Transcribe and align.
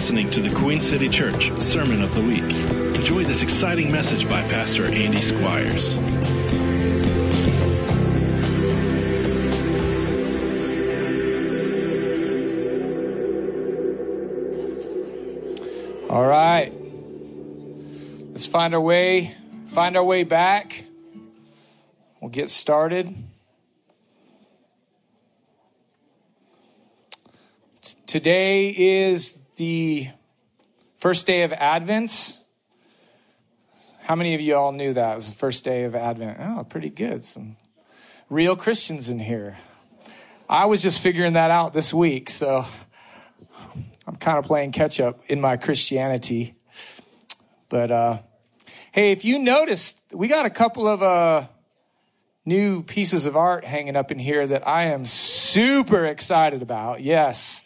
listening 0.00 0.30
to 0.30 0.40
the 0.40 0.48
Queen 0.54 0.80
City 0.80 1.10
Church 1.10 1.52
Sermon 1.60 2.00
of 2.00 2.14
the 2.14 2.22
Week. 2.22 2.40
Enjoy 2.96 3.22
this 3.22 3.42
exciting 3.42 3.92
message 3.92 4.26
by 4.30 4.40
Pastor 4.48 4.86
Andy 4.86 5.20
Squires. 5.20 5.94
All 16.08 16.24
right. 16.24 16.72
Let's 18.30 18.46
find 18.46 18.72
our 18.72 18.80
way, 18.80 19.36
find 19.66 19.98
our 19.98 20.04
way 20.04 20.24
back. 20.24 20.82
We'll 22.22 22.30
get 22.30 22.48
started. 22.48 23.14
Today 28.06 28.70
is 28.70 29.39
the 29.60 30.08
first 30.96 31.26
day 31.26 31.42
of 31.42 31.52
Advent. 31.52 32.38
How 33.98 34.14
many 34.14 34.34
of 34.34 34.40
you 34.40 34.56
all 34.56 34.72
knew 34.72 34.94
that 34.94 35.12
it 35.12 35.14
was 35.16 35.28
the 35.28 35.34
first 35.34 35.64
day 35.64 35.84
of 35.84 35.94
Advent? 35.94 36.38
Oh, 36.40 36.64
pretty 36.64 36.88
good. 36.88 37.26
Some 37.26 37.56
real 38.30 38.56
Christians 38.56 39.10
in 39.10 39.18
here. 39.18 39.58
I 40.48 40.64
was 40.64 40.80
just 40.80 41.00
figuring 41.00 41.34
that 41.34 41.50
out 41.50 41.74
this 41.74 41.92
week, 41.92 42.30
so 42.30 42.64
I'm 44.06 44.16
kind 44.16 44.38
of 44.38 44.46
playing 44.46 44.72
catch 44.72 44.98
up 44.98 45.20
in 45.26 45.42
my 45.42 45.58
Christianity. 45.58 46.54
But 47.68 47.90
uh, 47.90 48.20
hey, 48.92 49.12
if 49.12 49.26
you 49.26 49.38
noticed, 49.38 49.98
we 50.10 50.28
got 50.28 50.46
a 50.46 50.50
couple 50.50 50.88
of 50.88 51.02
uh, 51.02 51.48
new 52.46 52.82
pieces 52.82 53.26
of 53.26 53.36
art 53.36 53.66
hanging 53.66 53.94
up 53.94 54.10
in 54.10 54.18
here 54.18 54.46
that 54.46 54.66
I 54.66 54.84
am 54.84 55.04
super 55.04 56.06
excited 56.06 56.62
about. 56.62 57.02
Yes. 57.02 57.60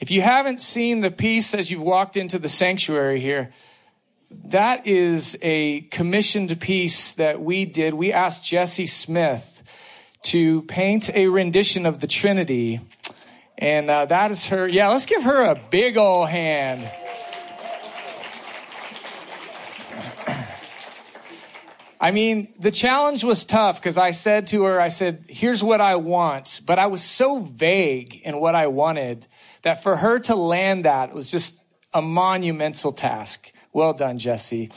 If 0.00 0.10
you 0.10 0.22
haven't 0.22 0.60
seen 0.60 1.02
the 1.02 1.10
piece 1.10 1.52
as 1.52 1.70
you've 1.70 1.82
walked 1.82 2.16
into 2.16 2.38
the 2.38 2.48
sanctuary 2.48 3.20
here, 3.20 3.52
that 4.46 4.86
is 4.86 5.36
a 5.42 5.82
commissioned 5.82 6.58
piece 6.58 7.12
that 7.12 7.42
we 7.42 7.66
did. 7.66 7.92
We 7.92 8.10
asked 8.10 8.42
Jesse 8.42 8.86
Smith 8.86 9.62
to 10.22 10.62
paint 10.62 11.10
a 11.14 11.28
rendition 11.28 11.84
of 11.84 12.00
the 12.00 12.06
Trinity. 12.06 12.80
And 13.58 13.90
uh, 13.90 14.06
that 14.06 14.30
is 14.30 14.46
her. 14.46 14.66
Yeah, 14.66 14.88
let's 14.88 15.04
give 15.04 15.22
her 15.22 15.50
a 15.50 15.60
big 15.68 15.98
old 15.98 16.30
hand. 16.30 16.90
I 22.00 22.10
mean, 22.10 22.54
the 22.58 22.70
challenge 22.70 23.22
was 23.22 23.44
tough 23.44 23.78
because 23.78 23.98
I 23.98 24.12
said 24.12 24.46
to 24.46 24.62
her, 24.62 24.80
I 24.80 24.88
said, 24.88 25.26
here's 25.28 25.62
what 25.62 25.82
I 25.82 25.96
want. 25.96 26.62
But 26.64 26.78
I 26.78 26.86
was 26.86 27.02
so 27.02 27.40
vague 27.40 28.22
in 28.24 28.40
what 28.40 28.54
I 28.54 28.68
wanted 28.68 29.26
that 29.62 29.82
for 29.82 29.96
her 29.96 30.18
to 30.20 30.34
land 30.34 30.84
that 30.84 31.14
was 31.14 31.30
just 31.30 31.62
a 31.92 32.02
monumental 32.02 32.92
task. 32.92 33.52
Well 33.72 33.92
done, 33.92 34.18
Jesse. 34.18 34.70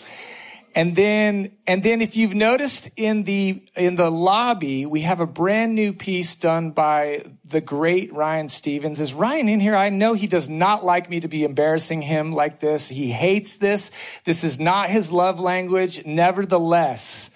And 0.76 0.96
then, 0.96 1.52
and 1.68 1.84
then 1.84 2.02
if 2.02 2.16
you've 2.16 2.34
noticed 2.34 2.90
in 2.98 3.24
the, 3.26 3.64
in 3.76 3.96
the 3.96 4.10
lobby, 4.10 4.88
we 4.88 5.02
have 5.02 5.20
a 5.20 5.28
brand 5.28 5.76
new 5.76 5.94
piece 5.94 6.36
done 6.36 6.72
by 6.72 7.26
the 7.46 7.62
great 7.62 8.12
Ryan 8.12 8.50
Stevens. 8.50 9.00
Is 9.00 9.14
Ryan 9.14 9.50
in 9.50 9.60
here? 9.60 9.76
I 9.76 9.90
know 9.90 10.14
he 10.14 10.26
does 10.26 10.50
not 10.50 10.84
like 10.84 11.12
me 11.12 11.20
to 11.20 11.28
be 11.28 11.44
embarrassing 11.44 12.02
him 12.02 12.34
like 12.34 12.60
this. 12.60 12.88
He 12.88 13.12
hates 13.12 13.58
this. 13.58 13.92
This 14.26 14.44
is 14.44 14.60
not 14.60 14.90
his 14.90 15.12
love 15.12 15.40
language. 15.40 16.04
Nevertheless, 16.08 17.30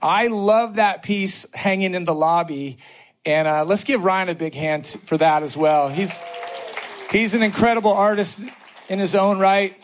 I 0.00 0.28
love 0.28 0.76
that 0.76 1.02
piece 1.02 1.44
hanging 1.52 1.94
in 1.94 2.06
the 2.06 2.14
lobby. 2.14 2.78
And, 3.26 3.46
uh, 3.46 3.66
let's 3.66 3.84
give 3.84 4.02
Ryan 4.02 4.30
a 4.30 4.34
big 4.34 4.54
hand 4.54 4.86
for 5.04 5.18
that 5.18 5.42
as 5.42 5.58
well. 5.58 5.90
He's, 5.90 6.18
he's 7.10 7.34
an 7.34 7.42
incredible 7.42 7.92
artist 7.92 8.40
in 8.88 8.98
his 8.98 9.14
own 9.14 9.38
right 9.38 9.76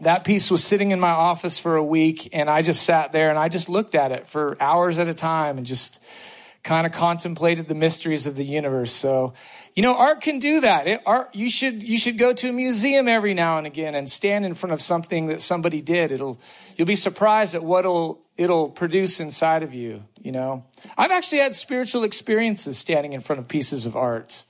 that 0.00 0.24
piece 0.24 0.50
was 0.50 0.62
sitting 0.62 0.90
in 0.90 1.00
my 1.00 1.10
office 1.10 1.58
for 1.58 1.76
a 1.76 1.84
week 1.84 2.28
and 2.32 2.50
I 2.50 2.62
just 2.62 2.82
sat 2.82 3.12
there 3.12 3.30
and 3.30 3.38
I 3.38 3.48
just 3.48 3.68
looked 3.68 3.94
at 3.94 4.12
it 4.12 4.28
for 4.28 4.56
hours 4.60 4.98
at 4.98 5.08
a 5.08 5.14
time 5.14 5.58
and 5.58 5.66
just 5.66 6.00
kind 6.62 6.86
of 6.86 6.92
contemplated 6.92 7.68
the 7.68 7.74
mysteries 7.74 8.26
of 8.26 8.34
the 8.34 8.44
universe. 8.44 8.92
So, 8.92 9.34
you 9.74 9.82
know, 9.82 9.96
art 9.96 10.20
can 10.20 10.40
do 10.40 10.60
that. 10.62 10.88
It, 10.88 11.00
art, 11.06 11.34
you 11.34 11.48
should, 11.48 11.82
you 11.82 11.96
should 11.96 12.18
go 12.18 12.32
to 12.32 12.48
a 12.48 12.52
museum 12.52 13.06
every 13.06 13.34
now 13.34 13.58
and 13.58 13.66
again 13.66 13.94
and 13.94 14.10
stand 14.10 14.44
in 14.44 14.54
front 14.54 14.72
of 14.72 14.82
something 14.82 15.26
that 15.26 15.40
somebody 15.40 15.80
did. 15.80 16.10
It'll, 16.10 16.40
you'll 16.76 16.86
be 16.86 16.96
surprised 16.96 17.54
at 17.54 17.62
what 17.62 17.80
it'll, 17.80 18.20
it'll 18.36 18.68
produce 18.68 19.20
inside 19.20 19.62
of 19.62 19.72
you, 19.72 20.02
you 20.20 20.32
know. 20.32 20.64
I've 20.98 21.12
actually 21.12 21.38
had 21.38 21.54
spiritual 21.54 22.02
experiences 22.02 22.76
standing 22.76 23.12
in 23.12 23.20
front 23.20 23.38
of 23.38 23.48
pieces 23.48 23.86
of 23.86 23.96
art. 23.96 24.44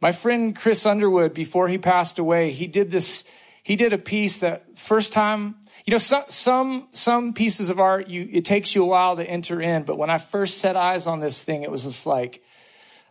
My 0.00 0.12
friend 0.12 0.54
Chris 0.54 0.84
Underwood, 0.84 1.32
before 1.32 1.68
he 1.68 1.78
passed 1.78 2.18
away, 2.18 2.50
he 2.50 2.66
did 2.66 2.90
this, 2.90 3.24
he 3.62 3.76
did 3.76 3.92
a 3.92 3.98
piece 3.98 4.38
that 4.38 4.78
first 4.78 5.12
time, 5.12 5.56
you 5.86 5.92
know, 5.92 5.98
some, 5.98 6.24
some, 6.28 6.88
some 6.92 7.32
pieces 7.32 7.70
of 7.70 7.80
art, 7.80 8.08
you, 8.08 8.28
it 8.30 8.44
takes 8.44 8.74
you 8.74 8.82
a 8.82 8.86
while 8.86 9.16
to 9.16 9.24
enter 9.24 9.60
in. 9.60 9.84
But 9.84 9.96
when 9.96 10.10
I 10.10 10.18
first 10.18 10.58
set 10.58 10.76
eyes 10.76 11.06
on 11.06 11.20
this 11.20 11.42
thing, 11.42 11.62
it 11.62 11.70
was 11.70 11.84
just 11.84 12.04
like, 12.04 12.42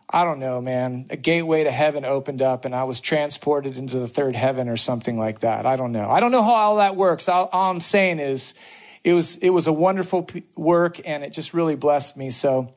I 0.08 0.22
don't 0.22 0.38
know, 0.38 0.60
man, 0.60 1.06
a 1.10 1.16
gateway 1.16 1.64
to 1.64 1.72
heaven 1.72 2.04
opened 2.04 2.40
up 2.40 2.64
and 2.64 2.74
I 2.74 2.84
was 2.84 3.00
transported 3.00 3.76
into 3.76 3.98
the 3.98 4.06
third 4.06 4.36
heaven 4.36 4.68
or 4.68 4.76
something 4.76 5.18
like 5.18 5.40
that. 5.40 5.66
I 5.66 5.74
don't 5.74 5.90
know. 5.90 6.08
I 6.08 6.20
don't 6.20 6.30
know 6.30 6.42
how 6.42 6.54
all 6.54 6.76
that 6.76 6.94
works. 6.94 7.28
All, 7.28 7.48
all 7.52 7.72
I'm 7.72 7.80
saying 7.80 8.20
is 8.20 8.54
it 9.02 9.14
was, 9.14 9.36
it 9.38 9.50
was 9.50 9.66
a 9.66 9.72
wonderful 9.72 10.28
work 10.54 11.00
and 11.04 11.24
it 11.24 11.32
just 11.32 11.54
really 11.54 11.74
blessed 11.74 12.16
me. 12.16 12.30
So, 12.30 12.72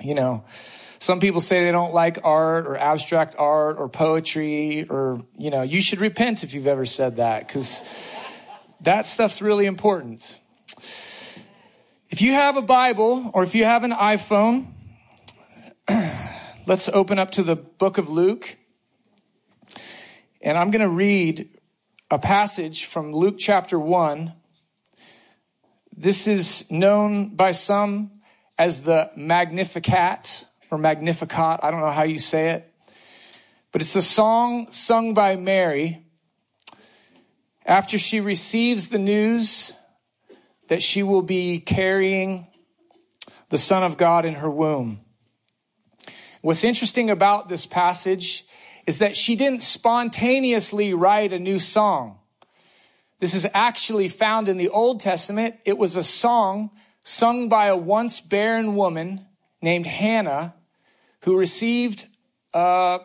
you 0.00 0.16
know, 0.16 0.44
some 1.02 1.18
people 1.18 1.40
say 1.40 1.64
they 1.64 1.72
don't 1.72 1.92
like 1.92 2.20
art 2.22 2.64
or 2.64 2.76
abstract 2.76 3.34
art 3.36 3.76
or 3.80 3.88
poetry 3.88 4.86
or, 4.88 5.20
you 5.36 5.50
know, 5.50 5.62
you 5.62 5.82
should 5.82 5.98
repent 5.98 6.44
if 6.44 6.54
you've 6.54 6.68
ever 6.68 6.86
said 6.86 7.16
that 7.16 7.44
because 7.44 7.82
that 8.82 9.04
stuff's 9.04 9.42
really 9.42 9.66
important. 9.66 10.38
If 12.08 12.22
you 12.22 12.34
have 12.34 12.56
a 12.56 12.62
Bible 12.62 13.32
or 13.34 13.42
if 13.42 13.56
you 13.56 13.64
have 13.64 13.82
an 13.82 13.90
iPhone, 13.90 14.68
let's 16.66 16.88
open 16.88 17.18
up 17.18 17.32
to 17.32 17.42
the 17.42 17.56
book 17.56 17.98
of 17.98 18.08
Luke. 18.08 18.56
And 20.40 20.56
I'm 20.56 20.70
going 20.70 20.82
to 20.82 20.88
read 20.88 21.48
a 22.12 22.18
passage 22.20 22.84
from 22.84 23.12
Luke 23.12 23.38
chapter 23.40 23.76
1. 23.76 24.34
This 25.96 26.28
is 26.28 26.70
known 26.70 27.34
by 27.34 27.50
some 27.50 28.20
as 28.56 28.84
the 28.84 29.10
Magnificat 29.16 30.46
or 30.72 30.78
Magnificat. 30.78 31.60
I 31.62 31.70
don't 31.70 31.80
know 31.80 31.92
how 31.92 32.02
you 32.02 32.18
say 32.18 32.50
it. 32.50 32.74
But 33.70 33.82
it's 33.82 33.94
a 33.94 34.02
song 34.02 34.72
sung 34.72 35.12
by 35.12 35.36
Mary 35.36 36.04
after 37.64 37.98
she 37.98 38.20
receives 38.20 38.88
the 38.88 38.98
news 38.98 39.72
that 40.68 40.82
she 40.82 41.02
will 41.02 41.22
be 41.22 41.60
carrying 41.60 42.46
the 43.50 43.58
Son 43.58 43.82
of 43.82 43.98
God 43.98 44.24
in 44.24 44.34
her 44.34 44.50
womb. 44.50 45.00
What's 46.40 46.64
interesting 46.64 47.10
about 47.10 47.50
this 47.50 47.66
passage 47.66 48.46
is 48.86 48.98
that 48.98 49.14
she 49.14 49.36
didn't 49.36 49.62
spontaneously 49.62 50.94
write 50.94 51.34
a 51.34 51.38
new 51.38 51.58
song. 51.58 52.18
This 53.20 53.34
is 53.34 53.46
actually 53.52 54.08
found 54.08 54.48
in 54.48 54.56
the 54.56 54.70
Old 54.70 55.00
Testament. 55.00 55.56
It 55.66 55.76
was 55.76 55.96
a 55.96 56.02
song 56.02 56.70
sung 57.04 57.50
by 57.50 57.66
a 57.66 57.76
once 57.76 58.20
barren 58.20 58.74
woman 58.74 59.26
named 59.60 59.86
Hannah 59.86 60.54
who 61.22 61.36
received 61.36 62.06
uh, 62.54 62.98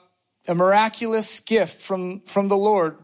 a 0.48 0.56
miraculous 0.56 1.40
gift 1.40 1.82
from, 1.82 2.22
from 2.22 2.48
the 2.48 2.58
Lord 2.58 2.98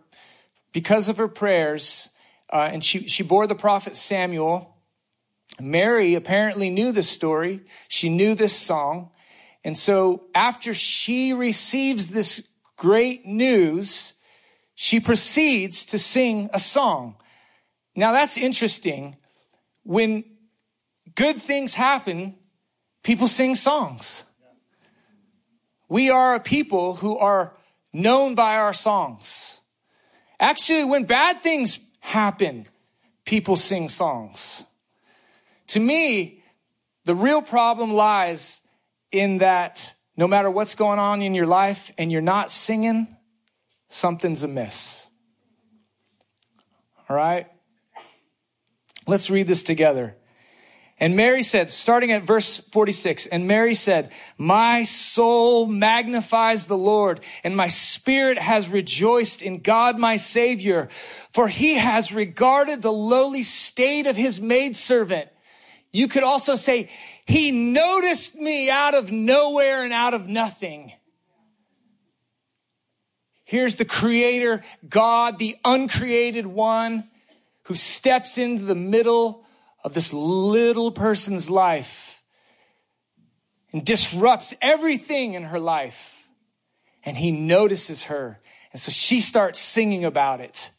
because 0.72 1.10
of 1.10 1.18
her 1.18 1.28
prayers. 1.28 2.10
Uh, 2.52 2.70
and 2.72 2.84
she, 2.84 3.08
she 3.08 3.24
bore 3.24 3.48
the 3.48 3.56
prophet 3.56 3.96
Samuel. 3.96 4.78
Mary 5.60 6.16
apparently 6.16 6.70
knew 6.70 6.92
this 6.92 7.10
story. 7.10 7.62
She 7.88 8.10
knew 8.10 8.36
this 8.36 8.58
song. 8.58 9.12
And 9.64 9.78
so 9.78 10.24
after 10.34 10.74
she 10.74 11.34
receives 11.34 12.08
this 12.08 12.48
great 12.76 13.26
news, 13.26 14.14
she 14.76 15.00
proceeds 15.00 15.86
to 15.88 16.00
sing 16.00 16.50
a 16.54 16.60
song. 16.60 17.16
Now 17.96 18.12
that's 18.12 18.38
interesting. 18.38 19.16
When 19.84 20.24
good 21.16 21.38
things 21.42 21.76
happen, 21.76 22.36
people 23.04 23.28
sing 23.28 23.56
songs. 23.56 24.24
We 25.90 26.10
are 26.10 26.36
a 26.36 26.40
people 26.40 26.96
who 26.96 27.18
are 27.18 27.54
known 27.92 28.36
by 28.36 28.56
our 28.56 28.74
songs. 28.74 29.60
Actually, 30.40 30.86
when 30.86 31.06
bad 31.06 31.42
things 31.42 31.80
happen, 32.00 32.68
people 33.26 33.56
sing 33.56 33.90
songs. 33.90 34.66
To 35.68 35.80
me, 35.80 36.44
the 37.06 37.16
real 37.16 37.42
problem 37.42 37.94
lies 37.94 38.62
in 39.12 39.40
that 39.40 39.94
no 40.16 40.28
matter 40.28 40.50
what's 40.50 40.76
going 40.76 41.00
on 41.00 41.22
in 41.22 41.34
your 41.34 41.48
life 41.48 41.92
and 41.98 42.12
you're 42.12 42.22
not 42.22 42.52
singing, 42.52 43.08
something's 43.90 44.44
amiss. 44.44 45.08
All 47.10 47.16
right? 47.16 47.48
Let's 49.08 49.30
read 49.30 49.48
this 49.48 49.64
together. 49.64 50.16
And 51.04 51.18
Mary 51.18 51.44
said, 51.44 51.70
starting 51.70 52.14
at 52.14 52.24
verse 52.24 52.56
46, 52.56 53.26
and 53.26 53.46
Mary 53.46 53.76
said, 53.76 54.14
My 54.38 54.84
soul 54.84 55.68
magnifies 55.68 56.68
the 56.68 56.78
Lord, 56.78 57.20
and 57.44 57.58
my 57.58 57.68
spirit 57.68 58.38
has 58.38 58.70
rejoiced 58.70 59.42
in 59.42 59.60
God 59.60 60.00
my 60.00 60.16
Savior, 60.16 60.88
for 61.34 61.50
he 61.50 61.74
has 61.74 62.14
regarded 62.14 62.82
the 62.82 62.94
lowly 62.94 63.44
state 63.44 64.08
of 64.08 64.16
his 64.16 64.40
maidservant. 64.40 65.28
You 65.92 66.08
could 66.08 66.24
also 66.24 66.56
say, 66.56 66.90
He 67.26 67.52
noticed 67.52 68.36
me 68.36 68.70
out 68.70 68.94
of 68.94 69.12
nowhere 69.12 69.84
and 69.84 69.92
out 69.92 70.14
of 70.14 70.30
nothing. 70.30 70.94
Here's 73.44 73.76
the 73.76 73.84
creator, 73.84 74.64
God, 74.88 75.38
the 75.38 75.58
uncreated 75.66 76.48
one, 76.48 77.10
who 77.64 77.76
steps 77.76 78.38
into 78.38 78.64
the 78.64 78.74
middle 78.74 79.43
of 79.84 79.94
this 79.94 80.14
little 80.14 80.92
person's 80.92 81.50
life 81.50 82.22
and 83.72 83.86
disrupts 83.86 84.54
everything 84.62 85.34
in 85.34 85.44
her 85.44 85.60
life. 85.60 86.28
And 87.04 87.18
he 87.18 87.32
notices 87.32 88.04
her. 88.04 88.40
And 88.72 88.82
so 88.82 88.92
she 88.92 89.20
starts 89.20 89.60
singing 89.60 90.06
about 90.06 90.40
it. 90.40 90.72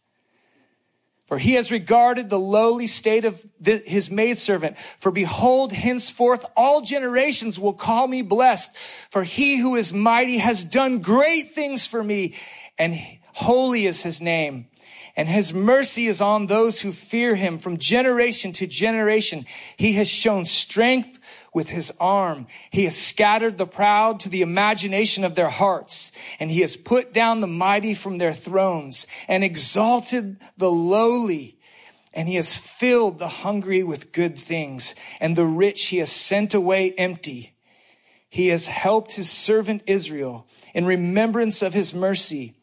For 1.26 1.38
he 1.38 1.54
has 1.54 1.70
regarded 1.70 2.30
the 2.30 2.38
lowly 2.38 2.86
state 2.86 3.24
of 3.24 3.44
the, 3.58 3.78
his 3.78 4.10
maidservant. 4.10 4.76
For 4.98 5.10
behold, 5.10 5.72
henceforth 5.72 6.44
all 6.56 6.82
generations 6.82 7.58
will 7.58 7.72
call 7.72 8.06
me 8.06 8.22
blessed. 8.22 8.74
For 9.10 9.24
he 9.24 9.58
who 9.58 9.74
is 9.74 9.92
mighty 9.92 10.38
has 10.38 10.62
done 10.62 11.00
great 11.00 11.54
things 11.54 11.86
for 11.86 12.02
me, 12.02 12.34
and 12.78 12.98
holy 13.32 13.86
is 13.86 14.02
his 14.02 14.20
name 14.20 14.66
and 15.16 15.28
his 15.28 15.54
mercy 15.54 16.06
is 16.06 16.20
on 16.20 16.46
those 16.46 16.80
who 16.80 16.90
fear 16.90 17.36
him 17.36 17.58
from 17.58 17.78
generation 17.78 18.52
to 18.54 18.66
generation. 18.66 19.46
He 19.76 19.92
has 19.92 20.08
shown 20.08 20.44
strength 20.44 21.20
with 21.52 21.68
his 21.68 21.92
arm. 22.00 22.48
He 22.70 22.84
has 22.84 22.96
scattered 22.96 23.56
the 23.56 23.66
proud 23.66 24.18
to 24.20 24.28
the 24.28 24.42
imagination 24.42 25.22
of 25.22 25.36
their 25.36 25.50
hearts, 25.50 26.10
and 26.40 26.50
he 26.50 26.62
has 26.62 26.74
put 26.74 27.12
down 27.12 27.40
the 27.40 27.46
mighty 27.46 27.94
from 27.94 28.18
their 28.18 28.32
thrones 28.32 29.06
and 29.28 29.44
exalted 29.44 30.38
the 30.56 30.70
lowly. 30.70 31.58
And 32.12 32.28
he 32.28 32.34
has 32.34 32.56
filled 32.56 33.20
the 33.20 33.28
hungry 33.28 33.84
with 33.84 34.12
good 34.12 34.36
things, 34.36 34.96
and 35.20 35.36
the 35.36 35.46
rich 35.46 35.86
he 35.86 35.98
has 35.98 36.10
sent 36.10 36.54
away 36.54 36.92
empty. 36.92 37.54
He 38.28 38.48
has 38.48 38.66
helped 38.66 39.12
his 39.12 39.30
servant 39.30 39.82
Israel 39.86 40.48
in 40.74 40.86
remembrance 40.86 41.62
of 41.62 41.72
his 41.72 41.94
mercy 41.94 42.54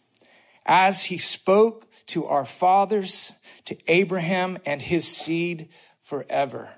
as 0.65 1.05
he 1.05 1.17
spoke 1.17 1.87
to 2.07 2.25
our 2.25 2.45
fathers, 2.45 3.33
to 3.65 3.77
Abraham 3.87 4.57
and 4.65 4.81
his 4.81 5.07
seed 5.07 5.69
forever. 6.01 6.69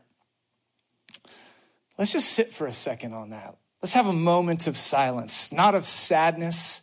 Let's 1.97 2.11
just 2.11 2.29
sit 2.29 2.53
for 2.53 2.67
a 2.67 2.71
second 2.71 3.13
on 3.13 3.31
that. 3.31 3.57
Let's 3.81 3.93
have 3.93 4.07
a 4.07 4.13
moment 4.13 4.67
of 4.67 4.77
silence, 4.77 5.51
not 5.51 5.75
of 5.75 5.87
sadness. 5.87 6.81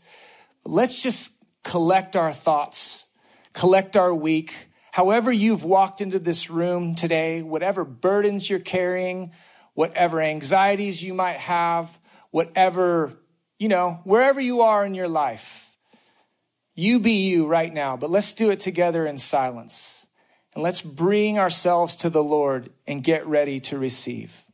Let's 0.64 1.02
just 1.02 1.32
collect 1.64 2.16
our 2.16 2.32
thoughts, 2.32 3.06
collect 3.52 3.96
our 3.96 4.14
week. 4.14 4.54
However, 4.92 5.32
you've 5.32 5.64
walked 5.64 6.00
into 6.00 6.18
this 6.18 6.50
room 6.50 6.94
today, 6.94 7.42
whatever 7.42 7.84
burdens 7.84 8.48
you're 8.48 8.58
carrying, 8.58 9.32
whatever 9.74 10.20
anxieties 10.20 11.02
you 11.02 11.14
might 11.14 11.38
have, 11.38 11.98
whatever, 12.30 13.14
you 13.58 13.68
know, 13.68 14.00
wherever 14.04 14.40
you 14.40 14.62
are 14.62 14.84
in 14.84 14.94
your 14.94 15.08
life 15.08 15.69
you 16.80 16.98
be 16.98 17.28
you 17.28 17.46
right 17.46 17.72
now, 17.72 17.96
but 17.96 18.10
let's 18.10 18.32
do 18.32 18.50
it 18.50 18.60
together 18.60 19.06
in 19.06 19.18
silence. 19.18 20.06
And 20.54 20.62
let's 20.64 20.80
bring 20.80 21.38
ourselves 21.38 21.94
to 21.96 22.10
the 22.10 22.24
Lord 22.24 22.70
and 22.86 23.04
get 23.04 23.26
ready 23.26 23.60
to 23.60 23.78
receive. 23.78 24.44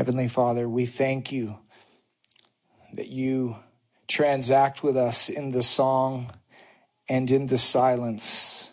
Heavenly 0.00 0.28
Father, 0.28 0.66
we 0.66 0.86
thank 0.86 1.30
you 1.30 1.58
that 2.94 3.08
you 3.08 3.56
transact 4.08 4.82
with 4.82 4.96
us 4.96 5.28
in 5.28 5.50
the 5.50 5.62
song 5.62 6.32
and 7.06 7.30
in 7.30 7.44
the 7.44 7.58
silence. 7.58 8.72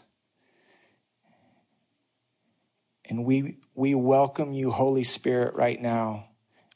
And 3.09 3.25
we, 3.25 3.57
we 3.75 3.93
welcome 3.93 4.53
you, 4.53 4.71
Holy 4.71 5.03
Spirit, 5.03 5.55
right 5.55 5.81
now. 5.81 6.29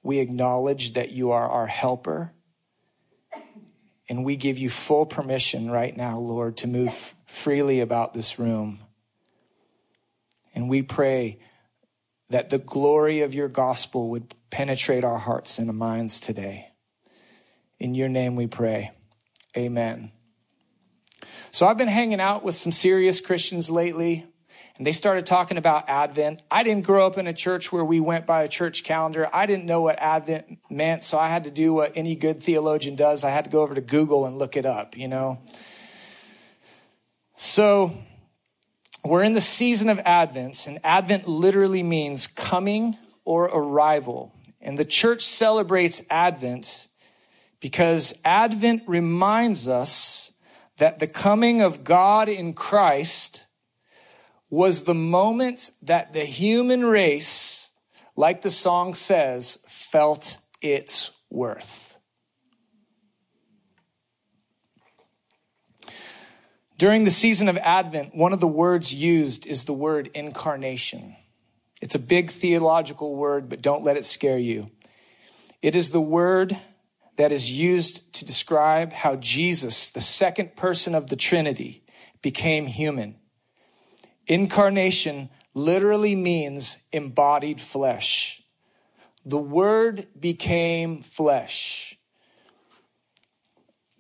We 0.03 0.19
acknowledge 0.19 0.95
that 0.95 1.11
you 1.11 1.31
are 1.31 1.47
our 1.47 1.67
helper. 1.67 2.33
And 4.09 4.25
we 4.25 4.35
give 4.35 4.57
you 4.57 4.69
full 4.69 5.05
permission 5.05 5.71
right 5.71 5.95
now, 5.95 6.19
Lord, 6.19 6.57
to 6.57 6.67
move 6.67 7.15
freely 7.25 7.79
about 7.79 8.13
this 8.13 8.37
room. 8.37 8.81
And 10.53 10.67
we 10.67 10.81
pray 10.81 11.39
that 12.31 12.49
the 12.49 12.57
glory 12.57 13.21
of 13.21 13.33
your 13.33 13.47
gospel 13.47 14.09
would 14.09 14.33
penetrate 14.49 15.03
our 15.03 15.17
hearts 15.17 15.59
and 15.59 15.71
minds 15.77 16.19
today. 16.19 16.69
In 17.79 17.93
your 17.93 18.09
name 18.09 18.35
we 18.35 18.47
pray. 18.47 18.91
Amen. 19.57 20.11
So 21.51 21.67
I've 21.67 21.77
been 21.77 21.89
hanging 21.89 22.21
out 22.21 22.43
with 22.43 22.55
some 22.55 22.71
serious 22.71 23.19
Christians 23.19 23.69
lately, 23.69 24.25
and 24.77 24.87
they 24.87 24.93
started 24.93 25.25
talking 25.25 25.57
about 25.57 25.89
Advent. 25.89 26.41
I 26.49 26.63
didn't 26.63 26.85
grow 26.85 27.05
up 27.05 27.17
in 27.17 27.27
a 27.27 27.33
church 27.33 27.71
where 27.71 27.83
we 27.83 27.99
went 27.99 28.25
by 28.25 28.43
a 28.43 28.47
church 28.47 28.85
calendar. 28.85 29.29
I 29.33 29.45
didn't 29.45 29.65
know 29.65 29.81
what 29.81 29.99
Advent 29.99 30.59
meant, 30.69 31.03
so 31.03 31.19
I 31.19 31.27
had 31.27 31.43
to 31.43 31.51
do 31.51 31.73
what 31.73 31.91
any 31.95 32.15
good 32.15 32.41
theologian 32.41 32.95
does. 32.95 33.25
I 33.25 33.29
had 33.31 33.43
to 33.43 33.49
go 33.51 33.61
over 33.61 33.75
to 33.75 33.81
Google 33.81 34.25
and 34.25 34.37
look 34.37 34.55
it 34.55 34.65
up, 34.65 34.97
you 34.97 35.09
know? 35.09 35.39
So 37.35 37.97
we're 39.03 39.23
in 39.23 39.33
the 39.33 39.41
season 39.41 39.89
of 39.89 39.99
Advent, 39.99 40.67
and 40.67 40.79
Advent 40.83 41.27
literally 41.27 41.83
means 41.83 42.27
coming 42.27 42.97
or 43.25 43.45
arrival. 43.45 44.33
And 44.59 44.77
the 44.77 44.85
church 44.85 45.25
celebrates 45.25 46.03
Advent 46.09 46.87
because 47.59 48.13
Advent 48.23 48.83
reminds 48.87 49.67
us 49.67 50.33
that 50.77 50.99
the 50.99 51.07
coming 51.07 51.61
of 51.61 51.83
God 51.83 52.29
in 52.29 52.53
Christ 52.53 53.45
was 54.49 54.83
the 54.83 54.93
moment 54.93 55.71
that 55.81 56.13
the 56.13 56.25
human 56.25 56.85
race, 56.85 57.69
like 58.15 58.41
the 58.41 58.51
song 58.51 58.93
says, 58.93 59.57
felt 59.67 60.37
its 60.61 61.11
worth. 61.29 61.90
During 66.81 67.03
the 67.03 67.11
season 67.11 67.47
of 67.47 67.57
Advent, 67.57 68.15
one 68.15 68.33
of 68.33 68.39
the 68.39 68.47
words 68.47 68.91
used 68.91 69.45
is 69.45 69.65
the 69.65 69.71
word 69.71 70.09
incarnation. 70.15 71.15
It's 71.79 71.93
a 71.93 71.99
big 71.99 72.31
theological 72.31 73.15
word, 73.15 73.49
but 73.49 73.61
don't 73.61 73.83
let 73.83 73.97
it 73.97 74.03
scare 74.03 74.39
you. 74.39 74.71
It 75.61 75.75
is 75.75 75.91
the 75.91 76.01
word 76.01 76.57
that 77.17 77.31
is 77.31 77.51
used 77.51 78.11
to 78.13 78.25
describe 78.25 78.93
how 78.93 79.15
Jesus, 79.17 79.89
the 79.89 80.01
second 80.01 80.55
person 80.55 80.95
of 80.95 81.05
the 81.05 81.15
Trinity, 81.15 81.83
became 82.23 82.65
human. 82.65 83.13
Incarnation 84.25 85.29
literally 85.53 86.15
means 86.15 86.77
embodied 86.91 87.61
flesh. 87.61 88.41
The 89.23 89.37
word 89.37 90.07
became 90.19 91.03
flesh. 91.03 91.95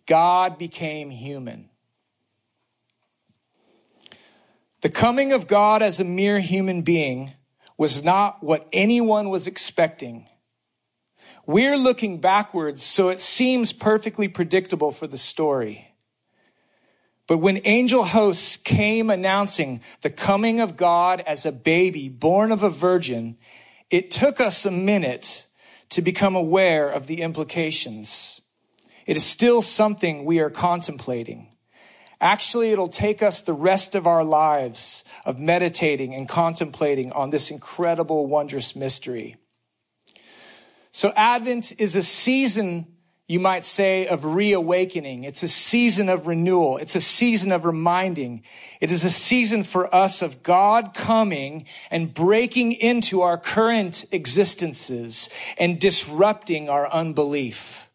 God 0.07 0.57
became 0.57 1.11
human. 1.11 1.70
The 4.81 4.89
coming 4.89 5.31
of 5.31 5.47
God 5.47 5.81
as 5.81 5.99
a 5.99 6.03
mere 6.03 6.39
human 6.39 6.81
being 6.81 7.33
was 7.77 8.03
not 8.03 8.43
what 8.43 8.67
anyone 8.73 9.29
was 9.29 9.45
expecting. 9.45 10.27
We're 11.45 11.77
looking 11.77 12.19
backwards, 12.19 12.81
so 12.81 13.09
it 13.09 13.19
seems 13.19 13.73
perfectly 13.73 14.27
predictable 14.27 14.91
for 14.91 15.07
the 15.07 15.17
story. 15.17 15.93
But 17.27 17.37
when 17.37 17.61
angel 17.63 18.03
hosts 18.03 18.57
came 18.57 19.09
announcing 19.09 19.81
the 20.01 20.09
coming 20.09 20.59
of 20.59 20.77
God 20.77 21.21
as 21.25 21.45
a 21.45 21.51
baby 21.51 22.09
born 22.09 22.51
of 22.51 22.63
a 22.63 22.69
virgin, 22.69 23.37
it 23.89 24.11
took 24.11 24.39
us 24.39 24.65
a 24.65 24.71
minute 24.71 25.45
to 25.89 26.01
become 26.01 26.35
aware 26.35 26.89
of 26.89 27.07
the 27.07 27.21
implications. 27.21 28.41
It 29.05 29.15
is 29.15 29.23
still 29.23 29.61
something 29.61 30.25
we 30.25 30.39
are 30.39 30.49
contemplating. 30.49 31.50
Actually, 32.21 32.71
it'll 32.71 32.87
take 32.87 33.23
us 33.23 33.41
the 33.41 33.53
rest 33.53 33.95
of 33.95 34.05
our 34.05 34.23
lives 34.23 35.03
of 35.25 35.39
meditating 35.39 36.13
and 36.13 36.29
contemplating 36.29 37.11
on 37.11 37.31
this 37.31 37.49
incredible, 37.49 38.27
wondrous 38.27 38.75
mystery. 38.75 39.37
So 40.91 41.11
Advent 41.15 41.73
is 41.79 41.95
a 41.95 42.03
season, 42.03 42.85
you 43.27 43.39
might 43.39 43.65
say, 43.65 44.05
of 44.05 44.23
reawakening. 44.23 45.23
It's 45.23 45.41
a 45.41 45.47
season 45.47 46.09
of 46.09 46.27
renewal. 46.27 46.77
It's 46.77 46.95
a 46.95 47.01
season 47.01 47.51
of 47.51 47.65
reminding. 47.65 48.43
It 48.79 48.91
is 48.91 49.03
a 49.03 49.09
season 49.09 49.63
for 49.63 49.93
us 49.93 50.21
of 50.21 50.43
God 50.43 50.93
coming 50.93 51.65
and 51.89 52.13
breaking 52.13 52.73
into 52.73 53.21
our 53.21 53.37
current 53.39 54.05
existences 54.11 55.27
and 55.57 55.79
disrupting 55.79 56.69
our 56.69 56.87
unbelief. 56.91 57.89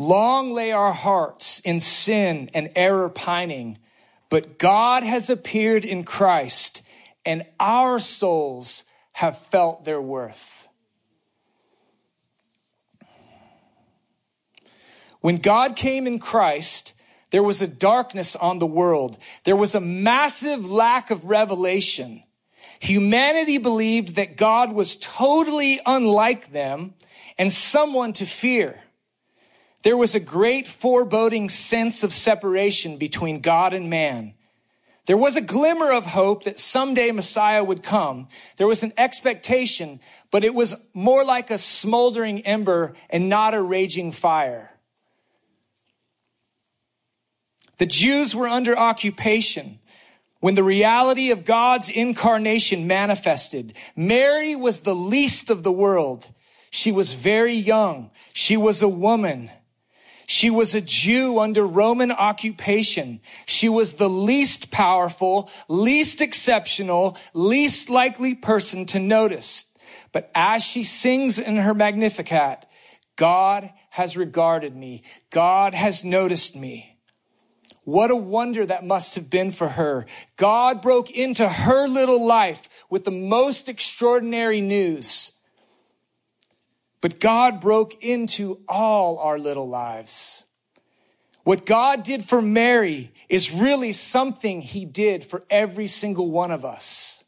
Long 0.00 0.54
lay 0.54 0.72
our 0.72 0.94
hearts 0.94 1.60
in 1.60 1.78
sin 1.78 2.48
and 2.54 2.70
error 2.74 3.10
pining, 3.10 3.76
but 4.30 4.58
God 4.58 5.02
has 5.02 5.28
appeared 5.28 5.84
in 5.84 6.04
Christ 6.04 6.80
and 7.26 7.44
our 7.60 7.98
souls 7.98 8.84
have 9.12 9.36
felt 9.36 9.84
their 9.84 10.00
worth. 10.00 10.68
When 15.20 15.36
God 15.36 15.76
came 15.76 16.06
in 16.06 16.18
Christ, 16.18 16.94
there 17.30 17.42
was 17.42 17.60
a 17.60 17.68
darkness 17.68 18.34
on 18.34 18.58
the 18.58 18.64
world. 18.64 19.18
There 19.44 19.54
was 19.54 19.74
a 19.74 19.80
massive 19.80 20.70
lack 20.70 21.10
of 21.10 21.26
revelation. 21.26 22.22
Humanity 22.78 23.58
believed 23.58 24.14
that 24.14 24.38
God 24.38 24.72
was 24.72 24.96
totally 24.96 25.78
unlike 25.84 26.52
them 26.52 26.94
and 27.36 27.52
someone 27.52 28.14
to 28.14 28.24
fear. 28.24 28.80
There 29.82 29.96
was 29.96 30.14
a 30.14 30.20
great 30.20 30.66
foreboding 30.66 31.48
sense 31.48 32.02
of 32.04 32.12
separation 32.12 32.98
between 32.98 33.40
God 33.40 33.72
and 33.72 33.88
man. 33.88 34.34
There 35.06 35.16
was 35.16 35.36
a 35.36 35.40
glimmer 35.40 35.90
of 35.90 36.06
hope 36.06 36.44
that 36.44 36.60
someday 36.60 37.10
Messiah 37.10 37.64
would 37.64 37.82
come. 37.82 38.28
There 38.58 38.66
was 38.66 38.82
an 38.82 38.92
expectation, 38.96 40.00
but 40.30 40.44
it 40.44 40.54
was 40.54 40.76
more 40.92 41.24
like 41.24 41.50
a 41.50 41.58
smoldering 41.58 42.42
ember 42.42 42.94
and 43.08 43.28
not 43.28 43.54
a 43.54 43.62
raging 43.62 44.12
fire. 44.12 44.70
The 47.78 47.86
Jews 47.86 48.36
were 48.36 48.46
under 48.46 48.78
occupation 48.78 49.78
when 50.40 50.54
the 50.54 50.62
reality 50.62 51.30
of 51.30 51.46
God's 51.46 51.88
incarnation 51.88 52.86
manifested. 52.86 53.74
Mary 53.96 54.54
was 54.54 54.80
the 54.80 54.94
least 54.94 55.48
of 55.48 55.62
the 55.62 55.72
world. 55.72 56.28
She 56.70 56.92
was 56.92 57.14
very 57.14 57.54
young. 57.54 58.10
She 58.34 58.56
was 58.56 58.82
a 58.82 58.88
woman. 58.88 59.50
She 60.30 60.48
was 60.48 60.76
a 60.76 60.80
Jew 60.80 61.40
under 61.40 61.66
Roman 61.66 62.12
occupation. 62.12 63.20
She 63.46 63.68
was 63.68 63.94
the 63.94 64.08
least 64.08 64.70
powerful, 64.70 65.50
least 65.66 66.20
exceptional, 66.20 67.18
least 67.34 67.90
likely 67.90 68.36
person 68.36 68.86
to 68.86 69.00
notice. 69.00 69.64
But 70.12 70.30
as 70.32 70.62
she 70.62 70.84
sings 70.84 71.40
in 71.40 71.56
her 71.56 71.74
Magnificat, 71.74 72.64
God 73.16 73.70
has 73.90 74.16
regarded 74.16 74.76
me. 74.76 75.02
God 75.30 75.74
has 75.74 76.04
noticed 76.04 76.54
me. 76.54 76.96
What 77.82 78.12
a 78.12 78.16
wonder 78.16 78.64
that 78.64 78.86
must 78.86 79.16
have 79.16 79.30
been 79.30 79.50
for 79.50 79.70
her. 79.70 80.06
God 80.36 80.80
broke 80.80 81.10
into 81.10 81.48
her 81.48 81.88
little 81.88 82.24
life 82.24 82.68
with 82.88 83.04
the 83.04 83.10
most 83.10 83.68
extraordinary 83.68 84.60
news. 84.60 85.32
But 87.00 87.18
God 87.18 87.60
broke 87.60 88.02
into 88.02 88.60
all 88.68 89.18
our 89.18 89.38
little 89.38 89.68
lives. 89.68 90.44
What 91.44 91.64
God 91.64 92.02
did 92.02 92.22
for 92.22 92.42
Mary 92.42 93.12
is 93.28 93.52
really 93.52 93.92
something 93.92 94.60
he 94.60 94.84
did 94.84 95.24
for 95.24 95.44
every 95.48 95.86
single 95.86 96.30
one 96.30 96.50
of 96.50 96.64
us. 96.64 97.24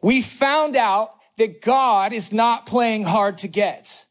We 0.00 0.22
found 0.22 0.74
out 0.74 1.14
that 1.36 1.60
God 1.60 2.12
is 2.12 2.32
not 2.32 2.66
playing 2.66 3.04
hard 3.04 3.38
to 3.38 3.48
get. 3.48 4.06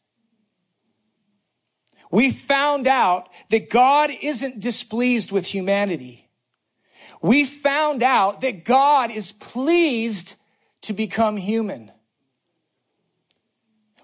We 2.12 2.32
found 2.32 2.88
out 2.88 3.30
that 3.50 3.70
God 3.70 4.12
isn't 4.22 4.60
displeased 4.60 5.32
with 5.32 5.46
humanity. 5.46 6.30
We 7.22 7.46
found 7.46 8.04
out 8.04 8.42
that 8.42 8.66
God 8.66 9.12
is 9.12 9.32
pleased 9.32 10.36
to 10.82 10.94
become 10.94 11.38
human 11.38 11.92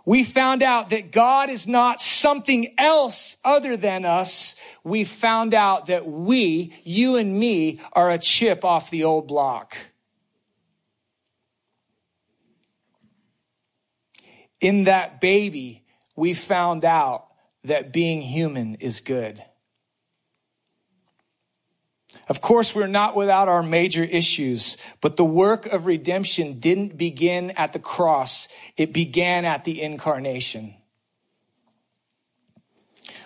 we 0.08 0.24
found 0.24 0.64
out 0.64 0.92
that 0.92 1.12
God 1.12 1.50
is 1.50 1.68
not 1.68 2.02
something 2.02 2.74
else 2.78 3.36
other 3.44 3.76
than 3.76 4.06
us. 4.06 4.56
We 4.86 5.04
found 5.04 5.54
out 5.54 5.88
that 5.88 6.08
we, 6.08 6.74
you 6.86 7.18
and 7.18 7.38
me, 7.38 7.82
are 7.92 8.10
a 8.10 8.18
chip 8.18 8.64
off 8.64 8.90
the 8.90 9.04
old 9.04 9.28
block. 9.28 9.76
In 14.62 14.86
that 14.86 15.20
baby, 15.20 15.84
we 16.16 16.34
found 16.34 16.86
out 16.86 17.28
that 17.66 17.92
being 17.92 18.22
human 18.22 18.76
is 18.76 19.02
good. 19.02 19.44
Of 22.30 22.42
course, 22.42 22.76
we're 22.76 22.88
not 22.88 23.16
without 23.16 23.48
our 23.48 23.64
major 23.64 24.04
issues, 24.04 24.76
but 25.00 25.16
the 25.16 25.26
work 25.26 25.66
of 25.66 25.86
redemption 25.86 26.60
didn't 26.60 26.98
begin 26.98 27.52
at 27.52 27.74
the 27.74 27.80
cross. 27.80 28.48
It 28.76 28.92
began 28.92 29.46
at 29.46 29.64
the 29.64 29.82
incarnation. 29.82 30.76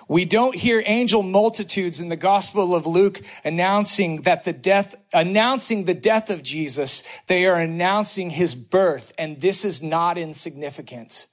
We 0.07 0.25
don't 0.25 0.55
hear 0.55 0.83
angel 0.85 1.23
multitudes 1.23 2.01
in 2.01 2.09
the 2.09 2.17
gospel 2.17 2.75
of 2.75 2.85
Luke 2.85 3.21
announcing 3.45 4.23
that 4.23 4.43
the 4.43 4.51
death, 4.51 4.95
announcing 5.13 5.85
the 5.85 5.93
death 5.93 6.29
of 6.29 6.43
Jesus. 6.43 7.01
They 7.27 7.45
are 7.45 7.55
announcing 7.55 8.29
his 8.29 8.53
birth, 8.53 9.13
and 9.17 9.39
this 9.39 9.63
is 9.63 9.81
not 9.81 10.17
insignificant. 10.17 11.27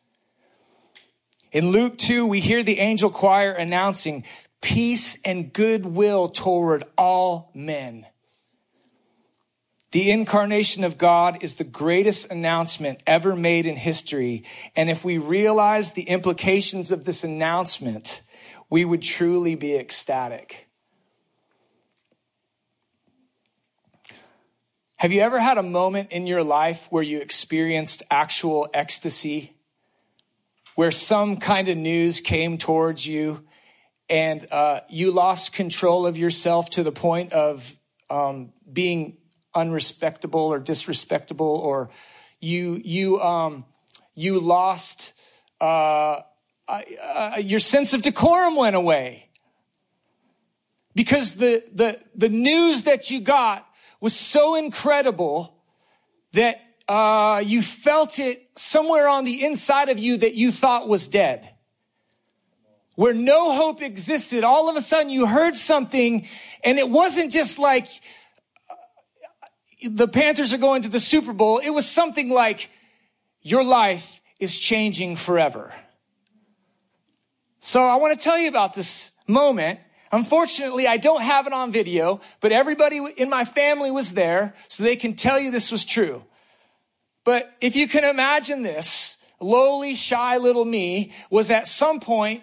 In 1.51 1.71
Luke 1.71 1.99
2, 1.99 2.25
we 2.27 2.41
hear 2.41 2.63
the 2.63 2.79
angel 2.79 3.11
choir 3.11 3.53
announcing, 3.53 4.23
peace 4.61 5.17
and 5.25 5.53
goodwill 5.53 6.29
toward 6.29 6.85
all 6.97 7.51
men. 7.55 8.07
The 9.91 10.11
incarnation 10.11 10.85
of 10.85 10.99
God 10.99 11.39
is 11.41 11.55
the 11.55 11.65
greatest 11.65 12.31
announcement 12.31 13.03
ever 13.07 13.35
made 13.35 13.67
in 13.67 13.77
history. 13.77 14.45
And 14.77 14.91
if 14.91 15.03
we 15.03 15.17
realize 15.17 15.93
the 15.93 16.03
implications 16.03 16.93
of 16.93 17.05
this 17.05 17.25
announcement, 17.25 18.21
we 18.69 18.85
would 18.85 19.03
truly 19.03 19.55
be 19.55 19.77
ecstatic. 19.77 20.69
Have 24.97 25.13
you 25.13 25.23
ever 25.23 25.41
had 25.41 25.57
a 25.57 25.63
moment 25.63 26.11
in 26.11 26.27
your 26.27 26.43
life 26.43 26.89
where 26.91 27.05
you 27.05 27.21
experienced 27.21 28.03
actual 28.11 28.69
ecstasy? 28.75 29.55
Where 30.75 30.91
some 30.91 31.39
kind 31.39 31.69
of 31.69 31.79
news 31.79 32.21
came 32.21 32.59
towards 32.59 33.07
you 33.07 33.48
and 34.09 34.47
uh, 34.53 34.81
you 34.89 35.11
lost 35.11 35.53
control 35.53 36.07
of 36.07 36.17
yourself 36.17 36.71
to 36.71 36.83
the 36.83 36.93
point 36.93 37.33
of 37.33 37.77
um, 38.11 38.53
being 38.71 39.19
unrespectable 39.55 40.41
or 40.41 40.59
disrespectable, 40.59 41.47
or 41.47 41.91
you 42.41 42.81
you 42.83 43.21
um, 43.21 43.65
you 44.15 44.41
lost 44.41 45.13
uh, 45.61 46.21
uh, 46.69 47.33
your 47.41 47.61
sense 47.61 47.95
of 47.95 48.03
decorum 48.03 48.57
went 48.57 48.77
away. 48.77 49.29
Because 50.95 51.35
the 51.35 51.63
the 51.73 52.01
the 52.15 52.29
news 52.29 52.85
that 52.85 53.11
you 53.11 53.21
got 53.21 53.67
was 54.01 54.15
so 54.15 54.55
incredible 54.55 55.55
that 56.33 56.61
uh, 56.89 57.43
you 57.45 57.63
felt 57.63 58.19
it 58.19 58.49
somewhere 58.57 59.09
on 59.09 59.25
the 59.25 59.45
inside 59.45 59.91
of 59.91 59.99
you 59.99 60.17
that 60.17 60.35
you 60.35 60.51
thought 60.51 60.89
was 60.89 61.07
dead 61.09 61.53
where 62.99 63.15
no 63.15 63.55
hope 63.55 63.81
existed, 63.81 64.43
all 64.43 64.69
of 64.69 64.75
a 64.75 64.83
sudden 64.83 65.09
you 65.09 65.25
heard 65.25 65.55
something 65.55 66.27
and 66.65 66.81
it 66.81 66.91
wasn't 66.91 67.31
just 67.31 67.57
like 67.57 67.87
the 69.89 70.09
Panthers 70.09 70.53
are 70.53 70.59
going 70.59 70.83
to 70.83 70.89
the 70.89 70.99
Super 70.99 71.33
Bowl. 71.33 71.59
It 71.59 71.71
was 71.71 71.87
something 71.87 72.29
like 72.29 72.71
your 73.41 73.63
life 73.63 74.21
is 74.41 74.59
changing 74.59 75.15
forever. 75.15 75.73
So 77.61 77.85
I 77.85 77.95
want 77.95 78.19
to 78.19 78.25
tell 78.25 78.37
you 78.37 78.49
about 78.49 78.75
this 78.75 79.13
moment. 79.29 79.79
Unfortunately, 80.11 80.89
I 80.89 80.97
don't 80.97 81.23
have 81.23 81.47
it 81.47 81.53
on 81.53 81.71
video, 81.71 82.21
but 82.41 82.51
everybody 82.51 83.01
in 83.17 83.31
my 83.31 83.45
family 83.45 83.93
was 83.93 84.15
there 84.15 84.57
so 84.67 84.83
they 84.83 84.97
can 84.97 85.15
tell 85.15 85.39
you 85.39 85.53
this 85.53 85.71
was 85.71 85.85
true. 85.85 86.25
But 87.23 87.49
if 87.61 87.77
you 87.77 87.87
can 87.87 88.03
imagine 88.03 88.63
this, 88.63 89.19
lowly, 89.39 89.95
shy 89.95 90.39
little 90.39 90.65
me 90.65 91.13
was 91.31 91.53
at 91.53 91.69
some 91.69 92.01
point 92.01 92.43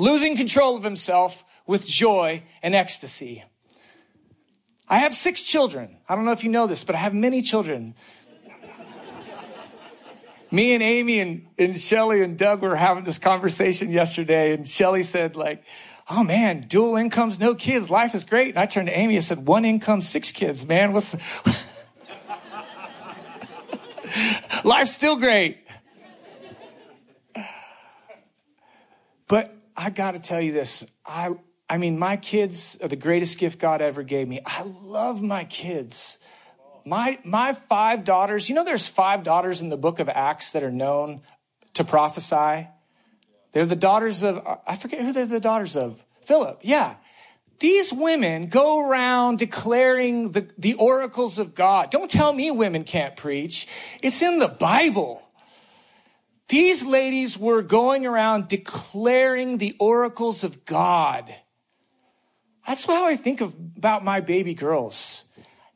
losing 0.00 0.36
control 0.36 0.76
of 0.76 0.82
himself 0.82 1.44
with 1.66 1.86
joy 1.86 2.42
and 2.62 2.74
ecstasy. 2.74 3.44
I 4.88 5.00
have 5.00 5.14
six 5.14 5.44
children. 5.44 5.98
I 6.08 6.16
don't 6.16 6.24
know 6.24 6.32
if 6.32 6.42
you 6.42 6.50
know 6.50 6.66
this, 6.66 6.82
but 6.82 6.94
I 6.94 6.98
have 6.98 7.14
many 7.14 7.42
children. 7.42 7.94
Me 10.50 10.72
and 10.72 10.82
Amy 10.82 11.20
and, 11.20 11.46
and 11.58 11.78
Shelly 11.78 12.22
and 12.22 12.38
Doug 12.38 12.62
were 12.62 12.74
having 12.74 13.04
this 13.04 13.18
conversation 13.18 13.90
yesterday, 13.90 14.54
and 14.54 14.66
Shelly 14.66 15.02
said, 15.02 15.36
like, 15.36 15.62
oh 16.08 16.24
man, 16.24 16.62
dual 16.62 16.96
incomes, 16.96 17.38
no 17.38 17.54
kids, 17.54 17.90
life 17.90 18.14
is 18.14 18.24
great. 18.24 18.48
And 18.48 18.58
I 18.58 18.66
turned 18.66 18.88
to 18.88 18.98
Amy 18.98 19.16
and 19.16 19.24
said, 19.24 19.46
one 19.46 19.64
income, 19.64 20.00
six 20.00 20.32
kids, 20.32 20.66
man. 20.66 20.92
What's 20.92 21.14
life's 24.64 24.92
still 24.92 25.16
great. 25.16 25.58
But 29.28 29.59
I 29.80 29.88
got 29.88 30.10
to 30.10 30.18
tell 30.18 30.42
you 30.42 30.52
this. 30.52 30.84
I, 31.06 31.30
I 31.66 31.78
mean, 31.78 31.98
my 31.98 32.18
kids 32.18 32.76
are 32.82 32.88
the 32.88 32.96
greatest 32.96 33.38
gift 33.38 33.58
God 33.58 33.80
ever 33.80 34.02
gave 34.02 34.28
me. 34.28 34.42
I 34.44 34.62
love 34.82 35.22
my 35.22 35.44
kids. 35.44 36.18
My, 36.84 37.18
my 37.24 37.54
five 37.54 38.04
daughters, 38.04 38.50
you 38.50 38.54
know, 38.54 38.62
there's 38.62 38.86
five 38.86 39.22
daughters 39.22 39.62
in 39.62 39.70
the 39.70 39.78
book 39.78 39.98
of 39.98 40.10
Acts 40.10 40.52
that 40.52 40.62
are 40.62 40.70
known 40.70 41.22
to 41.72 41.84
prophesy. 41.84 42.68
They're 43.52 43.64
the 43.64 43.74
daughters 43.74 44.22
of, 44.22 44.46
I 44.66 44.76
forget 44.76 45.00
who 45.00 45.14
they're 45.14 45.24
the 45.24 45.40
daughters 45.40 45.78
of. 45.78 46.04
Philip, 46.26 46.60
yeah. 46.60 46.96
These 47.58 47.90
women 47.90 48.48
go 48.48 48.86
around 48.86 49.38
declaring 49.38 50.32
the, 50.32 50.46
the 50.58 50.74
oracles 50.74 51.38
of 51.38 51.54
God. 51.54 51.90
Don't 51.90 52.10
tell 52.10 52.34
me 52.34 52.50
women 52.50 52.84
can't 52.84 53.16
preach. 53.16 53.66
It's 54.02 54.20
in 54.20 54.40
the 54.40 54.48
Bible. 54.48 55.22
These 56.50 56.84
ladies 56.84 57.38
were 57.38 57.62
going 57.62 58.06
around 58.06 58.48
declaring 58.48 59.58
the 59.58 59.76
oracles 59.78 60.42
of 60.42 60.64
God. 60.64 61.32
That's 62.66 62.84
how 62.84 63.06
I 63.06 63.14
think 63.14 63.40
of, 63.40 63.54
about 63.76 64.04
my 64.04 64.18
baby 64.18 64.54
girls. 64.54 65.22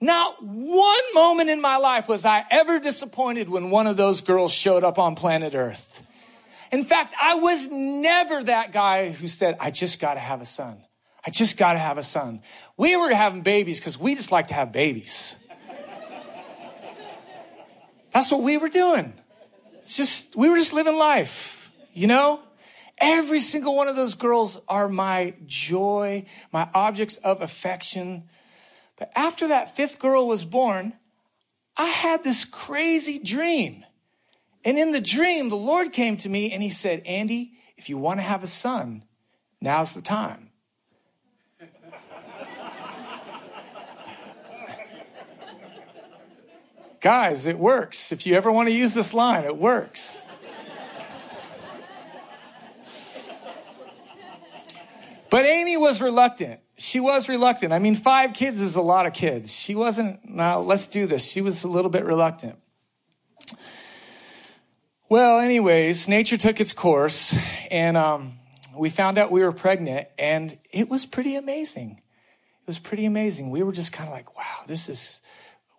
Not 0.00 0.44
one 0.44 1.14
moment 1.14 1.48
in 1.48 1.60
my 1.60 1.76
life 1.76 2.08
was 2.08 2.24
I 2.24 2.44
ever 2.50 2.80
disappointed 2.80 3.48
when 3.48 3.70
one 3.70 3.86
of 3.86 3.96
those 3.96 4.20
girls 4.20 4.52
showed 4.52 4.82
up 4.82 4.98
on 4.98 5.14
planet 5.14 5.54
Earth. 5.54 6.02
In 6.72 6.84
fact, 6.84 7.14
I 7.22 7.36
was 7.36 7.68
never 7.70 8.42
that 8.42 8.72
guy 8.72 9.12
who 9.12 9.28
said, 9.28 9.56
I 9.60 9.70
just 9.70 10.00
got 10.00 10.14
to 10.14 10.20
have 10.20 10.40
a 10.40 10.44
son. 10.44 10.82
I 11.24 11.30
just 11.30 11.56
got 11.56 11.74
to 11.74 11.78
have 11.78 11.98
a 11.98 12.02
son. 12.02 12.42
We 12.76 12.96
were 12.96 13.14
having 13.14 13.42
babies 13.42 13.78
because 13.78 13.96
we 13.96 14.16
just 14.16 14.32
like 14.32 14.48
to 14.48 14.54
have 14.54 14.72
babies. 14.72 15.36
That's 18.12 18.32
what 18.32 18.42
we 18.42 18.58
were 18.58 18.68
doing. 18.68 19.14
It's 19.84 19.98
just, 19.98 20.34
we 20.34 20.48
were 20.48 20.56
just 20.56 20.72
living 20.72 20.96
life, 20.96 21.70
you 21.92 22.06
know? 22.06 22.40
Every 22.96 23.40
single 23.40 23.76
one 23.76 23.86
of 23.86 23.96
those 23.96 24.14
girls 24.14 24.58
are 24.66 24.88
my 24.88 25.34
joy, 25.44 26.24
my 26.50 26.70
objects 26.72 27.16
of 27.18 27.42
affection. 27.42 28.30
But 28.96 29.12
after 29.14 29.48
that 29.48 29.76
fifth 29.76 29.98
girl 29.98 30.26
was 30.26 30.46
born, 30.46 30.94
I 31.76 31.84
had 31.84 32.24
this 32.24 32.46
crazy 32.46 33.18
dream. 33.18 33.84
And 34.64 34.78
in 34.78 34.92
the 34.92 35.02
dream, 35.02 35.50
the 35.50 35.56
Lord 35.56 35.92
came 35.92 36.16
to 36.16 36.30
me 36.30 36.50
and 36.50 36.62
he 36.62 36.70
said, 36.70 37.02
Andy, 37.04 37.52
if 37.76 37.90
you 37.90 37.98
want 37.98 38.20
to 38.20 38.24
have 38.24 38.42
a 38.42 38.46
son, 38.46 39.04
now's 39.60 39.92
the 39.92 40.00
time. 40.00 40.43
Guys, 47.04 47.44
it 47.44 47.58
works. 47.58 48.12
If 48.12 48.26
you 48.26 48.34
ever 48.34 48.50
want 48.50 48.70
to 48.70 48.74
use 48.74 48.94
this 48.94 49.12
line, 49.12 49.44
it 49.44 49.58
works. 49.58 50.22
But 55.28 55.44
Amy 55.44 55.76
was 55.76 56.00
reluctant. 56.00 56.60
She 56.78 57.00
was 57.00 57.28
reluctant. 57.28 57.74
I 57.74 57.78
mean, 57.78 57.94
five 57.94 58.32
kids 58.32 58.62
is 58.62 58.74
a 58.74 58.80
lot 58.80 59.04
of 59.04 59.12
kids. 59.12 59.52
She 59.52 59.74
wasn't, 59.74 60.26
now 60.26 60.60
let's 60.60 60.86
do 60.86 61.06
this. 61.06 61.22
She 61.22 61.42
was 61.42 61.62
a 61.62 61.68
little 61.68 61.90
bit 61.90 62.06
reluctant. 62.06 62.56
Well, 65.10 65.40
anyways, 65.40 66.08
nature 66.08 66.38
took 66.38 66.58
its 66.58 66.72
course, 66.72 67.36
and 67.70 67.98
um, 67.98 68.38
we 68.74 68.88
found 68.88 69.18
out 69.18 69.30
we 69.30 69.42
were 69.42 69.52
pregnant, 69.52 70.08
and 70.18 70.56
it 70.70 70.88
was 70.88 71.04
pretty 71.04 71.36
amazing. 71.36 72.00
It 72.62 72.66
was 72.66 72.78
pretty 72.78 73.04
amazing. 73.04 73.50
We 73.50 73.62
were 73.62 73.72
just 73.72 73.92
kind 73.92 74.08
of 74.08 74.14
like, 74.14 74.34
wow, 74.38 74.64
this 74.66 74.88
is, 74.88 75.20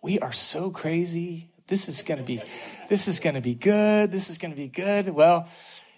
we 0.06 0.20
are 0.20 0.32
so 0.32 0.70
crazy. 0.70 1.50
This 1.66 1.88
is 1.88 2.02
going 2.02 2.18
to 2.18 2.24
be, 2.24 2.40
this 2.88 3.08
is 3.08 3.18
going 3.18 3.34
to 3.34 3.40
be 3.40 3.56
good. 3.56 4.12
This 4.12 4.30
is 4.30 4.38
going 4.38 4.52
to 4.52 4.56
be 4.56 4.68
good. 4.68 5.08
Well, 5.08 5.48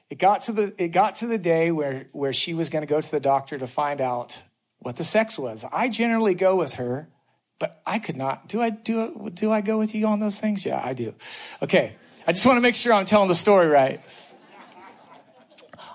it 0.08 0.18
got 0.18 0.40
to 0.42 0.52
the, 0.52 0.82
it 0.82 0.88
got 0.88 1.16
to 1.16 1.26
the 1.26 1.36
day 1.36 1.70
where, 1.70 2.06
where 2.12 2.32
she 2.32 2.54
was 2.54 2.70
going 2.70 2.80
to 2.80 2.86
go 2.86 3.02
to 3.02 3.10
the 3.10 3.20
doctor 3.20 3.58
to 3.58 3.66
find 3.66 4.00
out 4.00 4.42
what 4.78 4.96
the 4.96 5.04
sex 5.04 5.38
was. 5.38 5.62
I 5.70 5.90
generally 5.90 6.32
go 6.32 6.56
with 6.56 6.74
her, 6.74 7.10
but 7.58 7.82
I 7.84 7.98
could 7.98 8.16
not. 8.16 8.48
Do 8.48 8.62
I, 8.62 8.70
do, 8.70 9.30
do 9.34 9.52
I 9.52 9.60
go 9.60 9.76
with 9.76 9.94
you 9.94 10.06
on 10.06 10.20
those 10.20 10.40
things? 10.40 10.64
Yeah, 10.64 10.80
I 10.82 10.94
do. 10.94 11.14
Okay. 11.60 11.96
I 12.26 12.32
just 12.32 12.46
want 12.46 12.56
to 12.56 12.62
make 12.62 12.76
sure 12.76 12.94
I'm 12.94 13.04
telling 13.04 13.28
the 13.28 13.34
story 13.34 13.66
right. 13.66 14.00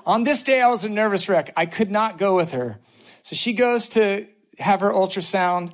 On 0.06 0.24
this 0.24 0.44
day, 0.44 0.62
I 0.62 0.68
was 0.68 0.84
a 0.84 0.90
nervous 0.90 1.28
wreck. 1.28 1.52
I 1.58 1.66
could 1.66 1.90
not 1.90 2.20
go 2.20 2.36
with 2.36 2.52
her. 2.52 2.78
So 3.24 3.36
she 3.36 3.54
goes 3.54 3.88
to 3.90 4.28
have 4.60 4.82
her 4.82 4.92
ultrasound. 4.92 5.74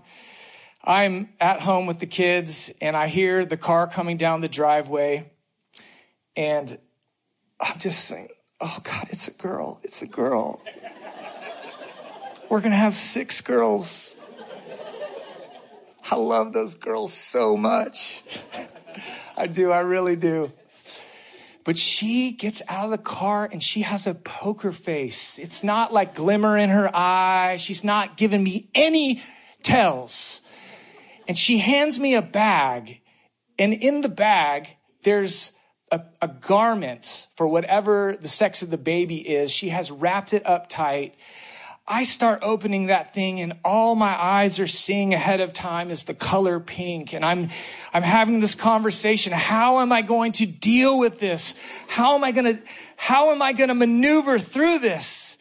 I'm 0.83 1.29
at 1.39 1.59
home 1.59 1.87
with 1.87 1.99
the 1.99 2.07
kids 2.07 2.71
and 2.81 2.95
I 2.95 3.07
hear 3.07 3.45
the 3.45 3.57
car 3.57 3.87
coming 3.87 4.17
down 4.17 4.41
the 4.41 4.49
driveway. 4.49 5.31
And 6.35 6.79
I'm 7.59 7.79
just 7.79 8.05
saying, 8.05 8.29
oh 8.61 8.77
God, 8.83 9.07
it's 9.09 9.27
a 9.27 9.31
girl. 9.31 9.79
It's 9.83 10.01
a 10.01 10.07
girl. 10.07 10.61
We're 12.49 12.61
going 12.61 12.71
to 12.71 12.77
have 12.77 12.95
six 12.95 13.41
girls. 13.41 14.15
I 16.09 16.15
love 16.15 16.53
those 16.53 16.75
girls 16.75 17.13
so 17.13 17.55
much. 17.55 18.23
I 19.37 19.47
do. 19.47 19.71
I 19.71 19.79
really 19.79 20.15
do. 20.15 20.51
But 21.63 21.77
she 21.77 22.31
gets 22.31 22.63
out 22.67 22.85
of 22.85 22.91
the 22.91 22.97
car 22.97 23.47
and 23.51 23.61
she 23.61 23.81
has 23.81 24.07
a 24.07 24.15
poker 24.15 24.71
face. 24.71 25.37
It's 25.37 25.63
not 25.63 25.93
like 25.93 26.15
glimmer 26.15 26.57
in 26.57 26.69
her 26.69 26.89
eye. 26.95 27.57
She's 27.57 27.83
not 27.83 28.17
giving 28.17 28.43
me 28.43 28.69
any 28.73 29.21
tells. 29.61 30.41
And 31.29 31.37
she 31.37 31.59
hands 31.59 31.99
me 31.99 32.15
a 32.15 32.23
bag. 32.23 33.01
And 33.59 33.71
in 33.71 34.01
the 34.01 34.09
bag, 34.09 34.67
there's 35.03 35.51
a, 35.91 36.01
a, 36.23 36.27
garment 36.27 37.27
for 37.35 37.47
whatever 37.47 38.17
the 38.19 38.27
sex 38.27 38.63
of 38.63 38.71
the 38.71 38.79
baby 38.79 39.17
is. 39.17 39.51
She 39.51 39.69
has 39.69 39.91
wrapped 39.91 40.33
it 40.33 40.43
up 40.47 40.69
tight. 40.69 41.13
I 41.87 42.01
start 42.01 42.39
opening 42.41 42.87
that 42.87 43.13
thing 43.13 43.41
and 43.41 43.53
all 43.63 43.93
my 43.93 44.19
eyes 44.19 44.59
are 44.59 44.65
seeing 44.65 45.13
ahead 45.13 45.39
of 45.39 45.53
time 45.53 45.91
is 45.91 46.05
the 46.05 46.15
color 46.15 46.59
pink. 46.59 47.13
And 47.13 47.23
I'm, 47.23 47.49
I'm 47.93 48.03
having 48.03 48.39
this 48.39 48.55
conversation. 48.55 49.31
How 49.31 49.81
am 49.81 49.91
I 49.91 50.01
going 50.01 50.31
to 50.33 50.47
deal 50.47 50.97
with 50.97 51.19
this? 51.19 51.53
How 51.87 52.15
am 52.15 52.23
I 52.23 52.31
going 52.31 52.57
to, 52.57 52.63
how 52.97 53.31
am 53.31 53.43
I 53.43 53.53
going 53.53 53.67
to 53.67 53.75
maneuver 53.75 54.39
through 54.39 54.79
this? 54.79 55.37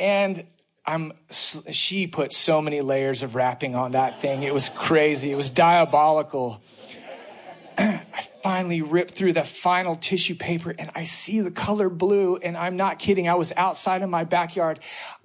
And 0.00 0.44
I'm, 0.86 1.12
she 1.30 2.06
put 2.06 2.32
so 2.32 2.62
many 2.62 2.80
layers 2.80 3.22
of 3.22 3.34
wrapping 3.34 3.74
on 3.74 3.92
that 3.92 4.20
thing. 4.20 4.44
It 4.44 4.54
was 4.54 4.68
crazy. 4.68 5.32
It 5.32 5.36
was 5.36 5.50
diabolical. 5.50 6.60
I 7.78 8.28
finally 8.42 8.82
ripped 8.82 9.14
through 9.14 9.32
the 9.32 9.44
final 9.44 9.96
tissue 9.96 10.36
paper 10.36 10.72
and 10.78 10.90
I 10.94 11.04
see 11.04 11.40
the 11.40 11.50
color 11.50 11.88
blue. 11.88 12.36
And 12.36 12.56
I'm 12.56 12.76
not 12.76 13.00
kidding. 13.00 13.28
I 13.28 13.34
was 13.34 13.52
outside 13.56 14.02
in 14.02 14.10
my 14.10 14.24
backyard. 14.24 14.78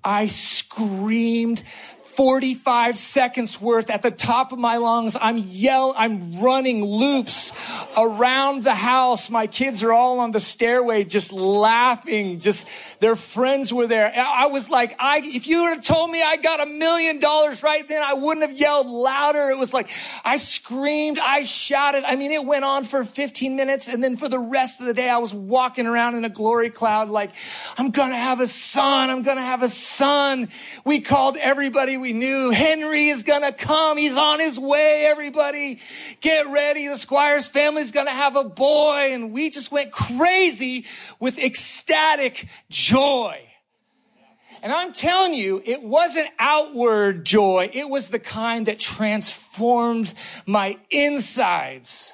I 0.04 0.28
screamed 0.28 1.64
45 2.16 2.98
seconds 2.98 3.62
worth 3.62 3.90
at 3.90 4.02
the 4.02 4.12
top 4.12 4.52
of 4.52 4.60
my 4.60 4.78
lungs. 4.78 5.16
I'm 5.20 5.38
yell, 5.38 5.94
I'm 5.96 6.42
running 6.42 6.84
loops 6.84 7.54
around 7.96 8.64
the 8.64 8.76
house. 8.76 9.30
My 9.30 9.48
kids 9.48 9.82
are 9.84 9.94
all 9.94 10.20
on 10.20 10.32
the 10.32 10.40
stairway 10.40 11.04
just 11.04 11.32
laughing. 11.32 12.40
Just 12.40 12.68
their 13.00 13.16
friends 13.16 13.74
were 13.74 13.88
there. 13.88 14.12
I 14.14 14.48
was 14.48 14.70
like, 14.70 14.96
I, 15.00 15.22
if 15.24 15.48
you 15.48 15.64
would 15.64 15.70
have 15.76 15.84
told 15.84 16.12
me 16.12 16.22
I 16.22 16.36
got 16.36 16.62
a 16.62 16.66
million 16.66 17.20
dollars 17.20 17.64
right 17.64 17.88
then, 17.88 18.04
I 18.04 18.14
wouldn't 18.14 18.48
have 18.48 18.58
yelled 18.58 18.88
louder. 18.88 19.50
It 19.50 19.58
was 19.58 19.74
like, 19.74 19.90
I 20.26 20.36
screamed, 20.38 21.18
I 21.18 21.46
shouted. 21.46 22.04
I 22.04 22.18
mean, 22.18 22.32
it 22.32 22.46
went 22.46 22.66
on 22.66 22.84
for 22.84 23.06
15 23.06 23.56
minutes. 23.56 23.88
And 23.88 24.04
then 24.04 24.18
for 24.18 24.28
the 24.28 24.40
rest 24.40 24.82
of 24.82 24.88
the 24.88 24.94
day, 24.94 25.10
I 25.10 25.18
was 25.20 25.34
walking 25.34 25.88
around 25.88 26.16
in 26.16 26.26
a 26.26 26.30
glory 26.30 26.70
cloud 26.70 27.10
like, 27.10 27.32
I'm 27.78 27.92
going 27.92 28.12
to 28.12 28.18
have 28.18 28.42
a 28.42 28.48
son. 28.48 29.10
I'm 29.10 29.24
going 29.24 29.38
to 29.38 29.44
have 29.44 29.64
a 29.64 29.70
son. 29.70 30.50
We 30.84 31.00
called 31.00 31.38
everybody 31.38 31.98
we 31.98 32.11
knew 32.14 32.52
Henry 32.52 33.10
is 33.10 33.24
going 33.24 33.42
to 33.42 33.52
come. 33.52 33.98
He's 33.98 34.18
on 34.18 34.40
his 34.40 34.60
way. 34.60 35.06
Everybody 35.10 35.80
get 36.20 36.48
ready. 36.48 36.88
The 36.88 36.98
Squires 36.98 37.48
family's 37.48 37.92
going 37.92 38.08
to 38.08 38.12
have 38.12 38.36
a 38.36 38.44
boy. 38.44 39.14
And 39.14 39.32
we 39.32 39.50
just 39.50 39.72
went 39.72 39.92
crazy 39.92 40.86
with 41.20 41.38
ecstatic 41.38 42.48
joy. 42.70 43.42
And 44.64 44.72
I'm 44.72 44.94
telling 44.94 45.34
you, 45.34 45.62
it 45.66 45.82
wasn't 45.82 46.30
outward 46.38 47.26
joy. 47.26 47.70
It 47.74 47.90
was 47.90 48.10
the 48.10 48.20
kind 48.20 48.68
that 48.68 48.80
transformed 48.80 50.14
my 50.46 50.78
insides. 50.92 52.14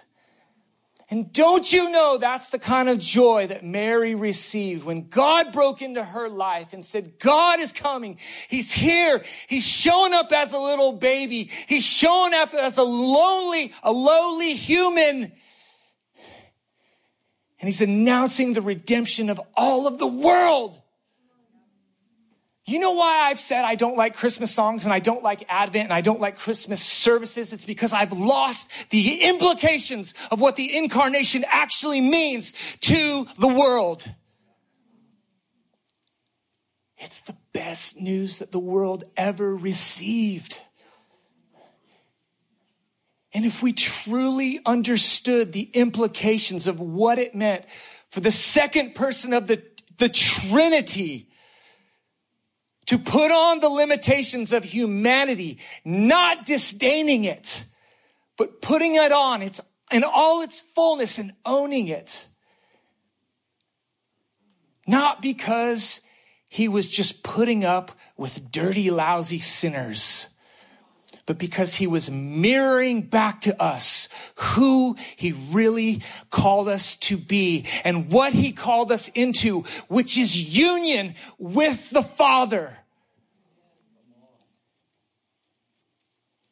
And 1.10 1.32
don't 1.32 1.72
you 1.72 1.90
know 1.90 2.18
that's 2.18 2.50
the 2.50 2.60
kind 2.60 2.90
of 2.90 3.00
joy 3.00 3.48
that 3.48 3.64
Mary 3.64 4.14
received 4.14 4.84
when 4.84 5.08
God 5.08 5.54
broke 5.54 5.82
into 5.82 6.04
her 6.04 6.28
life 6.28 6.74
and 6.74 6.84
said, 6.86 7.18
God 7.18 7.62
is 7.62 7.72
coming. 7.72 8.20
He's 8.50 8.74
here. 8.74 9.24
He's 9.48 9.66
showing 9.66 10.14
up 10.14 10.34
as 10.34 10.52
a 10.52 10.60
little 10.60 10.92
baby. 10.92 11.50
He's 11.68 11.86
showing 11.86 12.34
up 12.34 12.54
as 12.54 12.78
a 12.78 12.84
lonely, 12.84 13.72
a 13.84 13.92
lowly 13.92 14.56
human. 14.56 15.32
And 17.60 17.68
he's 17.68 17.82
announcing 17.82 18.54
the 18.54 18.62
redemption 18.62 19.30
of 19.30 19.40
all 19.56 19.88
of 19.88 20.00
the 20.00 20.08
world. 20.08 20.78
You 22.68 22.80
know 22.80 22.92
why 22.92 23.30
I've 23.30 23.40
said 23.40 23.64
I 23.64 23.76
don't 23.76 23.96
like 23.96 24.18
Christmas 24.18 24.54
songs 24.54 24.84
and 24.84 24.94
I 24.94 25.00
don't 25.00 25.24
like 25.24 25.46
Advent 25.48 25.86
and 25.86 25.94
I 25.94 26.02
don't 26.02 26.20
like 26.20 26.38
Christmas 26.38 26.82
services? 26.84 27.54
It's 27.54 27.64
because 27.64 27.94
I've 27.94 28.12
lost 28.12 28.70
the 28.90 29.22
implications 29.22 30.14
of 30.32 30.42
what 30.42 30.58
the 30.58 30.76
incarnation 30.76 31.46
actually 31.48 32.02
means 32.02 32.54
to 32.82 33.26
the 33.40 33.48
world. 33.48 34.06
It's 36.98 37.22
the 37.22 37.38
best 37.54 38.02
news 38.02 38.40
that 38.40 38.52
the 38.52 38.60
world 38.60 39.06
ever 39.16 39.56
received. 39.56 40.60
And 43.34 43.46
if 43.46 43.64
we 43.64 43.72
truly 43.72 44.60
understood 44.66 45.54
the 45.54 45.70
implications 45.74 46.68
of 46.68 46.82
what 46.82 47.18
it 47.18 47.34
meant 47.34 47.64
for 48.10 48.20
the 48.20 48.32
second 48.32 48.94
person 48.94 49.32
of 49.32 49.48
the, 49.48 49.64
the 50.00 50.10
Trinity 50.10 51.30
to 52.88 52.98
put 52.98 53.32
on 53.32 53.60
the 53.60 53.70
limitations 53.70 54.52
of 54.52 54.64
humanity, 54.64 55.60
not 55.86 56.46
disdaining 56.46 57.26
it, 57.26 57.64
but 58.38 58.62
putting 58.62 58.96
it 58.96 59.12
on 59.12 59.42
its, 59.42 59.62
in 59.92 60.04
all 60.04 60.42
its 60.42 60.62
fullness 60.74 61.18
and 61.18 61.34
owning 61.46 61.88
it. 61.90 62.28
Not 64.88 65.22
because 65.22 66.02
he 66.48 66.68
was 66.68 66.88
just 66.88 67.24
putting 67.24 67.66
up 67.66 67.92
with 68.16 68.52
dirty, 68.52 68.90
lousy 68.90 69.40
sinners 69.40 70.28
but 71.28 71.38
because 71.38 71.76
he 71.76 71.86
was 71.86 72.10
mirroring 72.10 73.02
back 73.02 73.42
to 73.42 73.62
us 73.62 74.08
who 74.36 74.96
he 75.18 75.34
really 75.52 76.02
called 76.32 76.70
us 76.70 76.96
to 76.96 77.18
be 77.18 77.66
and 77.84 78.10
what 78.10 78.32
he 78.34 78.54
called 78.54 78.92
us 78.92 79.10
into, 79.10 79.64
which 79.90 80.18
is 80.18 80.36
union 80.58 81.14
with 81.38 81.90
the 81.92 82.02
Father. 82.02 82.76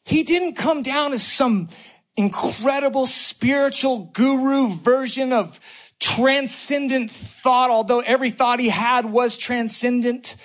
He 0.03 0.23
didn't 0.23 0.53
come 0.53 0.83
down 0.83 1.13
as 1.13 1.23
some 1.25 1.69
incredible 2.17 3.07
spiritual 3.07 4.11
guru 4.13 4.69
version 4.69 5.31
of 5.31 5.57
transcendent 6.01 7.11
thought, 7.11 7.69
although 7.69 8.01
every 8.01 8.29
thought 8.29 8.59
he 8.59 8.69
had 8.69 9.05
was 9.05 9.38
transcendent. 9.38 10.35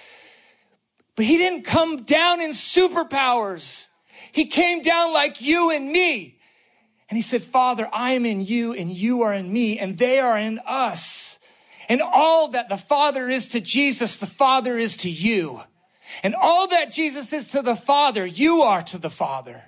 But 1.17 1.25
he 1.25 1.37
didn't 1.37 1.65
come 1.65 2.05
down 2.05 2.41
in 2.41 2.53
superpowers. 2.53 3.89
He 4.33 4.47
came 4.47 4.83
down 4.83 5.13
like 5.13 5.41
you 5.41 5.71
and 5.71 5.91
me. 5.91 6.39
And 7.09 7.17
he 7.17 7.23
said, 7.23 7.43
Father, 7.43 7.89
I 7.93 8.13
am 8.13 8.25
in 8.25 8.45
you 8.45 8.73
and 8.73 8.91
you 8.91 9.23
are 9.23 9.35
in 9.35 9.53
me 9.53 9.79
and 9.79 9.99
they 9.99 10.21
are 10.21 10.39
in 10.39 10.61
us. 10.65 11.39
And 11.89 12.01
all 12.01 12.49
that 12.49 12.69
the 12.69 12.77
Father 12.77 13.29
is 13.29 13.49
to 13.49 13.61
Jesus, 13.61 14.17
the 14.17 14.27
Father 14.27 14.79
is 14.79 14.97
to 14.99 15.11
you. 15.11 15.63
And 16.23 16.37
all 16.37 16.69
that 16.69 16.93
Jesus 16.93 17.33
is 17.33 17.49
to 17.49 17.63
the 17.63 17.75
Father, 17.75 18.25
you 18.25 18.63
are 18.63 18.83
to 18.83 18.99
the 18.99 19.11
Father. 19.11 19.65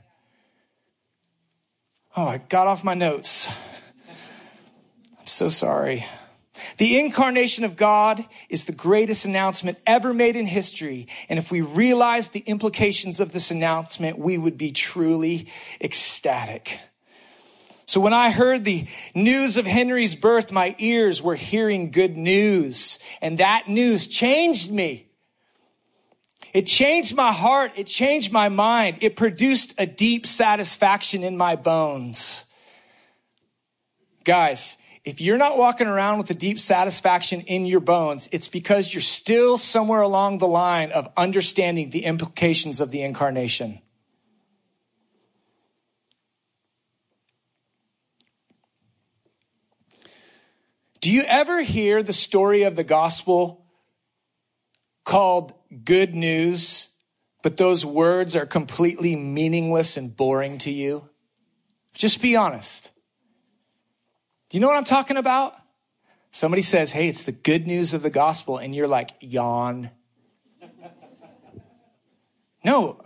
Oh, 2.17 2.27
I 2.27 2.39
got 2.39 2.69
off 2.69 2.85
my 2.85 2.95
notes. 2.95 3.49
I'm 5.19 5.27
so 5.27 5.49
sorry. 5.49 6.07
The 6.79 6.99
incarnation 6.99 7.65
of 7.65 7.77
God 7.77 8.25
is 8.49 8.65
the 8.65 8.73
greatest 8.73 9.25
announcement 9.25 9.79
ever 9.87 10.13
made 10.13 10.37
in 10.37 10.47
history. 10.47 11.09
And 11.29 11.39
if 11.39 11.51
we 11.51 11.61
realize 11.61 12.31
the 12.31 12.41
implications 12.41 13.21
of 13.21 13.33
this 13.33 13.51
announcement, 13.51 14.19
we 14.19 14.39
would 14.39 14.59
be 14.59 14.73
truly 14.73 15.49
ecstatic. 15.81 16.79
So 17.87 18.01
when 18.01 18.13
I 18.13 18.31
heard 18.31 18.65
the 18.65 18.87
news 19.15 19.57
of 19.57 19.67
Henry's 19.67 20.15
birth, 20.15 20.51
my 20.51 20.75
ears 20.79 21.21
were 21.21 21.35
hearing 21.35 21.91
good 21.91 22.17
news. 22.17 22.99
And 23.21 23.39
that 23.39 23.69
news 23.69 24.07
changed 24.07 24.71
me. 24.71 25.09
It 26.53 26.67
changed 26.67 27.17
my 27.17 27.33
heart. 27.33 27.73
It 27.77 27.87
changed 27.87 28.31
my 28.33 28.49
mind. 28.49 28.99
It 29.01 29.17
produced 29.17 29.75
a 29.79 29.87
deep 29.87 30.27
satisfaction 30.27 31.25
in 31.25 31.37
my 31.37 31.57
bones. 31.57 32.45
Guys, 34.25 34.77
if 35.05 35.21
you're 35.21 35.39
not 35.39 35.59
walking 35.59 35.89
around 35.89 36.19
with 36.19 36.31
a 36.31 36.35
deep 36.35 36.61
satisfaction 36.61 37.41
in 37.43 37.67
your 37.67 37.81
bones, 37.81 38.29
it's 38.31 38.47
because 38.47 38.95
you're 38.95 39.01
still 39.01 39.59
somewhere 39.59 40.01
along 40.01 40.39
the 40.39 40.47
line 40.47 40.93
of 40.93 41.11
understanding 41.17 41.91
the 41.91 42.05
implications 42.05 42.81
of 42.81 42.93
the 42.93 43.03
incarnation. 43.03 43.81
Do 51.01 51.11
you 51.11 51.23
ever 51.23 51.63
hear 51.63 52.05
the 52.05 52.13
story 52.13 52.63
of 52.63 52.77
the 52.77 52.85
gospel 52.85 53.67
called 55.05 55.53
good 55.85 56.15
news, 56.15 56.89
but 57.43 57.57
those 57.57 57.85
words 57.85 58.37
are 58.37 58.47
completely 58.47 59.17
meaningless 59.17 59.97
and 59.97 60.17
boring 60.17 60.59
to 60.59 60.71
you? 60.71 61.09
Just 61.93 62.23
be 62.23 62.37
honest. 62.37 62.92
Do 64.53 64.59
you 64.59 64.61
know 64.61 64.67
what 64.67 64.77
I'm 64.77 64.85
talking 64.85 65.17
about? 65.17 65.55
Somebody 66.31 66.61
says, 66.61 66.93
Hey, 66.93 67.09
it's 67.09 67.23
the 67.23 67.33
good 67.33 67.67
news 67.67 67.95
of 67.95 68.03
the 68.03 68.11
gospel. 68.11 68.59
And 68.59 68.75
you're 68.75 68.87
like, 68.87 69.13
yawn. 69.19 69.89
no, 72.63 73.03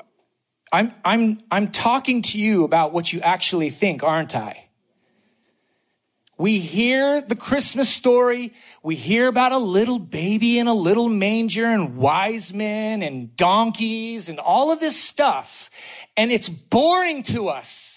I'm, 0.73 0.93
I'm, 1.05 1.41
I'm 1.49 1.71
talking 1.71 2.23
to 2.23 2.39
you 2.39 2.65
about 2.65 2.93
what 2.93 3.13
you 3.13 3.21
actually 3.21 3.71
think, 3.71 4.03
aren't 4.03 4.35
I? 4.35 4.65
We 6.37 6.59
hear 6.59 7.21
the 7.21 7.37
Christmas 7.37 7.89
story. 7.89 8.53
We 8.83 8.97
hear 8.97 9.29
about 9.29 9.53
a 9.53 9.59
little 9.59 10.01
baby 10.01 10.59
in 10.59 10.67
a 10.67 10.75
little 10.75 11.09
manger 11.09 11.67
and 11.67 11.97
wise 11.97 12.53
men 12.53 13.05
and 13.05 13.37
donkeys 13.37 14.29
and 14.29 14.41
all 14.41 14.73
of 14.73 14.81
this 14.81 15.01
stuff. 15.01 15.71
And 16.17 16.33
it's 16.33 16.49
boring 16.49 17.23
to 17.23 17.51
us 17.51 17.96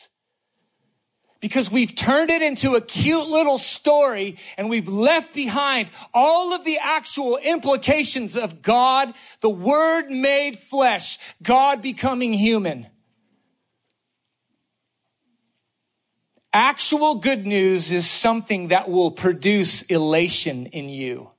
because 1.39 1.71
we've 1.71 1.95
turned 1.95 2.30
it 2.30 2.41
into 2.41 2.75
a 2.75 2.82
cute 2.82 3.28
little 3.30 3.58
story 3.58 4.38
and 4.58 4.69
we've 4.69 4.89
left 4.89 5.34
behind 5.34 5.89
all 6.13 6.54
of 6.54 6.65
the 6.65 6.78
actual 6.82 7.38
implications 7.38 8.36
of 8.36 8.62
God, 8.62 9.13
the 9.41 9.49
Word 9.49 10.10
made 10.10 10.60
flesh, 10.60 11.17
God 11.41 11.82
becoming 11.82 12.34
human. 12.34 12.88
Actual 16.52 17.15
good 17.15 17.45
news 17.45 17.91
is 17.91 18.10
something 18.10 18.69
that 18.69 18.89
will 18.89 19.12
produce 19.12 19.84
elation 19.84 20.65
in 20.67 20.89
you. 20.89 21.30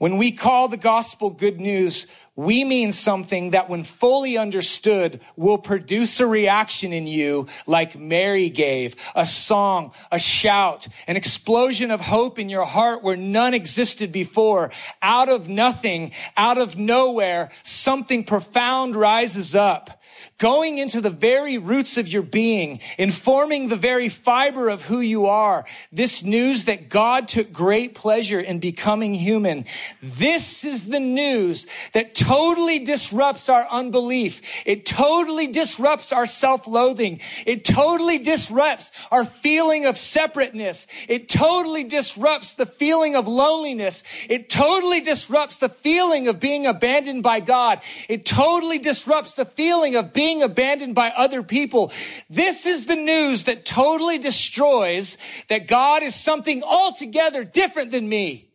When 0.00 0.16
we 0.16 0.32
call 0.32 0.68
the 0.68 0.78
gospel 0.78 1.28
good 1.28 1.60
news, 1.60 2.06
we 2.36 2.64
mean 2.64 2.92
something 2.92 3.50
that 3.50 3.68
when 3.68 3.84
fully 3.84 4.38
understood 4.38 5.20
will 5.36 5.58
produce 5.58 6.20
a 6.20 6.26
reaction 6.26 6.92
in 6.92 7.06
you 7.06 7.46
like 7.66 7.98
Mary 7.98 8.48
gave, 8.48 8.96
a 9.14 9.26
song, 9.26 9.92
a 10.10 10.18
shout, 10.18 10.88
an 11.06 11.16
explosion 11.16 11.90
of 11.90 12.00
hope 12.00 12.38
in 12.38 12.48
your 12.48 12.64
heart 12.64 13.02
where 13.02 13.16
none 13.16 13.52
existed 13.52 14.12
before. 14.12 14.70
Out 15.02 15.28
of 15.28 15.48
nothing, 15.48 16.12
out 16.36 16.58
of 16.58 16.78
nowhere, 16.78 17.50
something 17.62 18.24
profound 18.24 18.96
rises 18.96 19.54
up 19.54 19.99
going 20.40 20.78
into 20.78 21.00
the 21.00 21.10
very 21.10 21.58
roots 21.58 21.96
of 21.96 22.08
your 22.08 22.22
being, 22.22 22.80
informing 22.98 23.68
the 23.68 23.76
very 23.76 24.08
fiber 24.08 24.68
of 24.68 24.82
who 24.86 24.98
you 24.98 25.26
are. 25.26 25.64
This 25.92 26.24
news 26.24 26.64
that 26.64 26.88
God 26.88 27.28
took 27.28 27.52
great 27.52 27.94
pleasure 27.94 28.40
in 28.40 28.58
becoming 28.58 29.14
human. 29.14 29.66
This 30.02 30.64
is 30.64 30.86
the 30.86 30.98
news 30.98 31.66
that 31.92 32.14
totally 32.14 32.78
disrupts 32.78 33.48
our 33.48 33.68
unbelief. 33.70 34.40
It 34.64 34.86
totally 34.86 35.46
disrupts 35.46 36.12
our 36.12 36.26
self-loathing. 36.26 37.20
It 37.46 37.64
totally 37.64 38.18
disrupts 38.18 38.90
our 39.10 39.24
feeling 39.24 39.84
of 39.84 39.98
separateness. 39.98 40.86
It 41.06 41.28
totally 41.28 41.84
disrupts 41.84 42.54
the 42.54 42.66
feeling 42.66 43.14
of 43.14 43.28
loneliness. 43.28 44.02
It 44.28 44.48
totally 44.48 45.02
disrupts 45.02 45.58
the 45.58 45.68
feeling 45.68 46.28
of 46.28 46.40
being 46.40 46.66
abandoned 46.66 47.22
by 47.22 47.40
God. 47.40 47.82
It 48.08 48.24
totally 48.24 48.78
disrupts 48.78 49.34
the 49.34 49.44
feeling 49.44 49.96
of 49.96 50.14
being 50.14 50.29
being 50.30 50.42
abandoned 50.44 50.94
by 50.94 51.10
other 51.10 51.42
people. 51.42 51.90
This 52.28 52.64
is 52.64 52.86
the 52.86 52.94
news 52.94 53.44
that 53.44 53.64
totally 53.64 54.18
destroys 54.18 55.18
that 55.48 55.66
God 55.66 56.04
is 56.04 56.14
something 56.14 56.62
altogether 56.62 57.42
different 57.42 57.90
than 57.90 58.08
me. 58.08 58.48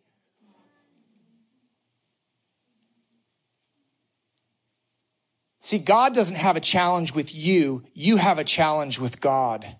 See, 5.59 5.79
God 5.79 6.13
doesn't 6.13 6.35
have 6.35 6.55
a 6.55 6.61
challenge 6.61 7.13
with 7.13 7.35
you. 7.35 7.83
You 7.93 8.17
have 8.17 8.39
a 8.39 8.43
challenge 8.43 8.99
with 8.99 9.19
God. 9.19 9.75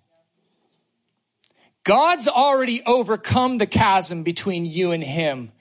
God's 1.86 2.28
already 2.28 2.82
overcome 2.86 3.60
the 3.60 3.68
chasm 3.68 4.24
between 4.24 4.66
you 4.66 4.92
and 4.92 5.04
him. 5.04 5.52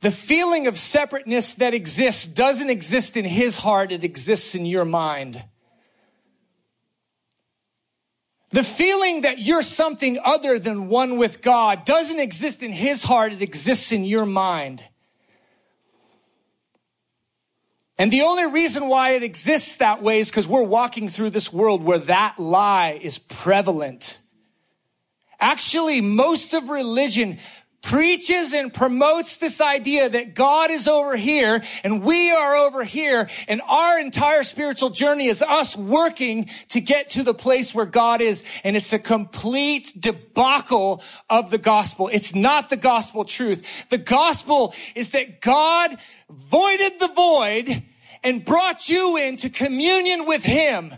The 0.00 0.12
feeling 0.12 0.68
of 0.68 0.78
separateness 0.78 1.54
that 1.54 1.74
exists 1.74 2.24
doesn't 2.24 2.70
exist 2.70 3.16
in 3.16 3.24
his 3.24 3.58
heart, 3.58 3.90
it 3.90 4.04
exists 4.04 4.54
in 4.54 4.64
your 4.64 4.84
mind. 4.84 5.42
The 8.50 8.64
feeling 8.64 9.22
that 9.22 9.38
you're 9.40 9.62
something 9.62 10.18
other 10.24 10.58
than 10.58 10.88
one 10.88 11.18
with 11.18 11.42
God 11.42 11.84
doesn't 11.84 12.20
exist 12.20 12.62
in 12.62 12.72
his 12.72 13.02
heart, 13.02 13.32
it 13.32 13.42
exists 13.42 13.92
in 13.92 14.04
your 14.04 14.24
mind. 14.24 14.84
And 17.98 18.12
the 18.12 18.22
only 18.22 18.46
reason 18.46 18.88
why 18.88 19.10
it 19.10 19.24
exists 19.24 19.74
that 19.76 20.02
way 20.02 20.20
is 20.20 20.30
because 20.30 20.46
we're 20.46 20.62
walking 20.62 21.08
through 21.08 21.30
this 21.30 21.52
world 21.52 21.82
where 21.82 21.98
that 21.98 22.38
lie 22.38 22.98
is 23.02 23.18
prevalent. 23.18 24.18
Actually, 25.40 26.00
most 26.00 26.54
of 26.54 26.68
religion 26.68 27.38
preaches 27.82 28.52
and 28.52 28.72
promotes 28.72 29.36
this 29.36 29.60
idea 29.60 30.08
that 30.08 30.34
God 30.34 30.70
is 30.70 30.88
over 30.88 31.16
here 31.16 31.62
and 31.84 32.02
we 32.02 32.30
are 32.30 32.56
over 32.56 32.84
here 32.84 33.28
and 33.46 33.60
our 33.62 33.98
entire 33.98 34.42
spiritual 34.42 34.90
journey 34.90 35.26
is 35.26 35.42
us 35.42 35.76
working 35.76 36.50
to 36.68 36.80
get 36.80 37.10
to 37.10 37.22
the 37.22 37.34
place 37.34 37.74
where 37.74 37.86
God 37.86 38.20
is. 38.20 38.42
And 38.64 38.76
it's 38.76 38.92
a 38.92 38.98
complete 38.98 39.92
debacle 39.98 41.02
of 41.30 41.50
the 41.50 41.58
gospel. 41.58 42.08
It's 42.12 42.34
not 42.34 42.68
the 42.68 42.76
gospel 42.76 43.24
truth. 43.24 43.66
The 43.90 43.98
gospel 43.98 44.74
is 44.94 45.10
that 45.10 45.40
God 45.40 45.96
voided 46.28 46.98
the 46.98 47.08
void 47.08 47.82
and 48.24 48.44
brought 48.44 48.88
you 48.88 49.16
into 49.16 49.48
communion 49.48 50.26
with 50.26 50.42
him 50.42 50.94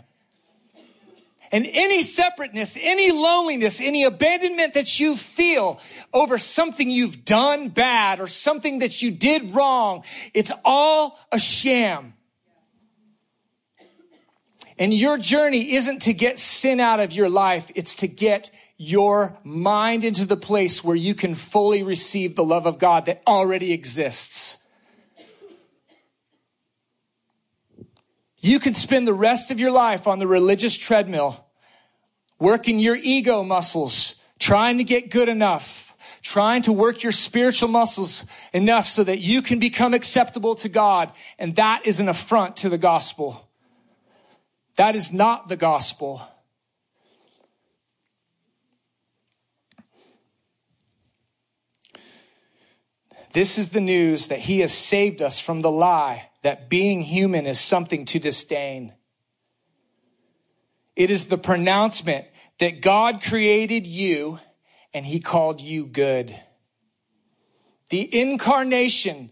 and 1.51 1.65
any 1.65 2.01
separateness, 2.03 2.77
any 2.79 3.11
loneliness, 3.11 3.81
any 3.81 4.03
abandonment 4.03 4.73
that 4.75 4.99
you 4.99 5.17
feel 5.17 5.79
over 6.13 6.37
something 6.37 6.89
you've 6.89 7.25
done 7.25 7.69
bad 7.69 8.21
or 8.21 8.27
something 8.27 8.79
that 8.79 9.01
you 9.01 9.11
did 9.11 9.53
wrong, 9.53 10.03
it's 10.33 10.51
all 10.63 11.19
a 11.31 11.39
sham. 11.39 12.13
And 14.77 14.93
your 14.93 15.17
journey 15.17 15.73
isn't 15.73 16.03
to 16.03 16.13
get 16.13 16.39
sin 16.39 16.79
out 16.79 16.99
of 16.99 17.11
your 17.11 17.29
life, 17.29 17.69
it's 17.75 17.95
to 17.95 18.07
get 18.07 18.49
your 18.77 19.37
mind 19.43 20.03
into 20.03 20.25
the 20.25 20.37
place 20.37 20.83
where 20.83 20.95
you 20.95 21.13
can 21.13 21.35
fully 21.35 21.83
receive 21.83 22.35
the 22.35 22.43
love 22.43 22.65
of 22.65 22.79
God 22.79 23.05
that 23.05 23.21
already 23.27 23.73
exists. 23.73 24.57
You 28.41 28.59
could 28.59 28.75
spend 28.75 29.07
the 29.07 29.13
rest 29.13 29.51
of 29.51 29.59
your 29.59 29.71
life 29.71 30.07
on 30.07 30.17
the 30.17 30.25
religious 30.25 30.75
treadmill, 30.75 31.45
working 32.39 32.79
your 32.79 32.95
ego 32.95 33.43
muscles, 33.43 34.15
trying 34.39 34.79
to 34.79 34.83
get 34.83 35.11
good 35.11 35.29
enough, 35.29 35.95
trying 36.23 36.63
to 36.63 36.73
work 36.73 37.03
your 37.03 37.11
spiritual 37.11 37.69
muscles 37.69 38.25
enough 38.51 38.87
so 38.87 39.03
that 39.03 39.19
you 39.19 39.43
can 39.43 39.59
become 39.59 39.93
acceptable 39.93 40.55
to 40.55 40.69
God. 40.69 41.11
And 41.37 41.55
that 41.57 41.85
is 41.85 41.99
an 41.99 42.09
affront 42.09 42.57
to 42.57 42.69
the 42.69 42.79
gospel. 42.79 43.47
That 44.75 44.95
is 44.95 45.13
not 45.13 45.47
the 45.47 45.55
gospel. 45.55 46.23
This 53.33 53.59
is 53.59 53.69
the 53.69 53.79
news 53.79 54.27
that 54.27 54.39
he 54.39 54.61
has 54.61 54.73
saved 54.73 55.21
us 55.21 55.39
from 55.39 55.61
the 55.61 55.71
lie 55.71 56.30
that 56.43 56.69
being 56.69 57.01
human 57.01 57.45
is 57.45 57.59
something 57.59 58.05
to 58.05 58.19
disdain. 58.19 58.93
It 60.95 61.11
is 61.11 61.25
the 61.25 61.37
pronouncement 61.37 62.25
that 62.59 62.81
God 62.81 63.21
created 63.23 63.87
you 63.87 64.39
and 64.93 65.05
he 65.05 65.19
called 65.19 65.61
you 65.61 65.85
good. 65.85 66.35
The 67.89 68.19
incarnation 68.19 69.31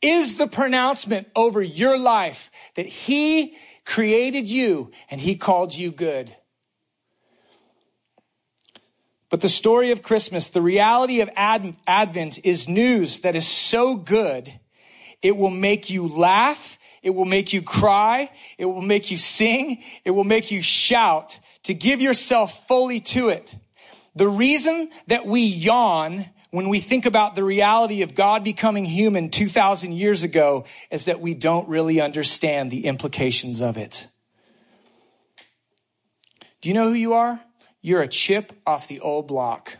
is 0.00 0.36
the 0.36 0.46
pronouncement 0.46 1.28
over 1.34 1.62
your 1.62 1.98
life 1.98 2.50
that 2.76 2.86
he 2.86 3.56
created 3.84 4.48
you 4.48 4.92
and 5.10 5.20
he 5.20 5.36
called 5.36 5.74
you 5.74 5.90
good. 5.90 6.34
But 9.30 9.40
the 9.40 9.48
story 9.48 9.90
of 9.90 10.02
Christmas, 10.02 10.48
the 10.48 10.62
reality 10.62 11.20
of 11.20 11.28
Advent 11.36 12.44
is 12.44 12.68
news 12.68 13.20
that 13.20 13.36
is 13.36 13.46
so 13.46 13.94
good 13.96 14.58
it 15.22 15.36
will 15.36 15.50
make 15.50 15.90
you 15.90 16.08
laugh. 16.08 16.78
It 17.02 17.10
will 17.10 17.24
make 17.24 17.52
you 17.52 17.62
cry. 17.62 18.30
It 18.56 18.66
will 18.66 18.82
make 18.82 19.10
you 19.10 19.16
sing. 19.16 19.82
It 20.04 20.10
will 20.10 20.24
make 20.24 20.50
you 20.50 20.62
shout 20.62 21.38
to 21.64 21.74
give 21.74 22.00
yourself 22.00 22.66
fully 22.66 23.00
to 23.00 23.28
it. 23.28 23.56
The 24.14 24.28
reason 24.28 24.90
that 25.06 25.26
we 25.26 25.42
yawn 25.42 26.26
when 26.50 26.70
we 26.70 26.80
think 26.80 27.04
about 27.04 27.34
the 27.34 27.44
reality 27.44 28.02
of 28.02 28.14
God 28.14 28.42
becoming 28.42 28.84
human 28.84 29.28
2,000 29.28 29.92
years 29.92 30.22
ago 30.22 30.64
is 30.90 31.04
that 31.04 31.20
we 31.20 31.34
don't 31.34 31.68
really 31.68 32.00
understand 32.00 32.70
the 32.70 32.86
implications 32.86 33.60
of 33.60 33.76
it. 33.76 34.06
Do 36.60 36.68
you 36.68 36.74
know 36.74 36.88
who 36.88 36.94
you 36.94 37.12
are? 37.12 37.40
You're 37.82 38.02
a 38.02 38.08
chip 38.08 38.52
off 38.66 38.88
the 38.88 39.00
old 39.00 39.28
block. 39.28 39.76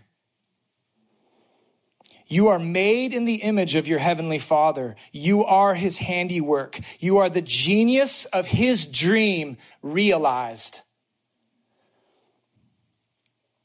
You 2.28 2.48
are 2.48 2.58
made 2.58 3.14
in 3.14 3.24
the 3.24 3.36
image 3.36 3.74
of 3.74 3.88
your 3.88 3.98
heavenly 3.98 4.38
father. 4.38 4.96
You 5.12 5.44
are 5.44 5.74
his 5.74 5.98
handiwork. 5.98 6.78
You 7.00 7.16
are 7.18 7.30
the 7.30 7.42
genius 7.42 8.26
of 8.26 8.46
his 8.46 8.84
dream 8.84 9.56
realized. 9.82 10.82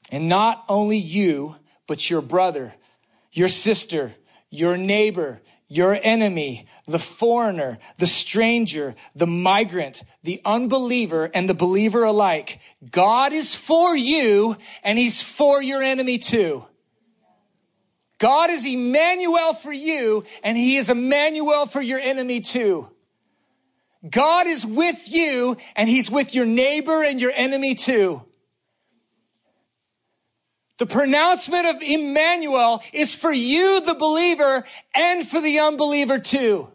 And 0.10 0.30
not 0.30 0.64
only 0.70 0.98
you, 0.98 1.58
but 1.88 2.10
your 2.10 2.22
brother, 2.22 2.74
your 3.34 3.50
sister, 3.50 4.16
your 4.50 4.78
neighbor, 4.78 5.42
your 5.68 6.00
enemy, 6.02 6.68
the 6.88 7.00
foreigner, 7.00 7.80
the 7.98 8.06
stranger, 8.06 8.96
the 9.16 9.28
migrant, 9.28 10.04
the 10.24 10.40
unbeliever, 10.46 11.32
and 11.34 11.50
the 11.50 11.54
believer 11.54 12.04
alike. 12.04 12.60
God 12.92 13.34
is 13.34 13.56
for 13.56 13.96
you 13.96 14.56
and 14.84 14.98
he's 14.98 15.22
for 15.22 15.62
your 15.62 15.82
enemy 15.82 16.18
too. 16.18 16.66
God 18.20 18.50
is 18.50 18.66
Emmanuel 18.66 19.54
for 19.54 19.74
you, 19.74 20.24
and 20.44 20.58
He 20.58 20.78
is 20.78 20.90
Emmanuel 20.90 21.66
for 21.66 21.82
your 21.82 22.00
enemy 22.00 22.42
too. 22.42 22.90
God 24.10 24.48
is 24.48 24.66
with 24.66 25.12
you, 25.12 25.58
and 25.76 25.90
He's 25.90 26.10
with 26.10 26.36
your 26.36 26.46
neighbor 26.46 27.04
and 27.04 27.20
your 27.20 27.32
enemy 27.34 27.76
too. 27.76 28.22
The 30.78 30.86
pronouncement 30.86 31.66
of 31.66 31.82
Emmanuel 31.82 32.84
is 32.92 33.16
for 33.16 33.32
you, 33.32 33.82
the 33.82 33.94
believer, 33.94 34.66
and 34.94 35.28
for 35.28 35.40
the 35.40 35.60
unbeliever 35.60 36.20
too. 36.20 36.70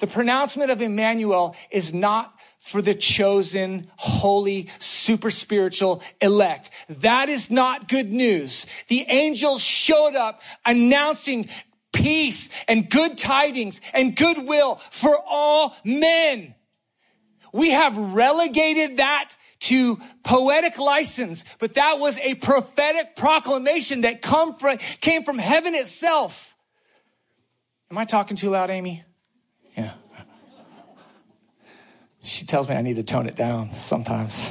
The 0.00 0.06
pronouncement 0.06 0.70
of 0.70 0.80
Emmanuel 0.80 1.56
is 1.70 1.92
not 1.92 2.37
for 2.58 2.82
the 2.82 2.94
chosen, 2.94 3.90
holy, 3.96 4.68
super 4.78 5.30
spiritual 5.30 6.02
elect. 6.20 6.70
That 6.88 7.28
is 7.28 7.50
not 7.50 7.88
good 7.88 8.10
news. 8.12 8.66
The 8.88 9.06
angels 9.08 9.62
showed 9.62 10.14
up 10.14 10.42
announcing 10.66 11.48
peace 11.92 12.50
and 12.66 12.88
good 12.90 13.16
tidings 13.16 13.80
and 13.94 14.14
goodwill 14.14 14.76
for 14.90 15.16
all 15.26 15.74
men. 15.84 16.54
We 17.52 17.70
have 17.70 17.96
relegated 17.96 18.98
that 18.98 19.34
to 19.60 19.98
poetic 20.22 20.78
license, 20.78 21.44
but 21.58 21.74
that 21.74 21.98
was 21.98 22.18
a 22.18 22.34
prophetic 22.34 23.16
proclamation 23.16 24.02
that 24.02 24.22
come 24.22 24.56
from, 24.56 24.78
came 25.00 25.24
from 25.24 25.38
heaven 25.38 25.74
itself. 25.74 26.56
Am 27.90 27.98
I 27.98 28.04
talking 28.04 28.36
too 28.36 28.50
loud, 28.50 28.70
Amy? 28.70 29.02
Yeah. 29.76 29.94
She 32.28 32.44
tells 32.44 32.68
me 32.68 32.74
I 32.74 32.82
need 32.82 32.96
to 32.96 33.02
tone 33.02 33.26
it 33.26 33.36
down 33.36 33.72
sometimes. 33.72 34.50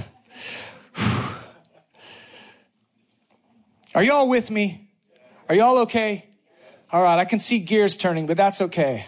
Are 3.94 4.04
y'all 4.04 4.28
with 4.28 4.50
me? 4.50 4.90
Are 5.48 5.54
y'all 5.54 5.78
okay? 5.80 6.28
All 6.92 7.04
right, 7.04 7.20
I 7.20 7.26
can 7.26 7.40
see 7.40 7.60
gears 7.60 7.96
turning, 7.96 8.26
but 8.26 8.36
that's 8.36 8.62
okay. 8.62 9.06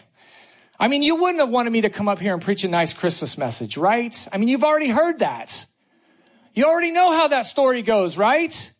I 0.79 0.87
mean, 0.87 1.01
you 1.01 1.15
wouldn't 1.15 1.39
have 1.39 1.49
wanted 1.49 1.71
me 1.71 1.81
to 1.81 1.89
come 1.89 2.07
up 2.07 2.19
here 2.19 2.31
and 2.33 2.43
preach 2.43 2.63
a 2.63 2.67
nice 2.67 2.93
Christmas 2.93 3.39
message, 3.39 3.75
right? 3.75 4.27
I 4.31 4.37
mean, 4.37 4.47
you've 4.47 4.63
already 4.63 4.89
heard 4.89 5.17
that. 5.19 5.65
You 6.53 6.65
already 6.65 6.91
know 6.91 7.11
how 7.11 7.27
that 7.29 7.47
story 7.47 7.81
goes, 7.81 8.17
right? 8.17 8.71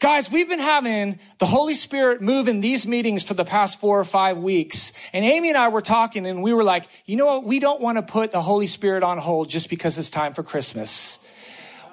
Guys, 0.00 0.30
we've 0.30 0.48
been 0.48 0.58
having 0.58 1.18
the 1.36 1.44
Holy 1.44 1.74
Spirit 1.74 2.22
move 2.22 2.48
in 2.48 2.62
these 2.62 2.86
meetings 2.86 3.22
for 3.22 3.34
the 3.34 3.44
past 3.44 3.78
four 3.78 4.00
or 4.00 4.04
five 4.06 4.38
weeks. 4.38 4.94
And 5.12 5.26
Amy 5.26 5.50
and 5.50 5.58
I 5.58 5.68
were 5.68 5.82
talking 5.82 6.26
and 6.26 6.42
we 6.42 6.54
were 6.54 6.64
like, 6.64 6.88
you 7.04 7.16
know 7.16 7.26
what? 7.26 7.44
We 7.44 7.58
don't 7.58 7.82
want 7.82 7.98
to 7.98 8.02
put 8.02 8.32
the 8.32 8.40
Holy 8.40 8.66
Spirit 8.66 9.02
on 9.02 9.18
hold 9.18 9.50
just 9.50 9.68
because 9.68 9.98
it's 9.98 10.08
time 10.08 10.32
for 10.32 10.42
Christmas. 10.42 11.18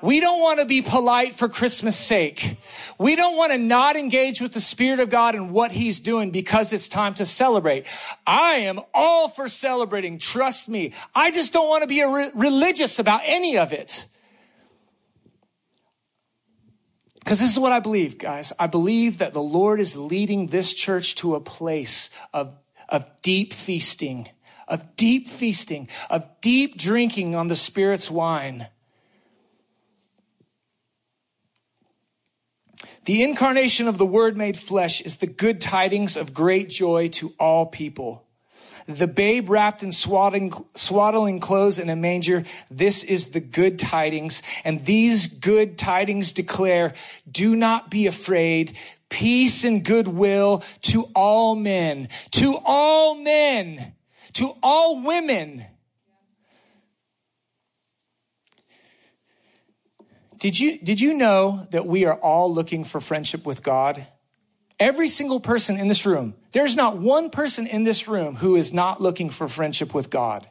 We 0.01 0.21
don't 0.21 0.39
want 0.39 0.61
to 0.61 0.65
be 0.65 0.81
polite 0.81 1.35
for 1.35 1.49
Christmas 1.49 1.97
sake. 1.97 2.57
We 2.97 3.17
don't 3.17 3.35
want 3.35 3.51
to 3.51 3.57
not 3.57 3.97
engage 3.97 4.39
with 4.39 4.53
the 4.53 4.61
Spirit 4.61 5.01
of 5.01 5.09
God 5.09 5.35
and 5.35 5.51
what 5.51 5.73
He's 5.73 5.99
doing 5.99 6.31
because 6.31 6.71
it's 6.71 6.87
time 6.87 7.13
to 7.15 7.25
celebrate. 7.25 7.87
I 8.25 8.53
am 8.53 8.79
all 8.93 9.27
for 9.27 9.49
celebrating. 9.49 10.17
Trust 10.17 10.69
me. 10.69 10.93
I 11.13 11.31
just 11.31 11.51
don't 11.51 11.67
want 11.67 11.81
to 11.81 11.87
be 11.87 12.01
re- 12.05 12.31
religious 12.33 12.99
about 12.99 13.19
any 13.25 13.57
of 13.57 13.73
it. 13.73 14.05
Because 17.27 17.39
this 17.39 17.51
is 17.51 17.59
what 17.59 17.73
I 17.73 17.81
believe, 17.81 18.17
guys. 18.17 18.53
I 18.57 18.67
believe 18.67 19.17
that 19.17 19.33
the 19.33 19.41
Lord 19.41 19.81
is 19.81 19.97
leading 19.97 20.47
this 20.47 20.71
church 20.71 21.15
to 21.15 21.35
a 21.35 21.41
place 21.41 22.09
of, 22.33 22.55
of 22.87 23.03
deep 23.21 23.51
feasting, 23.51 24.29
of 24.65 24.95
deep 24.95 25.27
feasting, 25.27 25.89
of 26.09 26.23
deep 26.39 26.77
drinking 26.77 27.35
on 27.35 27.49
the 27.49 27.55
Spirit's 27.55 28.09
wine. 28.09 28.67
The 33.03 33.23
incarnation 33.23 33.89
of 33.89 33.97
the 33.97 34.05
Word 34.05 34.37
made 34.37 34.55
flesh 34.55 35.01
is 35.01 35.17
the 35.17 35.27
good 35.27 35.59
tidings 35.59 36.15
of 36.15 36.33
great 36.33 36.69
joy 36.69 37.09
to 37.09 37.33
all 37.37 37.65
people. 37.65 38.26
The 38.87 39.07
babe 39.07 39.49
wrapped 39.49 39.83
in 39.83 39.91
swaddling, 39.91 40.53
swaddling 40.75 41.39
clothes 41.39 41.77
in 41.79 41.89
a 41.89 41.95
manger. 41.95 42.45
This 42.71 43.03
is 43.03 43.27
the 43.27 43.39
good 43.39 43.79
tidings. 43.79 44.41
And 44.63 44.85
these 44.85 45.27
good 45.27 45.77
tidings 45.77 46.31
declare, 46.33 46.93
do 47.29 47.55
not 47.55 47.91
be 47.91 48.07
afraid. 48.07 48.77
Peace 49.09 49.63
and 49.63 49.83
goodwill 49.83 50.63
to 50.83 51.03
all 51.15 51.55
men, 51.55 52.09
to 52.31 52.59
all 52.65 53.15
men, 53.15 53.93
to 54.33 54.55
all 54.63 55.01
women 55.01 55.65
Did 60.39 60.59
you, 60.59 60.77
did 60.77 61.01
you 61.01 61.15
know 61.15 61.67
that 61.71 61.87
we 61.87 62.05
are 62.05 62.15
all 62.15 62.53
looking 62.53 62.83
for 62.83 63.01
friendship 63.01 63.45
with 63.45 63.63
God? 63.63 64.05
Every 64.79 65.07
single 65.07 65.39
person 65.39 65.77
in 65.77 65.87
this 65.87 66.05
room, 66.05 66.35
there's 66.57 66.75
not 66.75 66.97
one 66.97 67.29
person 67.29 67.67
in 67.67 67.83
this 67.83 68.07
room 68.07 68.35
who 68.35 68.55
is 68.55 68.73
not 68.73 68.99
looking 68.99 69.29
for 69.29 69.47
friendship 69.47 69.93
with 69.93 70.09
God. 70.09 70.49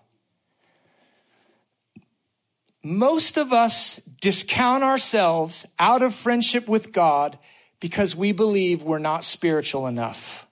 Most 2.84 3.36
of 3.36 3.52
us 3.52 3.96
discount 4.20 4.84
ourselves 4.84 5.66
out 5.80 6.02
of 6.02 6.14
friendship 6.14 6.68
with 6.68 6.92
God 6.92 7.40
because 7.80 8.14
we 8.14 8.30
believe 8.30 8.84
we're 8.84 9.00
not 9.00 9.24
spiritual 9.24 9.88
enough. 9.88 10.46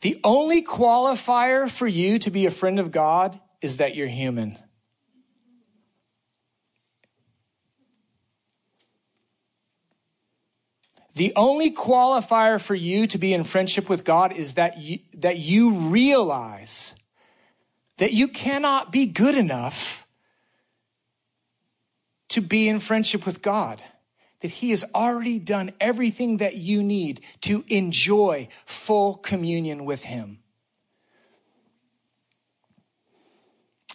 The 0.00 0.18
only 0.24 0.62
qualifier 0.62 1.68
for 1.68 1.86
you 1.86 2.18
to 2.20 2.30
be 2.30 2.46
a 2.46 2.50
friend 2.50 2.80
of 2.80 2.90
God 2.90 3.38
is 3.60 3.76
that 3.76 3.94
you're 3.94 4.08
human. 4.08 4.56
The 11.14 11.32
only 11.36 11.70
qualifier 11.70 12.60
for 12.60 12.74
you 12.74 13.06
to 13.08 13.18
be 13.18 13.34
in 13.34 13.44
friendship 13.44 13.88
with 13.88 14.04
God 14.04 14.32
is 14.32 14.54
that 14.54 14.78
you, 14.78 15.00
that 15.14 15.38
you 15.38 15.74
realize 15.74 16.94
that 17.98 18.12
you 18.12 18.28
cannot 18.28 18.90
be 18.90 19.06
good 19.06 19.36
enough 19.36 20.06
to 22.30 22.40
be 22.40 22.66
in 22.66 22.80
friendship 22.80 23.26
with 23.26 23.42
God. 23.42 23.82
That 24.40 24.50
He 24.50 24.70
has 24.70 24.84
already 24.94 25.38
done 25.38 25.72
everything 25.78 26.38
that 26.38 26.56
you 26.56 26.82
need 26.82 27.20
to 27.42 27.62
enjoy 27.68 28.48
full 28.64 29.14
communion 29.14 29.84
with 29.84 30.02
Him. 30.02 30.38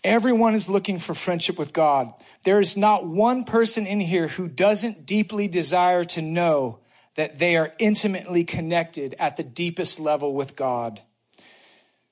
Everyone 0.04 0.54
is 0.54 0.70
looking 0.70 1.00
for 1.00 1.16
friendship 1.16 1.58
with 1.58 1.74
God. 1.74 2.14
There 2.44 2.60
is 2.60 2.78
not 2.78 3.06
one 3.06 3.44
person 3.44 3.88
in 3.88 4.00
here 4.00 4.28
who 4.28 4.48
doesn't 4.48 5.06
deeply 5.06 5.48
desire 5.48 6.04
to 6.06 6.22
know 6.22 6.80
that 7.18 7.40
they 7.40 7.58
are 7.58 7.74
intimately 7.80 8.44
connected 8.46 9.16
at 9.20 9.36
the 9.38 9.44
deepest 9.44 10.00
level 10.00 10.34
with 10.34 10.56
God. 10.56 11.02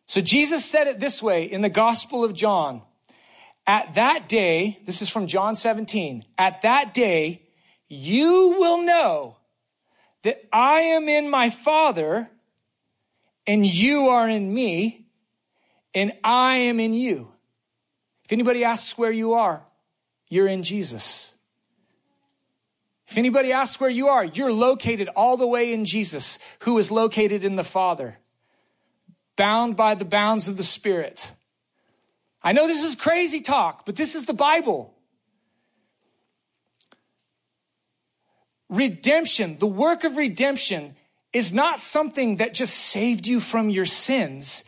So 0.08 0.20
Jesus 0.20 0.65
said 0.65 0.88
it 0.88 1.00
this 1.00 1.24
way 1.24 1.44
in 1.46 1.62
the 1.62 1.70
Gospel 1.70 2.26
of 2.26 2.34
John. 2.34 2.82
At 3.68 3.96
that 3.96 4.28
day, 4.28 4.80
this 4.86 5.02
is 5.02 5.10
from 5.10 5.28
John 5.28 5.56
17, 5.56 6.26
at 6.38 6.62
that 6.63 6.94
day, 6.94 7.44
you 7.88 8.56
will 8.60 8.84
know 8.84 9.38
that 10.24 10.44
I 10.52 10.80
am 10.82 11.08
in 11.08 11.30
my 11.30 11.50
Father 11.50 12.30
and 13.48 13.65
you 13.65 14.10
are 14.10 14.28
in 14.28 14.52
me 14.52 15.08
and 15.94 16.13
I 16.24 16.56
am 16.58 16.80
in 16.80 16.94
you. 16.94 17.32
If 18.26 18.32
anybody 18.32 18.63
asks 18.63 18.98
where 18.98 19.12
you 19.12 19.34
are, 19.34 19.63
you're 20.30 20.48
in 20.48 20.63
Jesus. 20.63 21.35
If 23.08 23.18
anybody 23.18 23.52
asks 23.52 23.80
where 23.80 23.89
you 23.89 24.08
are, 24.08 24.26
you're 24.26 24.52
located 24.52 25.10
all 25.15 25.38
the 25.38 25.48
way 25.48 25.74
in 25.74 25.86
Jesus, 25.86 26.39
who 26.60 26.78
is 26.78 26.89
located 26.89 27.44
in 27.44 27.56
the 27.56 27.63
Father, 27.63 28.18
bound 29.36 29.76
by 29.76 29.96
the 29.96 30.06
bounds 30.06 30.48
of 30.48 30.58
the 30.58 30.63
Spirit. 30.63 31.32
I 32.41 32.52
know 32.52 32.68
this 32.68 32.84
is 32.84 32.96
crazy 32.96 33.41
talk, 33.41 33.86
but 33.86 33.96
this 33.96 34.15
is 34.15 34.26
the 34.26 34.34
Bible. 34.34 34.94
Redemption, 38.70 39.58
the 39.60 39.68
work 39.68 40.04
of 40.04 40.18
redemption, 40.18 40.96
is 41.32 41.54
not 41.54 41.80
something 41.80 42.38
that 42.38 42.54
just 42.54 42.76
saved 42.76 43.28
you 43.28 43.39
from 43.39 43.70
your 43.70 43.86
sins. 43.86 44.63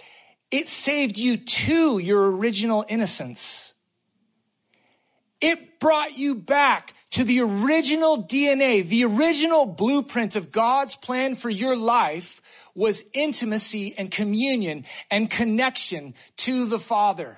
It 0.52 0.67
saved 0.67 1.17
you 1.17 1.38
to 1.38 1.97
your 1.97 2.32
original 2.32 2.86
innocence. 2.88 3.73
It 5.41 5.80
brought 5.80 6.17
you 6.17 6.36
back 6.36 6.93
to 7.11 7.23
the 7.23 7.41
original 7.41 8.23
DNA, 8.23 8.87
the 8.87 9.05
original 9.05 9.65
blueprint 9.65 10.35
of 10.35 10.51
God's 10.51 10.95
plan 10.95 11.35
for 11.35 11.49
your 11.49 11.75
life 11.75 12.41
was 12.75 13.03
intimacy 13.13 13.95
and 13.97 14.11
communion 14.11 14.85
and 15.09 15.29
connection 15.29 16.13
to 16.37 16.67
the 16.67 16.79
Father. 16.79 17.37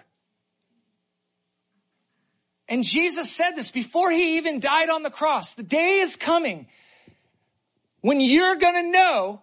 And 2.68 2.84
Jesus 2.84 3.32
said 3.32 3.52
this 3.52 3.72
before 3.72 4.12
he 4.12 4.38
even 4.38 4.60
died 4.60 4.90
on 4.90 5.02
the 5.02 5.10
cross. 5.10 5.54
The 5.54 5.64
day 5.64 6.00
is 6.00 6.16
coming 6.16 6.68
when 8.02 8.20
you're 8.20 8.56
going 8.56 8.86
to 8.86 8.92
know 8.92 9.42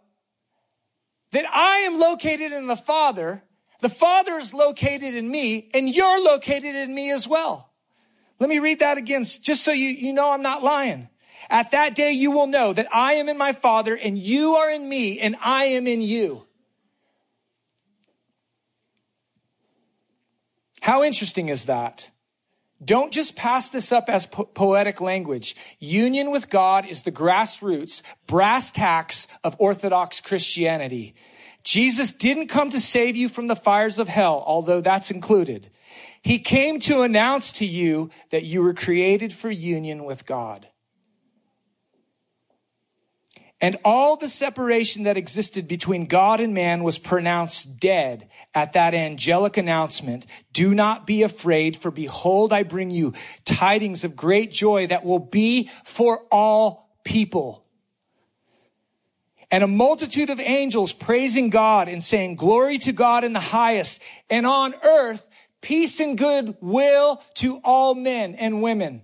that 1.32 1.44
I 1.50 1.78
am 1.78 1.98
located 1.98 2.52
in 2.52 2.66
the 2.66 2.76
Father, 2.76 3.42
the 3.80 3.88
Father 3.88 4.38
is 4.38 4.54
located 4.54 5.14
in 5.14 5.28
me, 5.28 5.68
and 5.74 5.88
you're 5.88 6.22
located 6.22 6.74
in 6.74 6.94
me 6.94 7.10
as 7.10 7.26
well. 7.26 7.70
Let 8.38 8.48
me 8.50 8.58
read 8.58 8.80
that 8.80 8.98
again, 8.98 9.24
just 9.24 9.64
so 9.64 9.72
you, 9.72 9.88
you 9.88 10.12
know 10.12 10.30
I'm 10.30 10.42
not 10.42 10.62
lying. 10.62 11.08
At 11.48 11.70
that 11.70 11.94
day 11.94 12.12
you 12.12 12.32
will 12.32 12.46
know 12.46 12.72
that 12.72 12.88
I 12.92 13.14
am 13.14 13.28
in 13.28 13.38
my 13.38 13.52
Father 13.52 13.96
and 13.96 14.18
you 14.18 14.56
are 14.56 14.70
in 14.70 14.88
me 14.88 15.20
and 15.20 15.36
I 15.40 15.64
am 15.64 15.86
in 15.86 16.02
you. 16.02 16.44
How 20.80 21.02
interesting 21.02 21.48
is 21.48 21.64
that? 21.64 22.10
Don't 22.84 23.12
just 23.12 23.36
pass 23.36 23.70
this 23.70 23.90
up 23.90 24.08
as 24.08 24.26
po- 24.26 24.44
poetic 24.44 25.00
language. 25.00 25.56
Union 25.78 26.30
with 26.30 26.50
God 26.50 26.86
is 26.86 27.02
the 27.02 27.12
grassroots, 27.12 28.02
brass 28.26 28.70
tacks 28.70 29.26
of 29.42 29.56
Orthodox 29.58 30.20
Christianity. 30.20 31.14
Jesus 31.64 32.12
didn't 32.12 32.48
come 32.48 32.70
to 32.70 32.78
save 32.78 33.16
you 33.16 33.28
from 33.28 33.46
the 33.46 33.56
fires 33.56 33.98
of 33.98 34.08
hell, 34.08 34.44
although 34.46 34.80
that's 34.80 35.10
included. 35.10 35.70
He 36.26 36.40
came 36.40 36.80
to 36.80 37.02
announce 37.02 37.52
to 37.52 37.64
you 37.64 38.10
that 38.30 38.42
you 38.42 38.60
were 38.60 38.74
created 38.74 39.32
for 39.32 39.48
union 39.48 40.02
with 40.02 40.26
God. 40.26 40.66
And 43.60 43.78
all 43.84 44.16
the 44.16 44.28
separation 44.28 45.04
that 45.04 45.16
existed 45.16 45.68
between 45.68 46.06
God 46.06 46.40
and 46.40 46.52
man 46.52 46.82
was 46.82 46.98
pronounced 46.98 47.78
dead 47.78 48.28
at 48.56 48.72
that 48.72 48.92
angelic 48.92 49.56
announcement. 49.56 50.26
Do 50.52 50.74
not 50.74 51.06
be 51.06 51.22
afraid, 51.22 51.76
for 51.76 51.92
behold, 51.92 52.52
I 52.52 52.64
bring 52.64 52.90
you 52.90 53.12
tidings 53.44 54.02
of 54.02 54.16
great 54.16 54.50
joy 54.50 54.88
that 54.88 55.04
will 55.04 55.20
be 55.20 55.70
for 55.84 56.24
all 56.32 56.90
people. 57.04 57.64
And 59.48 59.62
a 59.62 59.68
multitude 59.68 60.30
of 60.30 60.40
angels 60.40 60.92
praising 60.92 61.50
God 61.50 61.88
and 61.88 62.02
saying, 62.02 62.34
glory 62.34 62.78
to 62.78 62.90
God 62.90 63.22
in 63.22 63.32
the 63.32 63.38
highest 63.38 64.02
and 64.28 64.44
on 64.44 64.74
earth, 64.82 65.24
peace 65.66 65.98
and 65.98 66.16
good 66.16 66.56
will 66.60 67.20
to 67.34 67.56
all 67.64 67.96
men 67.96 68.36
and 68.36 68.62
women. 68.62 69.02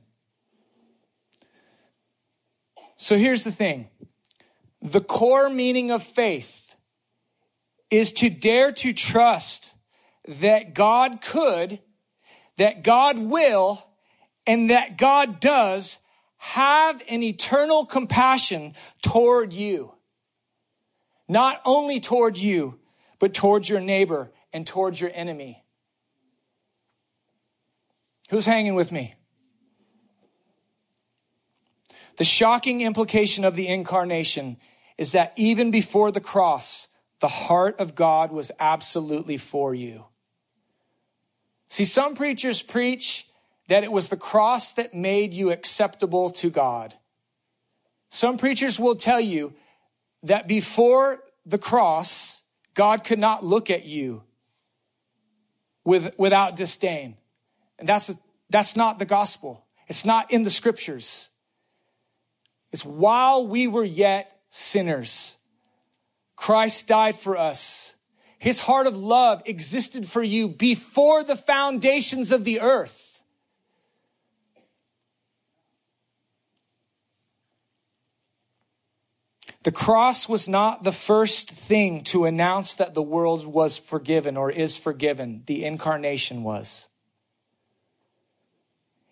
So 2.96 3.18
here's 3.18 3.42
the 3.42 3.50
thing. 3.50 3.88
The 4.80 5.00
core 5.00 5.50
meaning 5.50 5.90
of 5.90 6.04
faith 6.04 6.72
is 7.90 8.12
to 8.12 8.30
dare 8.30 8.70
to 8.70 8.92
trust 8.92 9.74
that 10.28 10.72
God 10.72 11.20
could, 11.20 11.80
that 12.58 12.84
God 12.84 13.18
will, 13.18 13.84
and 14.46 14.70
that 14.70 14.96
God 14.96 15.40
does 15.40 15.98
have 16.36 17.02
an 17.08 17.24
eternal 17.24 17.86
compassion 17.86 18.76
toward 19.02 19.52
you. 19.52 19.92
Not 21.28 21.60
only 21.64 21.98
toward 21.98 22.38
you, 22.38 22.78
but 23.18 23.34
towards 23.34 23.68
your 23.68 23.80
neighbor 23.80 24.30
and 24.52 24.64
towards 24.64 25.00
your 25.00 25.10
enemy. 25.12 25.61
Who's 28.32 28.46
hanging 28.46 28.74
with 28.74 28.90
me? 28.90 29.14
The 32.16 32.24
shocking 32.24 32.80
implication 32.80 33.44
of 33.44 33.56
the 33.56 33.68
incarnation 33.68 34.56
is 34.96 35.12
that 35.12 35.34
even 35.36 35.70
before 35.70 36.10
the 36.10 36.20
cross, 36.20 36.88
the 37.20 37.28
heart 37.28 37.78
of 37.78 37.94
God 37.94 38.32
was 38.32 38.50
absolutely 38.58 39.36
for 39.36 39.74
you. 39.74 40.06
See, 41.68 41.84
some 41.84 42.14
preachers 42.14 42.62
preach 42.62 43.28
that 43.68 43.84
it 43.84 43.92
was 43.92 44.08
the 44.08 44.16
cross 44.16 44.72
that 44.72 44.94
made 44.94 45.34
you 45.34 45.50
acceptable 45.50 46.30
to 46.30 46.48
God. 46.48 46.94
Some 48.08 48.38
preachers 48.38 48.80
will 48.80 48.96
tell 48.96 49.20
you 49.20 49.52
that 50.22 50.48
before 50.48 51.22
the 51.44 51.58
cross, 51.58 52.40
God 52.72 53.04
could 53.04 53.18
not 53.18 53.44
look 53.44 53.68
at 53.68 53.84
you 53.84 54.22
with, 55.84 56.14
without 56.16 56.56
disdain. 56.56 57.18
And 57.82 57.88
that's, 57.88 58.08
a, 58.08 58.16
that's 58.48 58.76
not 58.76 59.00
the 59.00 59.04
gospel. 59.04 59.66
It's 59.88 60.04
not 60.04 60.30
in 60.30 60.44
the 60.44 60.50
scriptures. 60.50 61.30
It's 62.70 62.84
while 62.84 63.44
we 63.44 63.66
were 63.66 63.82
yet 63.82 64.38
sinners, 64.50 65.36
Christ 66.36 66.86
died 66.86 67.16
for 67.16 67.36
us. 67.36 67.96
His 68.38 68.60
heart 68.60 68.86
of 68.86 68.96
love 68.96 69.42
existed 69.46 70.06
for 70.06 70.22
you 70.22 70.46
before 70.46 71.24
the 71.24 71.34
foundations 71.34 72.30
of 72.30 72.44
the 72.44 72.60
earth. 72.60 73.20
The 79.64 79.72
cross 79.72 80.28
was 80.28 80.48
not 80.48 80.84
the 80.84 80.92
first 80.92 81.50
thing 81.50 82.04
to 82.04 82.26
announce 82.26 82.74
that 82.74 82.94
the 82.94 83.02
world 83.02 83.44
was 83.44 83.76
forgiven 83.76 84.36
or 84.36 84.52
is 84.52 84.76
forgiven. 84.76 85.42
The 85.46 85.64
incarnation 85.64 86.44
was. 86.44 86.88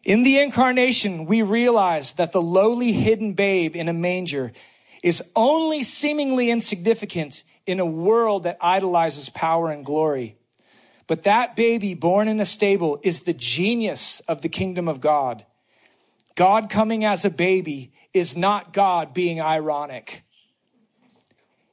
In 0.05 0.23
the 0.23 0.39
incarnation, 0.39 1.27
we 1.27 1.43
realize 1.43 2.13
that 2.13 2.33
the 2.33 2.41
lowly 2.41 2.93
hidden 2.93 3.35
babe 3.35 3.77
in 3.77 3.89
a 3.89 3.93
manger 3.93 4.53
is 5.03 5.23
only 5.37 5.83
seemingly 5.83 6.51
insignificant 6.51 7.45
in 7.67 7.81
a 7.81 7.87
world 7.87 8.45
that 8.45 8.59
idolizes 8.61 9.29
power 9.29 9.71
and 9.71 9.85
glory. 9.85 10.37
But 11.07 11.25
that 11.25 11.55
baby 11.55 11.95
born 11.95 12.29
in 12.29 12.41
a 12.41 12.45
stable 12.45 12.99
is 13.03 13.21
the 13.21 13.35
genius 13.35 14.21
of 14.21 14.43
the 14.43 14.49
kingdom 14.49 14.89
of 14.89 15.01
God. 15.01 15.45
God 16.35 16.71
coming 16.71 17.05
as 17.05 17.25
a 17.25 17.31
baby 17.31 17.93
is 18.15 18.37
not 18.37 18.73
God 18.73 19.13
being 19.13 19.41
ironic. 19.41 20.23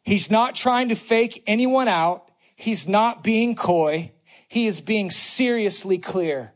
He's 0.03 0.29
not 0.29 0.55
trying 0.55 0.89
to 0.89 0.95
fake 0.95 1.43
anyone 1.47 1.87
out. 1.87 2.29
He's 2.55 2.87
not 2.87 3.23
being 3.23 3.55
coy. 3.55 4.11
He 4.47 4.65
is 4.65 4.81
being 4.81 5.11
seriously 5.11 5.97
clear 5.97 6.53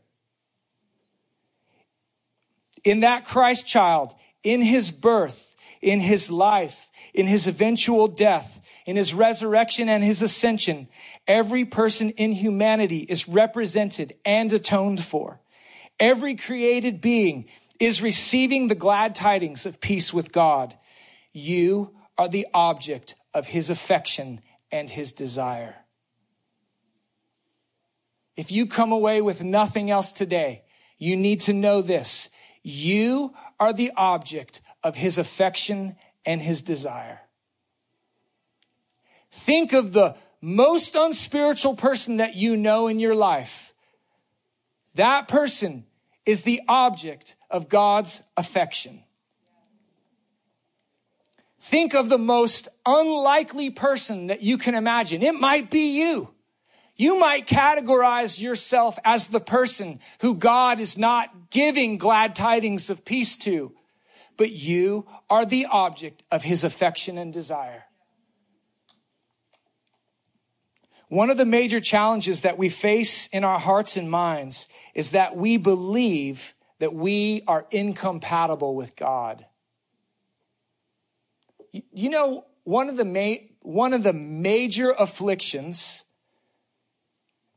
in 2.84 3.00
that 3.00 3.24
Christ 3.24 3.66
child, 3.66 4.14
in 4.42 4.60
his 4.62 4.90
birth, 4.90 5.56
in 5.80 6.00
his 6.00 6.30
life, 6.30 6.90
in 7.14 7.26
his 7.26 7.46
eventual 7.46 8.08
death, 8.08 8.60
in 8.86 8.96
his 8.96 9.14
resurrection 9.14 9.88
and 9.88 10.02
his 10.02 10.22
ascension, 10.22 10.88
every 11.26 11.64
person 11.64 12.10
in 12.10 12.32
humanity 12.32 13.00
is 13.00 13.28
represented 13.28 14.14
and 14.24 14.52
atoned 14.52 15.02
for. 15.02 15.40
Every 16.00 16.34
created 16.34 17.00
being 17.00 17.46
is 17.78 18.02
receiving 18.02 18.68
the 18.68 18.74
glad 18.74 19.14
tidings 19.14 19.66
of 19.66 19.80
peace 19.80 20.12
with 20.12 20.32
God. 20.32 20.76
You 21.32 21.94
are 22.18 22.28
the 22.28 22.46
object 22.52 23.14
of 23.34 23.46
his 23.46 23.70
affection 23.70 24.40
and 24.70 24.88
his 24.88 25.12
desire. 25.12 25.76
If 28.36 28.50
you 28.50 28.66
come 28.66 28.92
away 28.92 29.20
with 29.20 29.42
nothing 29.42 29.90
else 29.90 30.12
today, 30.12 30.62
you 30.98 31.16
need 31.16 31.42
to 31.42 31.52
know 31.52 31.82
this. 31.82 32.28
You 32.62 33.34
are 33.58 33.72
the 33.72 33.92
object 33.96 34.60
of 34.82 34.96
his 34.96 35.18
affection 35.18 35.96
and 36.24 36.40
his 36.40 36.62
desire. 36.62 37.20
Think 39.30 39.72
of 39.72 39.92
the 39.92 40.16
most 40.40 40.94
unspiritual 40.94 41.74
person 41.74 42.18
that 42.18 42.36
you 42.36 42.56
know 42.56 42.88
in 42.88 43.00
your 43.00 43.14
life. 43.14 43.74
That 44.94 45.28
person 45.28 45.84
is 46.26 46.42
the 46.42 46.60
object 46.68 47.36
of 47.50 47.68
God's 47.68 48.22
affection. 48.36 49.02
Think 51.60 51.94
of 51.94 52.08
the 52.08 52.18
most 52.18 52.68
unlikely 52.84 53.70
person 53.70 54.26
that 54.26 54.42
you 54.42 54.58
can 54.58 54.74
imagine. 54.74 55.22
It 55.22 55.34
might 55.34 55.70
be 55.70 55.96
you. 55.98 56.34
You 56.96 57.18
might 57.18 57.46
categorize 57.46 58.40
yourself 58.40 58.98
as 59.04 59.26
the 59.26 59.40
person 59.40 60.00
who 60.20 60.34
God 60.34 60.78
is 60.78 60.98
not 60.98 61.50
giving 61.50 61.98
glad 61.98 62.36
tidings 62.36 62.90
of 62.90 63.04
peace 63.04 63.36
to, 63.38 63.72
but 64.36 64.52
you 64.52 65.06
are 65.30 65.44
the 65.44 65.66
object 65.66 66.22
of 66.30 66.42
his 66.42 66.64
affection 66.64 67.18
and 67.18 67.32
desire. 67.32 67.84
One 71.08 71.28
of 71.28 71.36
the 71.36 71.44
major 71.44 71.80
challenges 71.80 72.40
that 72.40 72.56
we 72.56 72.70
face 72.70 73.26
in 73.28 73.44
our 73.44 73.58
hearts 73.58 73.96
and 73.96 74.10
minds 74.10 74.66
is 74.94 75.10
that 75.10 75.36
we 75.36 75.58
believe 75.58 76.54
that 76.78 76.94
we 76.94 77.42
are 77.46 77.66
incompatible 77.70 78.74
with 78.74 78.96
God. 78.96 79.44
You 81.70 82.10
know, 82.10 82.46
one 82.64 82.88
of 82.88 82.96
the, 82.96 83.04
ma- 83.04 83.44
one 83.60 83.92
of 83.92 84.02
the 84.02 84.12
major 84.12 84.90
afflictions 84.90 86.04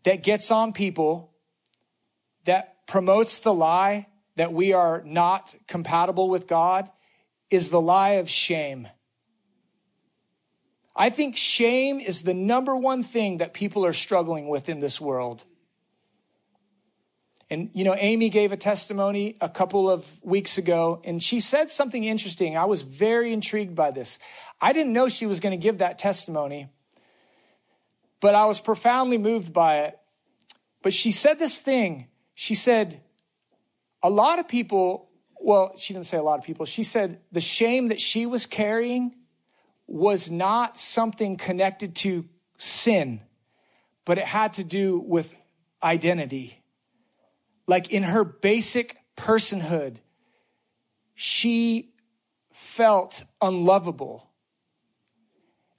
that 0.06 0.24
gets 0.24 0.51
on 0.51 0.72
people, 0.72 1.34
that 2.45 2.88
promotes 2.88 3.39
the 3.39 3.53
lie 3.53 4.08
that 4.38 4.53
we 4.53 4.72
are 4.72 5.03
not 5.06 5.56
compatible 5.68 6.30
with 6.30 6.47
God, 6.47 6.89
is 7.49 7.70
the 7.70 7.82
lie 7.82 8.12
of 8.12 8.30
shame. 8.30 8.88
I 10.95 11.10
think 11.10 11.36
shame 11.36 11.99
is 11.99 12.22
the 12.22 12.34
number 12.34 12.76
one 12.76 13.03
thing 13.03 13.39
that 13.39 13.53
people 13.53 13.86
are 13.86 13.93
struggling 13.93 14.47
with 14.47 14.70
in 14.70 14.80
this 14.80 15.01
world. 15.01 15.43
And, 17.49 17.70
you 17.74 17.84
know, 17.84 17.95
Amy 17.97 18.30
gave 18.30 18.51
a 18.51 18.58
testimony 18.58 19.38
a 19.41 19.49
couple 19.49 19.89
of 19.89 20.08
weeks 20.24 20.58
ago, 20.58 21.01
and 21.03 21.22
she 21.22 21.39
said 21.39 21.70
something 21.70 22.03
interesting. 22.03 22.58
I 22.58 22.66
was 22.66 22.82
very 22.82 23.34
intrigued 23.34 23.76
by 23.76 23.91
this. 23.91 24.20
I 24.62 24.74
didn't 24.74 24.93
know 24.93 25.10
she 25.10 25.26
was 25.26 25.39
going 25.39 25.51
to 25.51 25.62
give 25.62 25.80
that 25.80 25.97
testimony 25.99 26.70
but 28.26 28.34
I 28.34 28.45
was 28.45 28.59
profoundly 28.59 29.19
moved 29.19 29.53
by 29.53 29.82
it. 29.82 29.99
But 30.82 30.93
she 30.93 31.11
said 31.11 31.38
this 31.38 31.59
thing. 31.59 32.07
She 32.34 32.55
said, 32.55 33.01
a 34.01 34.09
lot 34.09 34.39
of 34.39 34.47
people, 34.47 35.11
well, 35.39 35.78
she 35.78 35.93
didn't 35.93 36.07
say 36.07 36.17
a 36.17 36.23
lot 36.23 36.39
of 36.39 36.43
people. 36.43 36.65
She 36.65 36.82
said 36.82 37.19
the 37.32 37.39
shame 37.39 37.89
that 37.89 37.99
she 37.99 38.26
was 38.26 38.47
carrying 38.47 39.13
was 39.86 40.32
not 40.32 40.80
something 40.80 41.38
connected 41.38 41.95
to 41.97 42.28
sin, 42.57 43.21
but 44.05 44.17
it 44.17 44.26
had 44.26 44.53
to 44.53 44.63
do 44.63 44.97
with 44.97 45.36
identity. 45.84 46.63
Like 47.67 47.91
in 47.91 48.01
her 48.01 48.23
basic 48.23 48.97
personhood, 49.15 49.97
she 51.13 51.93
felt 52.51 53.23
unlovable. 53.39 54.24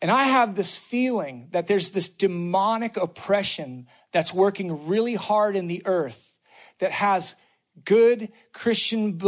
And 0.02 0.10
I 0.10 0.24
have 0.24 0.54
this 0.54 0.76
feeling 0.76 1.48
that 1.52 1.66
there's 1.66 1.90
this 1.90 2.08
demonic 2.08 2.96
oppression 2.96 3.86
that's 4.12 4.32
working 4.32 4.86
really 4.86 5.14
hard 5.14 5.56
in 5.56 5.66
the 5.66 5.82
earth 5.86 6.38
that 6.80 6.92
has 6.92 7.34
good 7.84 8.30
Christian, 8.52 9.20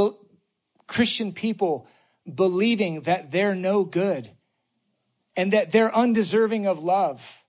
Christian 0.87 1.33
people 1.33 1.87
believing 2.33 3.03
that 3.03 3.31
they're 3.31 3.55
no 3.55 3.85
good 3.85 4.31
and 5.37 5.53
that 5.53 5.73
they're 5.73 5.95
undeserving 5.95 6.67
of 6.67 6.83
love 6.83 7.43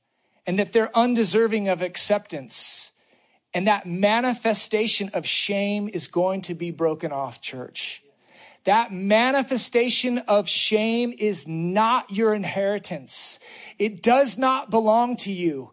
and 0.46 0.58
that 0.60 0.72
they're 0.72 0.96
undeserving 0.96 1.68
of 1.68 1.82
acceptance. 1.82 2.92
And 3.54 3.68
that 3.68 3.88
manifestation 3.88 5.10
of 5.14 5.26
shame 5.26 5.90
is 5.92 6.08
going 6.08 6.42
to 6.44 6.54
be 6.54 6.72
broken 6.72 7.12
off, 7.12 7.42
church. 7.42 8.04
That 8.70 8.94
manifestation 8.94 10.20
of 10.20 10.48
shame 10.48 11.12
is 11.18 11.48
not 11.48 12.12
your 12.12 12.36
inheritance. 12.36 13.40
It 13.80 14.04
does 14.04 14.38
not 14.38 14.70
belong 14.70 15.18
to 15.18 15.32
you. 15.32 15.72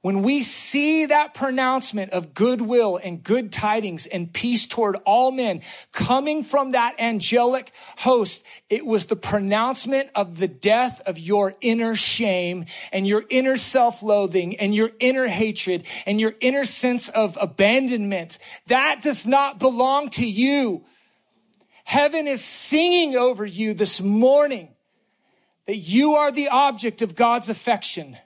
When 0.00 0.22
we 0.22 0.42
see 0.42 1.06
that 1.06 1.34
pronouncement 1.34 2.10
of 2.10 2.34
goodwill 2.34 2.96
and 2.96 3.22
good 3.22 3.52
tidings 3.52 4.06
and 4.06 4.32
peace 4.32 4.66
toward 4.66 4.96
all 5.06 5.30
men 5.30 5.62
coming 5.92 6.42
from 6.42 6.72
that 6.72 6.96
angelic 6.98 7.70
host, 7.98 8.44
it 8.68 8.84
was 8.84 9.06
the 9.06 9.14
pronouncement 9.14 10.10
of 10.16 10.40
the 10.40 10.48
death 10.48 11.00
of 11.06 11.20
your 11.20 11.54
inner 11.60 11.94
shame 11.94 12.64
and 12.90 13.06
your 13.06 13.24
inner 13.30 13.56
self-loathing 13.56 14.56
and 14.56 14.74
your 14.74 14.90
inner 14.98 15.28
hatred 15.28 15.84
and 16.06 16.20
your 16.20 16.34
inner 16.40 16.64
sense 16.64 17.08
of 17.08 17.38
abandonment. 17.40 18.40
That 18.66 19.00
does 19.00 19.26
not 19.26 19.60
belong 19.60 20.10
to 20.10 20.26
you. 20.26 20.86
Heaven 21.86 22.26
is 22.26 22.44
singing 22.44 23.14
over 23.14 23.46
you 23.46 23.72
this 23.72 24.00
morning 24.00 24.74
that 25.66 25.76
you 25.76 26.14
are 26.14 26.32
the 26.32 26.48
object 26.48 27.00
of 27.00 27.14
God's 27.14 27.48
affection. 27.48 28.16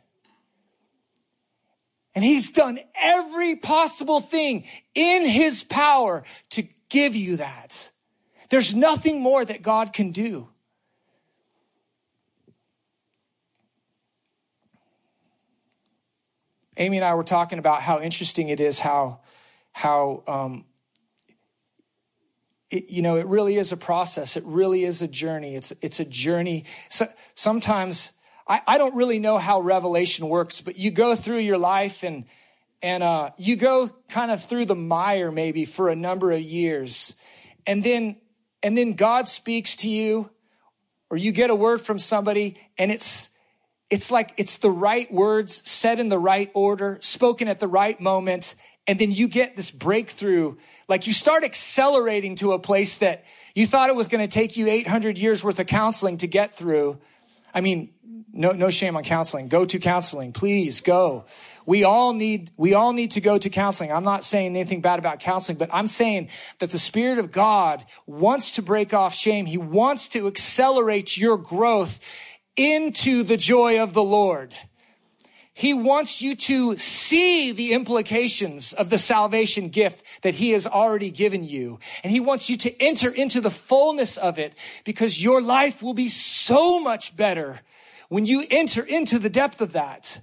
And 2.14 2.24
he's 2.24 2.50
done 2.52 2.80
every 2.94 3.56
possible 3.56 4.22
thing 4.22 4.64
in 4.94 5.28
his 5.28 5.62
power 5.62 6.24
to 6.52 6.66
give 6.88 7.14
you 7.14 7.36
that. 7.36 7.90
There's 8.48 8.74
nothing 8.74 9.20
more 9.20 9.44
that 9.44 9.60
God 9.60 9.92
can 9.92 10.10
do. 10.10 10.48
Amy 16.78 16.96
and 16.96 17.04
I 17.04 17.12
were 17.12 17.24
talking 17.24 17.58
about 17.58 17.82
how 17.82 18.00
interesting 18.00 18.48
it 18.48 18.58
is 18.58 18.78
how 18.78 19.20
how 19.72 20.22
um, 20.26 20.64
it, 22.70 22.88
you 22.88 23.02
know, 23.02 23.16
it 23.16 23.26
really 23.26 23.56
is 23.56 23.72
a 23.72 23.76
process. 23.76 24.36
It 24.36 24.44
really 24.44 24.84
is 24.84 25.02
a 25.02 25.08
journey. 25.08 25.56
It's, 25.56 25.72
it's 25.82 26.00
a 26.00 26.04
journey. 26.04 26.64
So, 26.88 27.08
sometimes 27.34 28.12
I, 28.46 28.60
I 28.66 28.78
don't 28.78 28.94
really 28.94 29.18
know 29.18 29.38
how 29.38 29.60
revelation 29.60 30.28
works, 30.28 30.60
but 30.60 30.78
you 30.78 30.90
go 30.90 31.16
through 31.16 31.38
your 31.38 31.58
life 31.58 32.02
and, 32.02 32.24
and 32.82 33.02
uh, 33.02 33.30
you 33.38 33.56
go 33.56 33.88
kind 34.08 34.30
of 34.30 34.44
through 34.44 34.66
the 34.66 34.74
mire 34.74 35.30
maybe 35.30 35.64
for 35.64 35.88
a 35.88 35.96
number 35.96 36.32
of 36.32 36.40
years. 36.40 37.14
And 37.66 37.82
then, 37.82 38.16
and 38.62 38.78
then 38.78 38.94
God 38.94 39.28
speaks 39.28 39.76
to 39.76 39.88
you 39.88 40.30
or 41.10 41.16
you 41.16 41.32
get 41.32 41.50
a 41.50 41.54
word 41.54 41.80
from 41.80 41.98
somebody 41.98 42.56
and 42.78 42.90
it's, 42.92 43.28
it's 43.90 44.12
like 44.12 44.32
it's 44.36 44.58
the 44.58 44.70
right 44.70 45.12
words 45.12 45.68
said 45.68 45.98
in 45.98 46.08
the 46.08 46.18
right 46.18 46.50
order, 46.54 46.98
spoken 47.02 47.48
at 47.48 47.58
the 47.58 47.66
right 47.66 48.00
moment. 48.00 48.54
And 48.86 48.98
then 48.98 49.12
you 49.12 49.28
get 49.28 49.56
this 49.56 49.70
breakthrough. 49.70 50.56
Like 50.88 51.06
you 51.06 51.12
start 51.12 51.44
accelerating 51.44 52.34
to 52.36 52.52
a 52.52 52.58
place 52.58 52.96
that 52.98 53.24
you 53.54 53.66
thought 53.66 53.90
it 53.90 53.96
was 53.96 54.08
going 54.08 54.26
to 54.26 54.32
take 54.32 54.56
you 54.56 54.68
800 54.68 55.18
years 55.18 55.44
worth 55.44 55.58
of 55.58 55.66
counseling 55.66 56.18
to 56.18 56.26
get 56.26 56.56
through. 56.56 56.98
I 57.54 57.60
mean, 57.60 57.90
no, 58.32 58.52
no 58.52 58.70
shame 58.70 58.96
on 58.96 59.02
counseling. 59.02 59.48
Go 59.48 59.64
to 59.64 59.78
counseling. 59.78 60.32
Please 60.32 60.80
go. 60.80 61.24
We 61.66 61.84
all 61.84 62.12
need, 62.12 62.50
we 62.56 62.74
all 62.74 62.92
need 62.92 63.12
to 63.12 63.20
go 63.20 63.38
to 63.38 63.50
counseling. 63.50 63.92
I'm 63.92 64.04
not 64.04 64.24
saying 64.24 64.56
anything 64.56 64.80
bad 64.80 64.98
about 64.98 65.20
counseling, 65.20 65.58
but 65.58 65.68
I'm 65.72 65.88
saying 65.88 66.28
that 66.58 66.70
the 66.70 66.78
Spirit 66.78 67.18
of 67.18 67.32
God 67.32 67.84
wants 68.06 68.52
to 68.52 68.62
break 68.62 68.94
off 68.94 69.14
shame. 69.14 69.46
He 69.46 69.58
wants 69.58 70.08
to 70.10 70.26
accelerate 70.26 71.16
your 71.16 71.36
growth 71.36 72.00
into 72.56 73.22
the 73.22 73.36
joy 73.36 73.82
of 73.82 73.92
the 73.92 74.02
Lord. 74.02 74.54
He 75.60 75.74
wants 75.74 76.22
you 76.22 76.36
to 76.36 76.78
see 76.78 77.52
the 77.52 77.74
implications 77.74 78.72
of 78.72 78.88
the 78.88 78.96
salvation 78.96 79.68
gift 79.68 80.02
that 80.22 80.32
he 80.32 80.52
has 80.52 80.66
already 80.66 81.10
given 81.10 81.44
you. 81.44 81.80
And 82.02 82.10
he 82.10 82.18
wants 82.18 82.48
you 82.48 82.56
to 82.56 82.82
enter 82.82 83.10
into 83.10 83.42
the 83.42 83.50
fullness 83.50 84.16
of 84.16 84.38
it 84.38 84.54
because 84.86 85.22
your 85.22 85.42
life 85.42 85.82
will 85.82 85.92
be 85.92 86.08
so 86.08 86.80
much 86.80 87.14
better 87.14 87.60
when 88.08 88.24
you 88.24 88.46
enter 88.48 88.82
into 88.82 89.18
the 89.18 89.28
depth 89.28 89.60
of 89.60 89.74
that. 89.74 90.22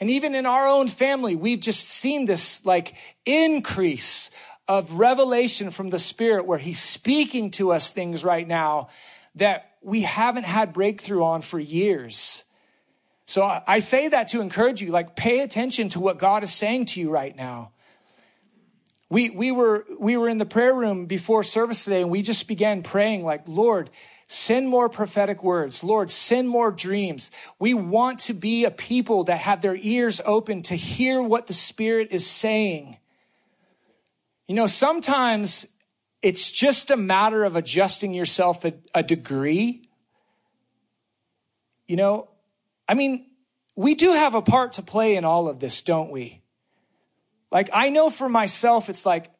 And 0.00 0.10
even 0.10 0.34
in 0.34 0.46
our 0.46 0.66
own 0.66 0.88
family, 0.88 1.36
we've 1.36 1.60
just 1.60 1.88
seen 1.88 2.26
this 2.26 2.66
like 2.66 2.96
increase 3.24 4.32
of 4.66 4.94
revelation 4.94 5.70
from 5.70 5.90
the 5.90 6.00
Spirit 6.00 6.44
where 6.44 6.58
he's 6.58 6.82
speaking 6.82 7.52
to 7.52 7.70
us 7.70 7.88
things 7.88 8.24
right 8.24 8.48
now 8.48 8.88
that 9.36 9.76
we 9.80 10.00
haven't 10.00 10.42
had 10.42 10.72
breakthrough 10.72 11.22
on 11.22 11.40
for 11.40 11.60
years. 11.60 12.42
So 13.26 13.42
I 13.66 13.78
say 13.78 14.08
that 14.08 14.28
to 14.28 14.40
encourage 14.40 14.82
you, 14.82 14.90
like 14.90 15.16
pay 15.16 15.40
attention 15.40 15.88
to 15.90 16.00
what 16.00 16.18
God 16.18 16.42
is 16.42 16.52
saying 16.52 16.86
to 16.86 17.00
you 17.00 17.10
right 17.10 17.34
now. 17.34 17.72
We, 19.08 19.30
we 19.30 19.50
were, 19.50 19.86
we 19.98 20.16
were 20.16 20.28
in 20.28 20.38
the 20.38 20.46
prayer 20.46 20.74
room 20.74 21.06
before 21.06 21.42
service 21.44 21.84
today 21.84 22.02
and 22.02 22.10
we 22.10 22.22
just 22.22 22.48
began 22.48 22.82
praying 22.82 23.24
like, 23.24 23.42
Lord, 23.46 23.90
send 24.28 24.68
more 24.68 24.88
prophetic 24.88 25.42
words. 25.42 25.84
Lord, 25.84 26.10
send 26.10 26.48
more 26.48 26.70
dreams. 26.70 27.30
We 27.58 27.74
want 27.74 28.20
to 28.20 28.34
be 28.34 28.64
a 28.64 28.70
people 28.70 29.24
that 29.24 29.38
have 29.38 29.62
their 29.62 29.76
ears 29.76 30.20
open 30.24 30.62
to 30.62 30.74
hear 30.74 31.22
what 31.22 31.46
the 31.46 31.52
Spirit 31.52 32.08
is 32.10 32.28
saying. 32.28 32.98
You 34.48 34.54
know, 34.54 34.66
sometimes 34.66 35.66
it's 36.20 36.50
just 36.50 36.90
a 36.90 36.96
matter 36.96 37.44
of 37.44 37.56
adjusting 37.56 38.12
yourself 38.12 38.64
a, 38.64 38.74
a 38.94 39.02
degree. 39.02 39.88
You 41.86 41.96
know, 41.96 42.28
I 42.88 42.94
mean, 42.94 43.26
we 43.76 43.94
do 43.94 44.12
have 44.12 44.34
a 44.34 44.42
part 44.42 44.74
to 44.74 44.82
play 44.82 45.16
in 45.16 45.24
all 45.24 45.48
of 45.48 45.60
this, 45.60 45.82
don't 45.82 46.10
we? 46.10 46.42
Like, 47.50 47.70
I 47.72 47.90
know 47.90 48.10
for 48.10 48.28
myself, 48.28 48.88
it's 48.88 49.06
like, 49.06 49.30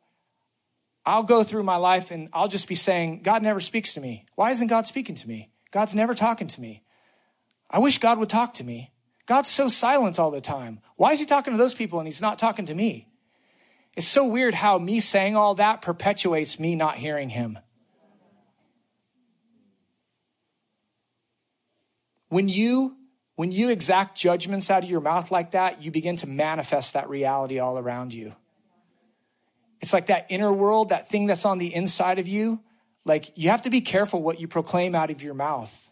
I'll 1.06 1.22
go 1.22 1.44
through 1.44 1.64
my 1.64 1.76
life 1.76 2.10
and 2.10 2.28
I'll 2.32 2.48
just 2.48 2.68
be 2.68 2.74
saying, 2.74 3.22
God 3.22 3.42
never 3.42 3.60
speaks 3.60 3.94
to 3.94 4.00
me. 4.00 4.24
Why 4.36 4.50
isn't 4.50 4.68
God 4.68 4.86
speaking 4.86 5.16
to 5.16 5.28
me? 5.28 5.50
God's 5.70 5.94
never 5.94 6.14
talking 6.14 6.48
to 6.48 6.60
me. 6.60 6.82
I 7.68 7.78
wish 7.78 7.98
God 7.98 8.18
would 8.18 8.30
talk 8.30 8.54
to 8.54 8.64
me. 8.64 8.92
God's 9.26 9.50
so 9.50 9.68
silent 9.68 10.18
all 10.18 10.30
the 10.30 10.40
time. 10.40 10.80
Why 10.96 11.12
is 11.12 11.20
he 11.20 11.26
talking 11.26 11.52
to 11.52 11.58
those 11.58 11.74
people 11.74 11.98
and 11.98 12.06
he's 12.06 12.22
not 12.22 12.38
talking 12.38 12.66
to 12.66 12.74
me? 12.74 13.08
It's 13.96 14.06
so 14.06 14.24
weird 14.24 14.54
how 14.54 14.78
me 14.78 15.00
saying 15.00 15.36
all 15.36 15.54
that 15.56 15.82
perpetuates 15.82 16.58
me 16.58 16.74
not 16.74 16.96
hearing 16.96 17.28
him. 17.28 17.58
When 22.28 22.48
you 22.48 22.96
when 23.36 23.50
you 23.50 23.68
exact 23.68 24.16
judgments 24.16 24.70
out 24.70 24.84
of 24.84 24.90
your 24.90 25.00
mouth 25.00 25.30
like 25.30 25.52
that, 25.52 25.82
you 25.82 25.90
begin 25.90 26.16
to 26.16 26.28
manifest 26.28 26.92
that 26.92 27.08
reality 27.08 27.58
all 27.58 27.78
around 27.78 28.14
you. 28.14 28.34
It's 29.80 29.92
like 29.92 30.06
that 30.06 30.26
inner 30.28 30.52
world, 30.52 30.90
that 30.90 31.08
thing 31.08 31.26
that's 31.26 31.44
on 31.44 31.58
the 31.58 31.74
inside 31.74 32.18
of 32.18 32.28
you. 32.28 32.60
Like 33.04 33.36
you 33.36 33.50
have 33.50 33.62
to 33.62 33.70
be 33.70 33.80
careful 33.80 34.22
what 34.22 34.40
you 34.40 34.48
proclaim 34.48 34.94
out 34.94 35.10
of 35.10 35.22
your 35.22 35.34
mouth. 35.34 35.90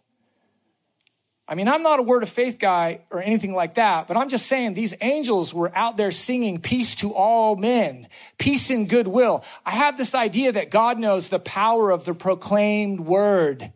I 1.49 1.55
mean, 1.55 1.68
I'm 1.68 1.82
not 1.82 1.99
a 1.99 2.03
word 2.03 2.22
of 2.22 2.30
faith 2.30 2.59
guy 2.59 3.01
or 3.11 3.20
anything 3.20 3.53
like 3.53 3.74
that, 3.74 4.07
but 4.07 4.16
I'm 4.16 4.28
just 4.28 4.47
saying 4.47 4.74
these 4.74 4.95
angels 5.01 5.53
were 5.53 5.76
out 5.76 5.97
there 5.97 6.12
singing 6.12 6.61
peace 6.61 6.95
to 6.97 7.12
all 7.12 7.57
men, 7.57 8.09
peace 8.38 8.70
and 8.70 8.88
goodwill. 8.88 9.45
I 9.66 9.72
have 9.72 9.99
this 9.99 10.14
idea 10.14 10.53
that 10.53 10.70
God 10.70 10.99
knows 10.99 11.28
the 11.28 11.40
power 11.40 11.90
of 11.90 12.05
the 12.05 12.14
proclaimed 12.14 13.01
word. 13.01 13.72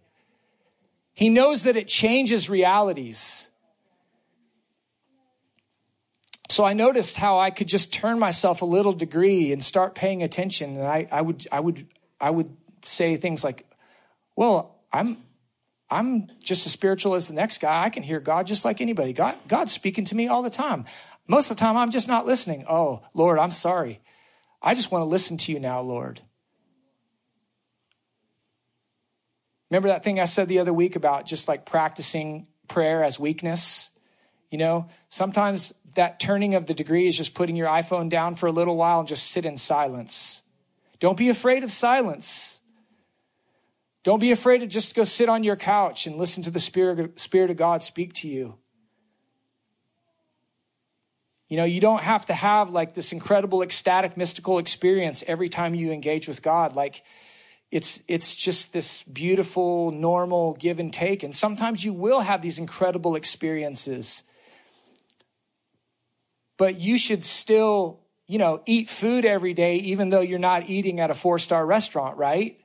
He 1.13 1.29
knows 1.29 1.65
that 1.65 1.77
it 1.77 1.89
changes 1.89 2.49
realities. 2.49 3.51
So 6.49 6.65
I 6.65 6.75
noticed 6.75 7.17
how 7.17 7.39
I 7.39 7.51
could 7.51 7.67
just 7.67 7.93
turn 7.93 8.19
myself 8.19 8.63
a 8.63 8.67
little 8.67 8.93
degree 8.93 9.53
and 9.53 9.63
start 9.63 9.95
paying 9.95 10.23
attention. 10.23 10.79
And 10.79 10.87
I, 10.87 11.09
I 11.11 11.23
would, 11.23 11.47
I 11.51 11.61
would, 11.61 11.87
I 12.21 12.31
would 12.31 12.57
say 12.83 13.17
things 13.17 13.43
like, 13.43 13.69
well, 14.37 14.77
I'm, 14.93 15.19
I'm 15.91 16.29
just 16.41 16.67
as 16.67 16.73
spiritual 16.73 17.15
as 17.15 17.29
the 17.29 17.35
next 17.35 17.59
guy. 17.59 17.83
I 17.83 17.91
can 17.91 18.03
hear 18.03 18.21
God 18.21 18.47
just 18.47 18.65
like 18.65 18.81
anybody. 18.81 19.13
God, 19.13 19.35
God's 19.49 19.73
speaking 19.73 20.05
to 20.07 20.15
me 20.15 20.29
all 20.29 20.43
the 20.43 20.51
time. 20.51 20.85
Most 21.27 21.51
of 21.51 21.57
the 21.57 21.61
time, 21.61 21.77
I'm 21.77 21.91
just 21.91 22.07
not 22.07 22.27
listening. 22.27 22.65
Oh, 22.69 23.03
Lord, 23.13 23.39
I'm 23.39 23.51
sorry. 23.51 24.01
I 24.63 24.75
just 24.75 24.93
want 24.93 25.03
to 25.03 25.07
listen 25.07 25.37
to 25.39 25.53
you 25.53 25.59
now, 25.59 25.81
Lord. 25.81 26.21
Remember 29.71 29.89
that 29.89 30.05
thing 30.05 30.21
I 30.21 30.27
said 30.27 30.47
the 30.49 30.61
other 30.61 30.73
week 30.73 30.95
about 30.95 31.27
just 31.27 31.49
like 31.49 31.67
practicing 31.67 32.47
prayer 32.69 33.03
as 33.03 33.19
weakness? 33.19 33.91
You 34.51 34.59
know, 34.59 34.89
sometimes 35.09 35.73
that 35.95 36.21
turning 36.21 36.55
of 36.55 36.67
the 36.67 36.75
degree 36.75 37.07
is 37.07 37.17
just 37.17 37.35
putting 37.35 37.57
your 37.57 37.69
iPhone 37.69 38.09
down 38.09 38.35
for 38.35 38.47
a 38.47 38.53
little 38.53 38.77
while 38.77 39.01
and 39.01 39.09
just 39.09 39.31
sit 39.31 39.45
in 39.45 39.57
silence. 39.57 40.43
Don't 41.01 41.17
be 41.17 41.29
afraid 41.29 41.65
of 41.65 41.71
silence. 41.71 42.61
Don't 44.05 44.21
be 44.21 44.31
afraid 44.31 44.59
to 44.59 44.67
just 44.67 44.95
go 44.95 45.05
sit 45.05 45.29
on 45.29 45.43
your 45.43 45.57
couch 45.57 46.07
and 46.07 46.17
listen 46.17 46.43
to 46.45 46.51
the 46.51 46.61
Spirit, 46.61 47.19
Spirit 47.19 47.51
of 47.51 47.57
God 47.57 47.83
speak 47.83 48.15
to 48.15 48.29
you. 48.29 48.55
You 51.49 51.57
know, 51.57 51.65
you 51.65 51.81
don't 51.81 52.03
have 52.03 52.27
to 52.27 52.35
have 52.35 52.71
like 52.71 52.95
this 52.95 53.13
incredible 53.13 53.63
ecstatic 53.63 54.17
mystical 54.17 54.59
experience 54.59 55.23
every 55.27 55.49
time 55.49 55.75
you 55.75 55.93
engage 55.93 56.29
with 56.29 56.43
God. 56.43 56.75
Like 56.75 57.03
it's 57.71 58.03
it's 58.09 58.35
just 58.35 58.73
this 58.73 59.03
beautiful 59.05 59.91
normal 59.91 60.55
give 60.55 60.79
and 60.79 60.93
take 60.93 61.23
and 61.23 61.35
sometimes 61.35 61.85
you 61.85 61.93
will 61.93 62.21
have 62.21 62.43
these 62.43 62.59
incredible 62.59 63.17
experiences. 63.17 64.23
But 66.57 66.81
you 66.81 66.99
should 66.99 67.25
still, 67.25 68.01
you 68.27 68.39
know, 68.39 68.63
eat 68.67 68.89
food 68.89 69.25
every 69.25 69.55
day 69.55 69.77
even 69.77 70.09
though 70.09 70.21
you're 70.21 70.39
not 70.39 70.69
eating 70.69 71.01
at 71.01 71.11
a 71.11 71.15
four-star 71.15 71.65
restaurant, 71.65 72.17
right? 72.17 72.59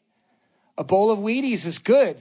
A 0.78 0.84
bowl 0.84 1.12
of 1.12 1.20
Wheaties 1.20 1.66
is 1.66 1.78
good. 1.78 2.18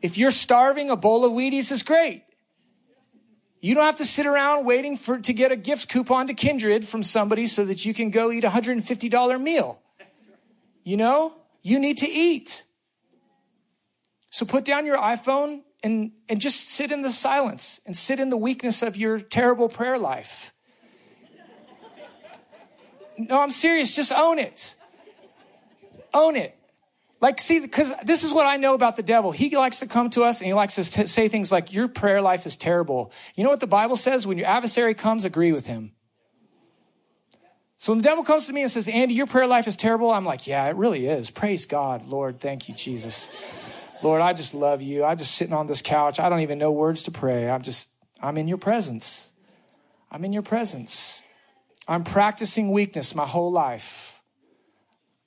If 0.00 0.18
you're 0.18 0.30
starving, 0.30 0.90
a 0.90 0.96
bowl 0.96 1.24
of 1.24 1.32
Wheaties 1.32 1.72
is 1.72 1.82
great. 1.82 2.24
You 3.60 3.74
don't 3.74 3.84
have 3.84 3.96
to 3.96 4.04
sit 4.04 4.26
around 4.26 4.66
waiting 4.66 4.98
for 4.98 5.18
to 5.18 5.32
get 5.32 5.50
a 5.50 5.56
gift 5.56 5.88
coupon 5.88 6.26
to 6.26 6.34
Kindred 6.34 6.86
from 6.86 7.02
somebody 7.02 7.46
so 7.46 7.64
that 7.64 7.86
you 7.86 7.94
can 7.94 8.10
go 8.10 8.30
eat 8.30 8.44
a 8.44 8.50
$150 8.50 9.40
meal. 9.40 9.80
You 10.84 10.98
know, 10.98 11.34
you 11.62 11.78
need 11.78 11.96
to 11.98 12.06
eat. 12.06 12.64
So 14.28 14.44
put 14.44 14.66
down 14.66 14.84
your 14.84 14.98
iPhone 14.98 15.62
and, 15.84 16.12
and 16.30 16.40
just 16.40 16.70
sit 16.70 16.90
in 16.90 17.02
the 17.02 17.12
silence 17.12 17.78
and 17.84 17.94
sit 17.94 18.18
in 18.18 18.30
the 18.30 18.38
weakness 18.38 18.82
of 18.82 18.96
your 18.96 19.20
terrible 19.20 19.68
prayer 19.68 19.98
life. 19.98 20.52
No, 23.18 23.40
I'm 23.40 23.50
serious. 23.50 23.94
Just 23.94 24.10
own 24.10 24.38
it. 24.38 24.76
Own 26.14 26.36
it. 26.36 26.56
Like, 27.20 27.40
see, 27.40 27.60
because 27.60 27.92
this 28.02 28.24
is 28.24 28.32
what 28.32 28.46
I 28.46 28.56
know 28.56 28.74
about 28.74 28.96
the 28.96 29.02
devil. 29.02 29.30
He 29.30 29.54
likes 29.54 29.80
to 29.80 29.86
come 29.86 30.08
to 30.10 30.24
us 30.24 30.40
and 30.40 30.46
he 30.46 30.54
likes 30.54 30.76
to 30.76 30.84
t- 30.84 31.06
say 31.06 31.28
things 31.28 31.52
like, 31.52 31.72
Your 31.72 31.86
prayer 31.86 32.22
life 32.22 32.46
is 32.46 32.56
terrible. 32.56 33.12
You 33.34 33.44
know 33.44 33.50
what 33.50 33.60
the 33.60 33.66
Bible 33.66 33.96
says? 33.96 34.26
When 34.26 34.38
your 34.38 34.48
adversary 34.48 34.94
comes, 34.94 35.24
agree 35.24 35.52
with 35.52 35.66
him. 35.66 35.92
So 37.76 37.92
when 37.92 37.98
the 37.98 38.04
devil 38.04 38.24
comes 38.24 38.46
to 38.46 38.52
me 38.54 38.62
and 38.62 38.70
says, 38.70 38.88
Andy, 38.88 39.14
your 39.14 39.26
prayer 39.26 39.46
life 39.46 39.66
is 39.66 39.76
terrible, 39.76 40.10
I'm 40.10 40.24
like, 40.24 40.46
Yeah, 40.46 40.66
it 40.66 40.76
really 40.76 41.06
is. 41.06 41.30
Praise 41.30 41.66
God, 41.66 42.08
Lord. 42.08 42.40
Thank 42.40 42.68
you, 42.68 42.74
Jesus. 42.74 43.30
Lord, 44.02 44.20
I 44.20 44.32
just 44.32 44.54
love 44.54 44.82
you. 44.82 45.04
I'm 45.04 45.16
just 45.16 45.34
sitting 45.34 45.54
on 45.54 45.66
this 45.66 45.82
couch. 45.82 46.20
I 46.20 46.28
don't 46.28 46.40
even 46.40 46.58
know 46.58 46.72
words 46.72 47.04
to 47.04 47.10
pray. 47.10 47.48
I'm 47.48 47.62
just, 47.62 47.88
I'm 48.20 48.36
in 48.36 48.48
your 48.48 48.58
presence. 48.58 49.32
I'm 50.10 50.24
in 50.24 50.32
your 50.32 50.42
presence. 50.42 51.22
I'm 51.88 52.04
practicing 52.04 52.70
weakness 52.70 53.14
my 53.14 53.26
whole 53.26 53.52
life. 53.52 54.20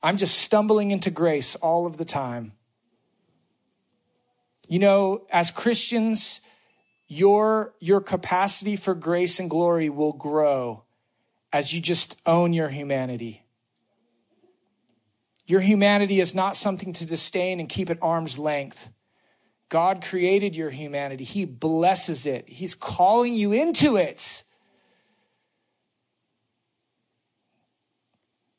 I'm 0.01 0.17
just 0.17 0.37
stumbling 0.37 0.91
into 0.91 1.09
grace 1.09 1.55
all 1.55 1.85
of 1.85 1.97
the 1.97 2.05
time. 2.05 2.53
You 4.67 4.79
know, 4.79 5.25
as 5.31 5.49
Christians, 5.49 6.41
your, 7.07 7.73
your 7.79 8.01
capacity 8.01 8.75
for 8.75 8.93
grace 8.93 9.39
and 9.39 9.49
glory 9.49 9.89
will 9.89 10.13
grow 10.13 10.83
as 11.51 11.73
you 11.73 11.79
just 11.79 12.17
own 12.25 12.53
your 12.53 12.69
humanity. 12.69 13.43
Your 15.47 15.61
humanity 15.61 16.19
is 16.19 16.35
not 16.35 16.57
something 16.57 16.91
to 16.93 17.05
disdain 17.05 17.59
and 17.61 17.69
keep 17.69 17.89
at 17.89 17.97
arm's 18.01 18.37
length. 18.37 18.89
God 19.69 20.03
created 20.03 20.55
your 20.55 20.69
humanity. 20.69 21.23
He 21.23 21.45
blesses 21.45 22.25
it. 22.25 22.47
He's 22.47 22.75
calling 22.75 23.33
you 23.33 23.53
into 23.53 23.95
it. 23.95 24.43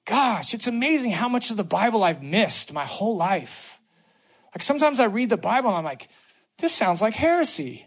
Gosh, 0.07 0.55
it's 0.55 0.67
amazing 0.67 1.11
how 1.11 1.29
much 1.29 1.51
of 1.51 1.59
the 1.59 1.65
Bible 1.65 2.03
I've 2.03 2.23
missed 2.23 2.73
my 2.73 2.87
whole 2.87 3.17
life. 3.17 3.79
Like 4.55 4.63
sometimes 4.63 4.99
I 4.99 5.05
read 5.05 5.29
the 5.29 5.37
Bible 5.37 5.69
and 5.69 5.79
I'm 5.79 5.85
like, 5.85 6.09
this 6.57 6.75
sounds 6.75 7.03
like 7.03 7.15
heresy. 7.15 7.87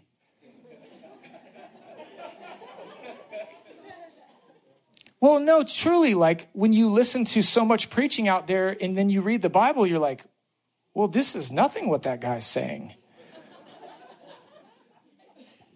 Well, 5.22 5.38
no, 5.38 5.62
truly, 5.62 6.14
like 6.14 6.48
when 6.52 6.72
you 6.72 6.90
listen 6.90 7.24
to 7.26 7.42
so 7.42 7.64
much 7.64 7.90
preaching 7.90 8.26
out 8.26 8.48
there 8.48 8.76
and 8.80 8.98
then 8.98 9.08
you 9.08 9.20
read 9.20 9.40
the 9.40 9.48
Bible, 9.48 9.86
you're 9.86 10.00
like, 10.00 10.24
well, 10.94 11.06
this 11.06 11.36
is 11.36 11.52
nothing 11.52 11.88
what 11.88 12.02
that 12.02 12.20
guy's 12.20 12.44
saying. 12.44 12.94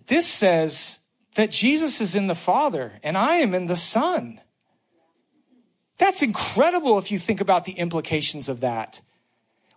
this 0.08 0.26
says 0.26 0.98
that 1.36 1.52
Jesus 1.52 2.00
is 2.00 2.16
in 2.16 2.26
the 2.26 2.34
Father 2.34 2.94
and 3.04 3.16
I 3.16 3.36
am 3.36 3.54
in 3.54 3.66
the 3.66 3.76
Son. 3.76 4.40
That's 5.96 6.22
incredible 6.22 6.98
if 6.98 7.12
you 7.12 7.18
think 7.20 7.40
about 7.40 7.66
the 7.66 7.74
implications 7.74 8.48
of 8.48 8.62
that. 8.62 9.00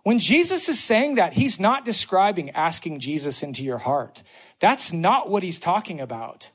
When 0.02 0.18
Jesus 0.18 0.68
is 0.68 0.82
saying 0.82 1.14
that, 1.14 1.34
he's 1.34 1.60
not 1.60 1.84
describing 1.84 2.50
asking 2.50 2.98
Jesus 2.98 3.40
into 3.40 3.62
your 3.62 3.78
heart. 3.78 4.24
That's 4.58 4.92
not 4.92 5.30
what 5.30 5.44
he's 5.44 5.60
talking 5.60 6.00
about. 6.00 6.50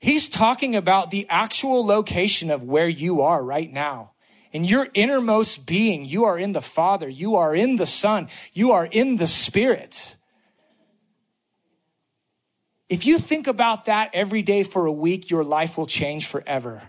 He's 0.00 0.28
talking 0.28 0.76
about 0.76 1.10
the 1.10 1.26
actual 1.28 1.84
location 1.84 2.50
of 2.50 2.62
where 2.62 2.88
you 2.88 3.22
are 3.22 3.42
right 3.42 3.72
now. 3.72 4.12
In 4.52 4.64
your 4.64 4.88
innermost 4.94 5.66
being, 5.66 6.04
you 6.04 6.24
are 6.24 6.38
in 6.38 6.52
the 6.52 6.62
Father, 6.62 7.08
you 7.08 7.36
are 7.36 7.54
in 7.54 7.76
the 7.76 7.86
Son, 7.86 8.28
you 8.52 8.72
are 8.72 8.86
in 8.86 9.16
the 9.16 9.26
Spirit. 9.26 10.16
If 12.88 13.04
you 13.04 13.18
think 13.18 13.46
about 13.46 13.84
that 13.84 14.10
every 14.14 14.42
day 14.42 14.62
for 14.62 14.86
a 14.86 14.92
week, 14.92 15.28
your 15.28 15.44
life 15.44 15.76
will 15.76 15.86
change 15.86 16.26
forever. 16.26 16.82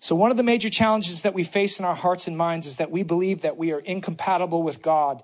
So, 0.00 0.14
one 0.14 0.30
of 0.30 0.36
the 0.36 0.42
major 0.42 0.70
challenges 0.70 1.22
that 1.22 1.34
we 1.34 1.44
face 1.44 1.78
in 1.78 1.84
our 1.84 1.94
hearts 1.94 2.28
and 2.28 2.36
minds 2.36 2.66
is 2.66 2.76
that 2.76 2.90
we 2.90 3.02
believe 3.02 3.42
that 3.42 3.56
we 3.56 3.72
are 3.72 3.80
incompatible 3.80 4.62
with 4.62 4.80
God 4.82 5.22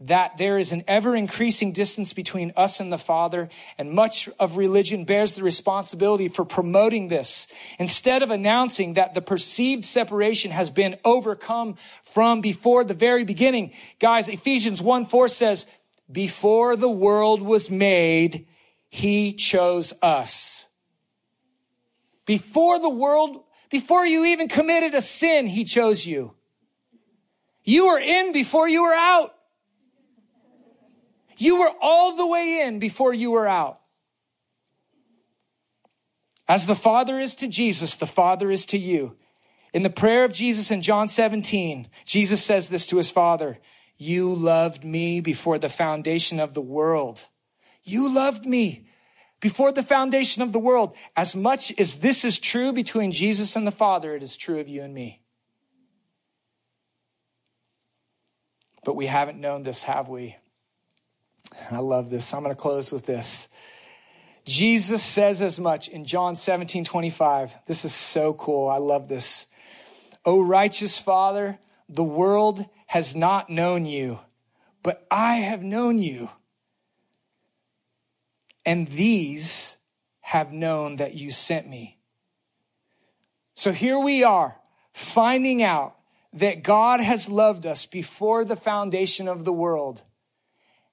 that 0.00 0.38
there 0.38 0.58
is 0.58 0.72
an 0.72 0.82
ever 0.88 1.14
increasing 1.14 1.72
distance 1.72 2.14
between 2.14 2.52
us 2.56 2.80
and 2.80 2.90
the 2.90 2.98
Father, 2.98 3.50
and 3.76 3.90
much 3.90 4.30
of 4.38 4.56
religion 4.56 5.04
bears 5.04 5.34
the 5.34 5.42
responsibility 5.42 6.28
for 6.28 6.44
promoting 6.44 7.08
this. 7.08 7.46
Instead 7.78 8.22
of 8.22 8.30
announcing 8.30 8.94
that 8.94 9.12
the 9.12 9.20
perceived 9.20 9.84
separation 9.84 10.50
has 10.50 10.70
been 10.70 10.96
overcome 11.04 11.76
from 12.02 12.40
before 12.40 12.82
the 12.82 12.94
very 12.94 13.24
beginning. 13.24 13.72
Guys, 13.98 14.28
Ephesians 14.28 14.80
1 14.80 15.04
4 15.04 15.28
says, 15.28 15.66
Before 16.10 16.76
the 16.76 16.88
world 16.88 17.42
was 17.42 17.70
made, 17.70 18.46
He 18.88 19.34
chose 19.34 19.92
us. 20.00 20.66
Before 22.24 22.78
the 22.78 22.88
world, 22.88 23.42
before 23.70 24.06
you 24.06 24.24
even 24.24 24.48
committed 24.48 24.94
a 24.94 25.02
sin, 25.02 25.46
He 25.46 25.64
chose 25.64 26.06
you. 26.06 26.32
You 27.64 27.88
were 27.88 27.98
in 27.98 28.32
before 28.32 28.66
you 28.66 28.84
were 28.84 28.94
out. 28.94 29.34
You 31.40 31.60
were 31.60 31.72
all 31.80 32.16
the 32.16 32.26
way 32.26 32.60
in 32.66 32.80
before 32.80 33.14
you 33.14 33.30
were 33.30 33.48
out. 33.48 33.80
As 36.46 36.66
the 36.66 36.76
Father 36.76 37.18
is 37.18 37.34
to 37.36 37.48
Jesus, 37.48 37.94
the 37.94 38.06
Father 38.06 38.50
is 38.50 38.66
to 38.66 38.78
you. 38.78 39.16
In 39.72 39.82
the 39.82 39.88
prayer 39.88 40.24
of 40.24 40.34
Jesus 40.34 40.70
in 40.70 40.82
John 40.82 41.08
17, 41.08 41.88
Jesus 42.04 42.44
says 42.44 42.68
this 42.68 42.86
to 42.88 42.98
his 42.98 43.10
Father 43.10 43.58
You 43.96 44.34
loved 44.34 44.84
me 44.84 45.22
before 45.22 45.58
the 45.58 45.70
foundation 45.70 46.40
of 46.40 46.52
the 46.52 46.60
world. 46.60 47.24
You 47.84 48.12
loved 48.12 48.44
me 48.44 48.88
before 49.40 49.72
the 49.72 49.82
foundation 49.82 50.42
of 50.42 50.52
the 50.52 50.58
world. 50.58 50.94
As 51.16 51.34
much 51.34 51.72
as 51.78 52.00
this 52.00 52.22
is 52.22 52.38
true 52.38 52.74
between 52.74 53.12
Jesus 53.12 53.56
and 53.56 53.66
the 53.66 53.72
Father, 53.72 54.14
it 54.14 54.22
is 54.22 54.36
true 54.36 54.60
of 54.60 54.68
you 54.68 54.82
and 54.82 54.92
me. 54.92 55.22
But 58.84 58.94
we 58.94 59.06
haven't 59.06 59.40
known 59.40 59.62
this, 59.62 59.82
have 59.84 60.10
we? 60.10 60.36
I 61.70 61.78
love 61.78 62.10
this. 62.10 62.32
I'm 62.32 62.42
going 62.42 62.54
to 62.54 62.60
close 62.60 62.92
with 62.92 63.06
this. 63.06 63.48
Jesus 64.44 65.02
says 65.02 65.42
as 65.42 65.60
much 65.60 65.88
in 65.88 66.04
John 66.04 66.36
17, 66.36 66.84
25. 66.84 67.58
This 67.66 67.84
is 67.84 67.94
so 67.94 68.32
cool. 68.34 68.68
I 68.68 68.78
love 68.78 69.08
this. 69.08 69.46
O 70.24 70.40
righteous 70.40 70.98
Father, 70.98 71.58
the 71.88 72.04
world 72.04 72.64
has 72.86 73.14
not 73.14 73.50
known 73.50 73.84
you, 73.86 74.18
but 74.82 75.06
I 75.10 75.36
have 75.36 75.62
known 75.62 75.98
you. 75.98 76.30
And 78.64 78.86
these 78.88 79.76
have 80.20 80.52
known 80.52 80.96
that 80.96 81.14
you 81.14 81.30
sent 81.30 81.68
me. 81.68 81.98
So 83.54 83.72
here 83.72 83.98
we 83.98 84.22
are, 84.22 84.56
finding 84.92 85.62
out 85.62 85.96
that 86.32 86.62
God 86.62 87.00
has 87.00 87.28
loved 87.28 87.66
us 87.66 87.86
before 87.86 88.44
the 88.44 88.56
foundation 88.56 89.28
of 89.28 89.44
the 89.44 89.52
world. 89.52 90.02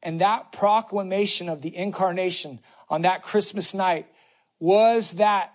And 0.07 0.21
that 0.21 0.53
proclamation 0.53 1.49
of 1.49 1.61
the 1.61 1.75
incarnation 1.75 2.61
on 2.89 3.01
that 3.01 3.23
Christmas 3.23 3.73
night 3.73 4.07
was 4.57 5.15
that 5.15 5.53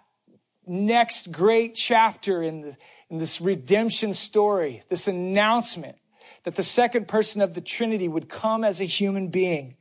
next 0.67 1.33
great 1.33 1.75
chapter 1.75 2.43
in, 2.43 2.61
the, 2.61 2.77
in 3.09 3.17
this 3.17 3.41
redemption 3.41 4.13
story, 4.13 4.83
this 4.91 5.09
announcement 5.09 5.97
that 6.45 6.55
the 6.55 6.63
second 6.63 7.09
person 7.09 7.41
of 7.41 7.55
the 7.55 7.63
Trinity 7.63 8.09
would 8.09 8.29
come 8.29 8.63
as 8.63 8.83
a 8.83 8.85
human 8.85 9.29
being. 9.29 9.75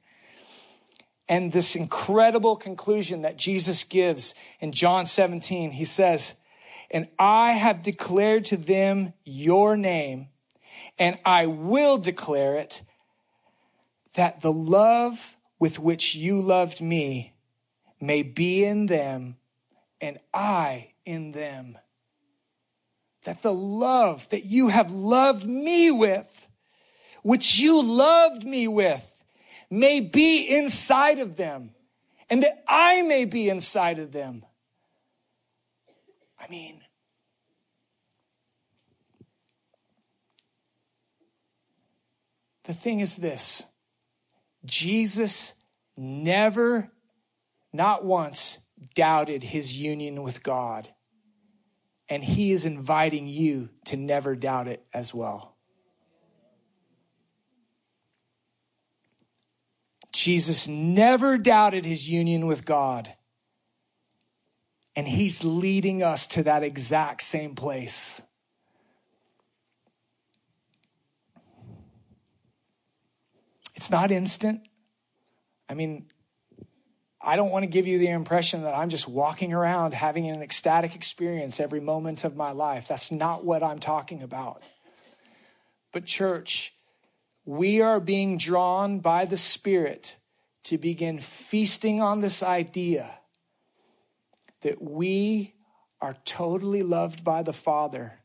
And 1.28 1.52
this 1.52 1.76
incredible 1.76 2.56
conclusion 2.56 3.24
that 3.24 3.36
Jesus 3.36 3.84
gives 3.84 4.36
in 4.62 4.72
John 4.72 5.06
17, 5.06 5.72
he 5.72 5.84
says, 5.84 6.34
And 6.90 7.10
I 7.20 7.52
have 7.52 7.84
declared 7.84 8.46
to 8.46 8.56
them 8.56 9.12
your 9.26 9.76
name, 9.76 10.30
and 10.98 11.20
I 11.26 11.48
will 11.48 11.98
declare 11.98 12.56
it 12.56 12.82
that 14.16 14.42
the 14.42 14.52
love 14.52 15.36
with 15.60 15.80
which 15.80 16.16
you 16.16 16.42
loved 16.42 16.82
me 16.82 17.34
may 18.00 18.24
be 18.24 18.66
in 18.66 18.88
them 18.88 19.38
and 20.00 20.20
I 20.34 20.94
in 21.06 21.32
them. 21.32 21.78
That 23.24 23.44
the 23.44 23.54
love 23.54 24.28
that 24.30 24.46
you 24.46 24.70
have 24.70 24.92
loved 24.92 25.46
me 25.46 25.92
with, 25.92 26.48
which 27.22 27.60
you 27.60 27.84
loved 27.84 28.44
me 28.44 28.68
with, 28.68 29.08
may 29.70 30.00
be 30.00 30.48
inside 30.48 31.20
of 31.20 31.36
them 31.36 31.72
and 32.32 32.44
that 32.44 32.64
I 32.66 33.02
may 33.02 33.26
be 33.26 33.50
inside 33.50 34.00
of 34.00 34.14
them. 34.14 34.46
I 36.40 36.48
mean, 36.50 36.82
the 42.64 42.74
thing 42.74 43.02
is 43.02 43.18
this 43.18 43.64
Jesus 44.66 45.54
never, 45.98 46.92
not 47.74 48.06
once, 48.06 48.60
doubted 48.96 49.44
his 49.44 49.78
union 49.78 50.24
with 50.24 50.44
God. 50.44 50.90
And 52.10 52.24
he 52.24 52.52
is 52.52 52.66
inviting 52.66 53.28
you 53.28 53.70
to 53.86 53.96
never 53.96 54.36
doubt 54.36 54.68
it 54.68 54.86
as 54.94 55.14
well. 55.14 55.56
Jesus 60.12 60.68
never 60.68 61.38
doubted 61.38 61.86
his 61.86 62.08
union 62.08 62.46
with 62.46 62.66
God. 62.66 63.14
And 64.96 65.08
he's 65.08 65.44
leading 65.44 66.04
us 66.04 66.28
to 66.28 66.44
that 66.44 66.64
exact 66.64 67.22
same 67.22 67.56
place. 67.56 68.22
It's 73.82 73.90
not 73.90 74.12
instant. 74.12 74.62
I 75.68 75.74
mean, 75.74 76.06
I 77.20 77.36
don't 77.36 77.50
want 77.50 77.64
to 77.64 77.68
give 77.68 77.88
you 77.88 77.98
the 77.98 78.10
impression 78.10 78.62
that 78.62 78.76
I'm 78.76 78.90
just 78.90 79.08
walking 79.08 79.54
around 79.54 79.96
having 79.96 80.30
an 80.30 80.44
ecstatic 80.44 80.94
experience 80.94 81.60
every 81.60 81.80
moment 81.80 82.24
of 82.24 82.36
my 82.36 82.52
life. 82.52 82.88
That's 82.88 83.12
not 83.12 83.44
what 83.44 83.64
I'm 83.64 83.80
talking 83.80 84.22
about. 84.22 84.62
But, 85.92 86.06
church, 86.06 86.76
we 87.44 87.82
are 87.82 88.00
being 88.00 88.38
drawn 88.38 89.00
by 89.00 89.26
the 89.26 89.36
Spirit 89.36 90.16
to 90.66 90.78
begin 90.78 91.18
feasting 91.20 92.04
on 92.04 92.22
this 92.22 92.44
idea 92.44 93.10
that 94.62 94.80
we 94.80 95.56
are 96.00 96.18
totally 96.24 96.84
loved 96.84 97.24
by 97.24 97.42
the 97.42 97.52
Father. 97.52 98.20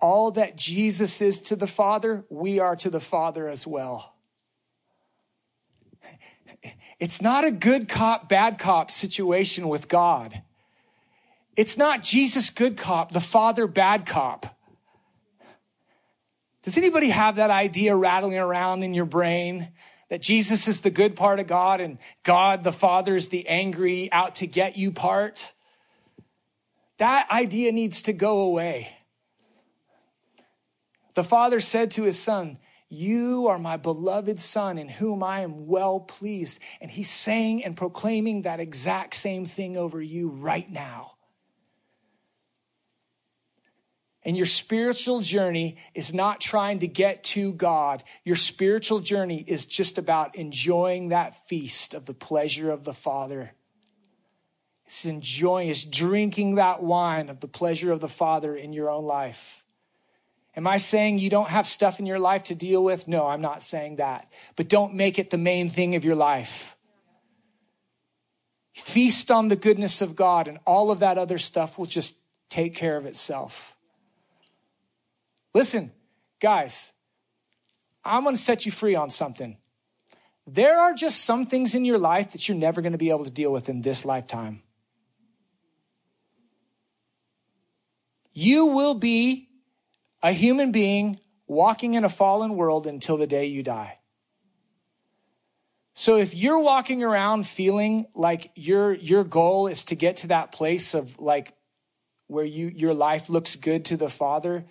all 0.00 0.30
that 0.32 0.56
Jesus 0.56 1.20
is 1.20 1.38
to 1.38 1.56
the 1.56 1.66
Father, 1.66 2.24
we 2.28 2.58
are 2.58 2.76
to 2.76 2.90
the 2.90 3.00
Father 3.00 3.48
as 3.48 3.66
well. 3.66 4.14
It's 7.00 7.22
not 7.22 7.44
a 7.44 7.50
good 7.50 7.88
cop, 7.88 8.28
bad 8.28 8.58
cop 8.58 8.90
situation 8.90 9.68
with 9.68 9.88
God. 9.88 10.42
It's 11.56 11.78
not 11.78 12.02
Jesus 12.02 12.50
good 12.50 12.76
cop, 12.76 13.10
the 13.10 13.20
Father 13.20 13.66
bad 13.66 14.04
cop. 14.04 14.46
Does 16.62 16.76
anybody 16.76 17.08
have 17.08 17.36
that 17.36 17.50
idea 17.50 17.96
rattling 17.96 18.36
around 18.36 18.82
in 18.82 18.92
your 18.92 19.06
brain 19.06 19.72
that 20.10 20.20
Jesus 20.20 20.68
is 20.68 20.82
the 20.82 20.90
good 20.90 21.16
part 21.16 21.40
of 21.40 21.46
God 21.46 21.80
and 21.80 21.98
God 22.22 22.64
the 22.64 22.72
Father 22.72 23.16
is 23.16 23.28
the 23.28 23.48
angry 23.48 24.12
out 24.12 24.36
to 24.36 24.46
get 24.46 24.76
you 24.76 24.92
part? 24.92 25.54
That 26.98 27.30
idea 27.30 27.72
needs 27.72 28.02
to 28.02 28.12
go 28.12 28.42
away. 28.42 28.94
The 31.14 31.24
Father 31.24 31.60
said 31.60 31.92
to 31.92 32.02
his 32.02 32.18
Son, 32.18 32.58
you 32.90 33.46
are 33.46 33.58
my 33.58 33.76
beloved 33.76 34.40
son 34.40 34.76
in 34.76 34.88
whom 34.88 35.22
I 35.22 35.40
am 35.40 35.68
well 35.68 36.00
pleased. 36.00 36.58
And 36.80 36.90
he's 36.90 37.08
saying 37.08 37.64
and 37.64 37.76
proclaiming 37.76 38.42
that 38.42 38.58
exact 38.58 39.14
same 39.14 39.46
thing 39.46 39.76
over 39.76 40.02
you 40.02 40.28
right 40.28 40.68
now. 40.68 41.12
And 44.22 44.36
your 44.36 44.46
spiritual 44.46 45.20
journey 45.20 45.78
is 45.94 46.12
not 46.12 46.40
trying 46.40 46.80
to 46.80 46.88
get 46.88 47.24
to 47.24 47.52
God. 47.52 48.02
Your 48.24 48.36
spiritual 48.36 48.98
journey 48.98 49.42
is 49.46 49.64
just 49.64 49.96
about 49.96 50.34
enjoying 50.34 51.08
that 51.08 51.48
feast 51.48 51.94
of 51.94 52.06
the 52.06 52.12
pleasure 52.12 52.70
of 52.70 52.84
the 52.84 52.92
Father. 52.92 53.52
It's 54.84 55.06
enjoying, 55.06 55.68
it's 55.68 55.84
drinking 55.84 56.56
that 56.56 56.82
wine 56.82 57.28
of 57.28 57.38
the 57.38 57.48
pleasure 57.48 57.92
of 57.92 58.00
the 58.00 58.08
Father 58.08 58.56
in 58.56 58.72
your 58.72 58.90
own 58.90 59.04
life. 59.04 59.59
Am 60.56 60.66
I 60.66 60.78
saying 60.78 61.18
you 61.18 61.30
don't 61.30 61.48
have 61.48 61.66
stuff 61.66 62.00
in 62.00 62.06
your 62.06 62.18
life 62.18 62.44
to 62.44 62.54
deal 62.54 62.82
with? 62.82 63.06
No, 63.06 63.26
I'm 63.26 63.40
not 63.40 63.62
saying 63.62 63.96
that. 63.96 64.30
But 64.56 64.68
don't 64.68 64.94
make 64.94 65.18
it 65.18 65.30
the 65.30 65.38
main 65.38 65.70
thing 65.70 65.94
of 65.94 66.04
your 66.04 66.16
life. 66.16 66.76
Feast 68.74 69.30
on 69.30 69.48
the 69.48 69.56
goodness 69.56 70.02
of 70.02 70.16
God, 70.16 70.48
and 70.48 70.58
all 70.66 70.90
of 70.90 71.00
that 71.00 71.18
other 71.18 71.38
stuff 71.38 71.78
will 71.78 71.86
just 71.86 72.16
take 72.48 72.74
care 72.74 72.96
of 72.96 73.06
itself. 73.06 73.76
Listen, 75.54 75.92
guys, 76.40 76.92
I'm 78.04 78.24
going 78.24 78.36
to 78.36 78.42
set 78.42 78.66
you 78.66 78.72
free 78.72 78.94
on 78.94 79.10
something. 79.10 79.56
There 80.46 80.80
are 80.80 80.94
just 80.94 81.24
some 81.24 81.46
things 81.46 81.74
in 81.74 81.84
your 81.84 81.98
life 81.98 82.32
that 82.32 82.48
you're 82.48 82.56
never 82.56 82.80
going 82.80 82.92
to 82.92 82.98
be 82.98 83.10
able 83.10 83.24
to 83.24 83.30
deal 83.30 83.52
with 83.52 83.68
in 83.68 83.82
this 83.82 84.04
lifetime. 84.04 84.62
You 88.32 88.66
will 88.66 88.94
be 88.94 89.49
a 90.22 90.32
human 90.32 90.72
being 90.72 91.20
walking 91.46 91.94
in 91.94 92.04
a 92.04 92.08
fallen 92.08 92.54
world 92.54 92.86
until 92.86 93.16
the 93.16 93.26
day 93.26 93.46
you 93.46 93.62
die. 93.62 93.98
So 95.94 96.16
if 96.16 96.34
you're 96.34 96.60
walking 96.60 97.02
around 97.02 97.46
feeling 97.46 98.06
like 98.14 98.52
your 98.54 98.94
your 98.94 99.24
goal 99.24 99.66
is 99.66 99.84
to 99.84 99.94
get 99.94 100.18
to 100.18 100.28
that 100.28 100.52
place 100.52 100.94
of 100.94 101.18
like 101.18 101.54
where 102.26 102.44
you 102.44 102.68
your 102.68 102.94
life 102.94 103.28
looks 103.28 103.56
good 103.56 103.84
to 103.86 103.96
the 103.96 104.08
Father, 104.08 104.64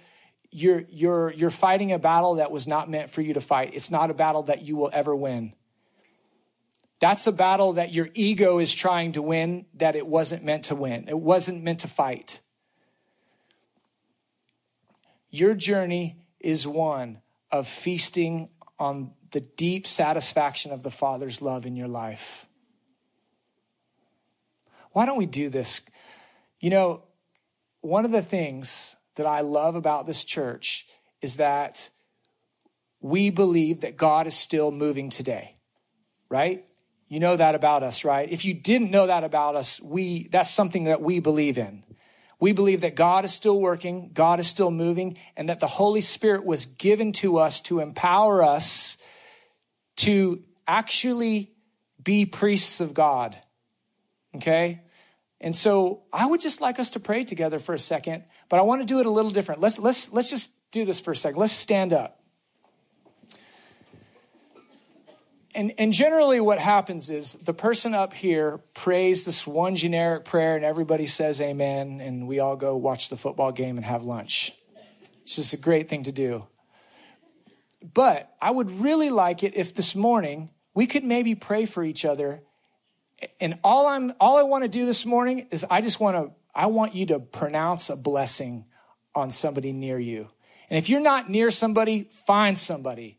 you're 0.49 0.85
you're 0.89 1.31
you're 1.31 1.49
fighting 1.49 1.91
a 1.91 1.99
battle 1.99 2.35
that 2.35 2.51
was 2.51 2.67
not 2.67 2.89
meant 2.89 3.11
for 3.11 3.21
you 3.21 3.33
to 3.33 3.41
fight. 3.41 3.71
It's 3.73 3.91
not 3.91 4.09
a 4.09 4.13
battle 4.13 4.43
that 4.43 4.63
you 4.63 4.75
will 4.75 4.89
ever 4.93 5.15
win. 5.15 5.53
That's 6.99 7.27
a 7.27 7.31
battle 7.31 7.73
that 7.73 7.93
your 7.93 8.09
ego 8.13 8.59
is 8.59 8.73
trying 8.73 9.13
to 9.13 9.21
win 9.21 9.65
that 9.75 9.95
it 9.95 10.07
wasn't 10.07 10.43
meant 10.43 10.65
to 10.65 10.75
win. 10.75 11.07
It 11.07 11.19
wasn't 11.19 11.63
meant 11.63 11.81
to 11.81 11.87
fight. 11.87 12.41
Your 15.29 15.53
journey 15.53 16.17
is 16.39 16.65
one 16.65 17.21
of 17.51 17.67
feasting 17.67 18.49
on 18.77 19.11
the 19.31 19.41
deep 19.41 19.85
satisfaction 19.85 20.71
of 20.71 20.83
the 20.83 20.91
Father's 20.91 21.41
love 21.41 21.65
in 21.65 21.75
your 21.75 21.87
life. 21.87 22.47
Why 24.91 25.05
don't 25.05 25.17
we 25.17 25.27
do 25.27 25.49
this? 25.49 25.81
You 26.59 26.71
know, 26.71 27.03
one 27.81 28.05
of 28.05 28.11
the 28.11 28.21
things 28.21 28.95
that 29.15 29.25
I 29.25 29.41
love 29.41 29.75
about 29.75 30.07
this 30.07 30.23
church 30.23 30.87
is 31.21 31.35
that 31.35 31.89
we 33.01 33.29
believe 33.29 33.81
that 33.81 33.97
God 33.97 34.27
is 34.27 34.35
still 34.35 34.71
moving 34.71 35.09
today, 35.09 35.57
right? 36.27 36.65
You 37.07 37.19
know 37.19 37.35
that 37.35 37.55
about 37.55 37.83
us, 37.83 38.03
right? 38.03 38.29
If 38.29 38.45
you 38.45 38.53
didn't 38.53 38.91
know 38.91 39.07
that 39.07 39.23
about 39.23 39.55
us, 39.55 39.79
we 39.81 40.27
that's 40.31 40.51
something 40.51 40.85
that 40.85 41.01
we 41.01 41.19
believe 41.19 41.57
in. 41.57 41.83
We 42.39 42.53
believe 42.53 42.81
that 42.81 42.95
God 42.95 43.25
is 43.25 43.33
still 43.33 43.59
working, 43.59 44.11
God 44.13 44.39
is 44.39 44.47
still 44.47 44.71
moving, 44.71 45.17
and 45.35 45.49
that 45.49 45.59
the 45.59 45.67
Holy 45.67 46.01
Spirit 46.01 46.45
was 46.45 46.65
given 46.65 47.11
to 47.13 47.37
us 47.37 47.59
to 47.61 47.79
empower 47.79 48.41
us 48.41 48.97
to 49.97 50.41
actually 50.67 51.51
be 52.01 52.25
priests 52.25 52.79
of 52.79 52.93
God. 52.93 53.37
Okay? 54.35 54.81
And 55.41 55.55
so 55.55 56.03
I 56.13 56.25
would 56.25 56.39
just 56.39 56.61
like 56.61 56.79
us 56.79 56.91
to 56.91 56.99
pray 56.99 57.23
together 57.23 57.59
for 57.59 57.73
a 57.73 57.79
second, 57.79 58.23
but 58.49 58.59
I 58.59 58.63
want 58.63 58.81
to 58.81 58.85
do 58.85 58.99
it 58.99 59.05
a 59.05 59.09
little 59.09 59.31
different. 59.31 59.61
Let's 59.61 59.79
let's 59.79 60.11
let's 60.11 60.29
just 60.29 60.51
do 60.71 60.85
this 60.85 60.99
for 60.99 61.11
a 61.11 61.15
second. 61.15 61.39
Let's 61.39 61.53
stand 61.53 61.93
up. 61.93 62.18
And, 65.59 65.73
and 65.77 65.91
generally 65.91 66.39
what 66.39 66.57
happens 66.57 67.09
is 67.09 67.33
the 67.33 67.53
person 67.53 67.93
up 67.93 68.13
here 68.13 68.61
prays 68.73 69.25
this 69.25 69.45
one 69.45 69.75
generic 69.75 70.23
prayer 70.23 70.55
and 70.55 70.63
everybody 70.63 71.05
says 71.05 71.41
amen 71.41 71.99
and 71.99 72.29
we 72.29 72.39
all 72.39 72.55
go 72.55 72.77
watch 72.77 73.09
the 73.09 73.17
football 73.17 73.51
game 73.51 73.75
and 73.75 73.85
have 73.85 74.05
lunch. 74.05 74.53
It's 75.23 75.35
just 75.35 75.51
a 75.51 75.57
great 75.57 75.89
thing 75.89 76.03
to 76.03 76.13
do. 76.13 76.47
But 77.93 78.33
i 78.41 78.49
would 78.49 78.71
really 78.71 79.09
like 79.09 79.43
it 79.43 79.57
if 79.57 79.75
this 79.75 79.95
morning 79.95 80.49
we 80.73 80.87
could 80.87 81.03
maybe 81.03 81.35
pray 81.35 81.65
for 81.65 81.83
each 81.83 82.05
other. 82.05 82.41
And 83.41 83.59
all 83.61 83.85
i'm 83.87 84.13
all 84.21 84.37
i 84.37 84.43
want 84.43 84.63
to 84.63 84.69
do 84.69 84.85
this 84.85 85.05
morning 85.05 85.49
is 85.51 85.65
i 85.69 85.81
just 85.81 85.99
want 85.99 86.15
to 86.15 86.33
i 86.55 86.67
want 86.67 86.95
you 86.95 87.07
to 87.07 87.19
pronounce 87.19 87.89
a 87.89 87.97
blessing 87.97 88.63
on 89.13 89.29
somebody 89.29 89.73
near 89.73 89.99
you. 89.99 90.29
And 90.69 90.77
if 90.77 90.87
you're 90.87 91.01
not 91.01 91.29
near 91.29 91.51
somebody 91.51 92.09
find 92.25 92.57
somebody 92.57 93.18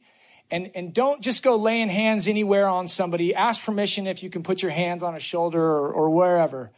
and, 0.50 0.70
and 0.74 0.92
don't 0.92 1.20
just 1.20 1.42
go 1.42 1.56
laying 1.56 1.88
hands 1.88 2.28
anywhere 2.28 2.68
on 2.68 2.88
somebody. 2.88 3.34
Ask 3.34 3.62
permission 3.62 4.06
if 4.06 4.22
you 4.22 4.30
can 4.30 4.42
put 4.42 4.62
your 4.62 4.72
hands 4.72 5.02
on 5.02 5.14
a 5.14 5.20
shoulder 5.20 5.62
or, 5.62 5.92
or 5.92 6.10
wherever. 6.10 6.70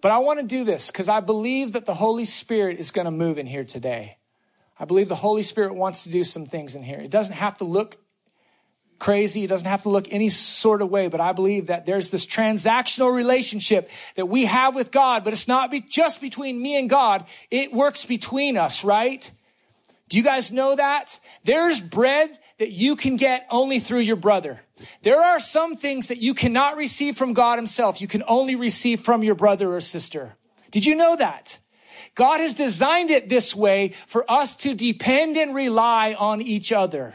But 0.00 0.10
I 0.10 0.18
want 0.18 0.40
to 0.40 0.46
do 0.46 0.64
this 0.64 0.90
because 0.90 1.08
I 1.08 1.20
believe 1.20 1.72
that 1.72 1.86
the 1.86 1.94
Holy 1.94 2.24
Spirit 2.24 2.80
is 2.80 2.90
going 2.90 3.04
to 3.04 3.10
move 3.10 3.38
in 3.38 3.46
here 3.46 3.64
today. 3.64 4.18
I 4.78 4.84
believe 4.84 5.08
the 5.08 5.14
Holy 5.14 5.44
Spirit 5.44 5.74
wants 5.74 6.02
to 6.04 6.10
do 6.10 6.24
some 6.24 6.46
things 6.46 6.74
in 6.74 6.82
here. 6.82 6.98
It 6.98 7.10
doesn't 7.10 7.36
have 7.36 7.58
to 7.58 7.64
look 7.64 7.98
crazy. 8.98 9.44
It 9.44 9.48
doesn't 9.48 9.68
have 9.68 9.82
to 9.82 9.88
look 9.88 10.06
any 10.12 10.28
sort 10.28 10.80
of 10.80 10.88
way, 10.88 11.08
but 11.08 11.20
I 11.20 11.32
believe 11.32 11.66
that 11.66 11.86
there's 11.86 12.10
this 12.10 12.24
transactional 12.24 13.14
relationship 13.14 13.90
that 14.14 14.26
we 14.26 14.44
have 14.44 14.74
with 14.74 14.90
God, 14.90 15.24
but 15.24 15.32
it's 15.32 15.48
not 15.48 15.70
be 15.70 15.80
just 15.80 16.20
between 16.20 16.60
me 16.60 16.78
and 16.78 16.88
God. 16.88 17.26
It 17.50 17.72
works 17.72 18.04
between 18.04 18.56
us, 18.56 18.84
right? 18.84 19.30
Do 20.12 20.18
you 20.18 20.24
guys 20.24 20.52
know 20.52 20.76
that? 20.76 21.18
There's 21.42 21.80
bread 21.80 22.38
that 22.58 22.70
you 22.70 22.96
can 22.96 23.16
get 23.16 23.46
only 23.50 23.80
through 23.80 24.00
your 24.00 24.16
brother. 24.16 24.60
There 25.00 25.22
are 25.22 25.40
some 25.40 25.74
things 25.74 26.08
that 26.08 26.18
you 26.18 26.34
cannot 26.34 26.76
receive 26.76 27.16
from 27.16 27.32
God 27.32 27.56
himself. 27.56 27.98
You 27.98 28.06
can 28.06 28.22
only 28.28 28.54
receive 28.54 29.00
from 29.00 29.22
your 29.22 29.34
brother 29.34 29.74
or 29.74 29.80
sister. 29.80 30.34
Did 30.70 30.84
you 30.84 30.96
know 30.96 31.16
that? 31.16 31.60
God 32.14 32.40
has 32.40 32.52
designed 32.52 33.10
it 33.10 33.30
this 33.30 33.56
way 33.56 33.94
for 34.06 34.30
us 34.30 34.54
to 34.56 34.74
depend 34.74 35.38
and 35.38 35.54
rely 35.54 36.12
on 36.12 36.42
each 36.42 36.72
other. 36.72 37.14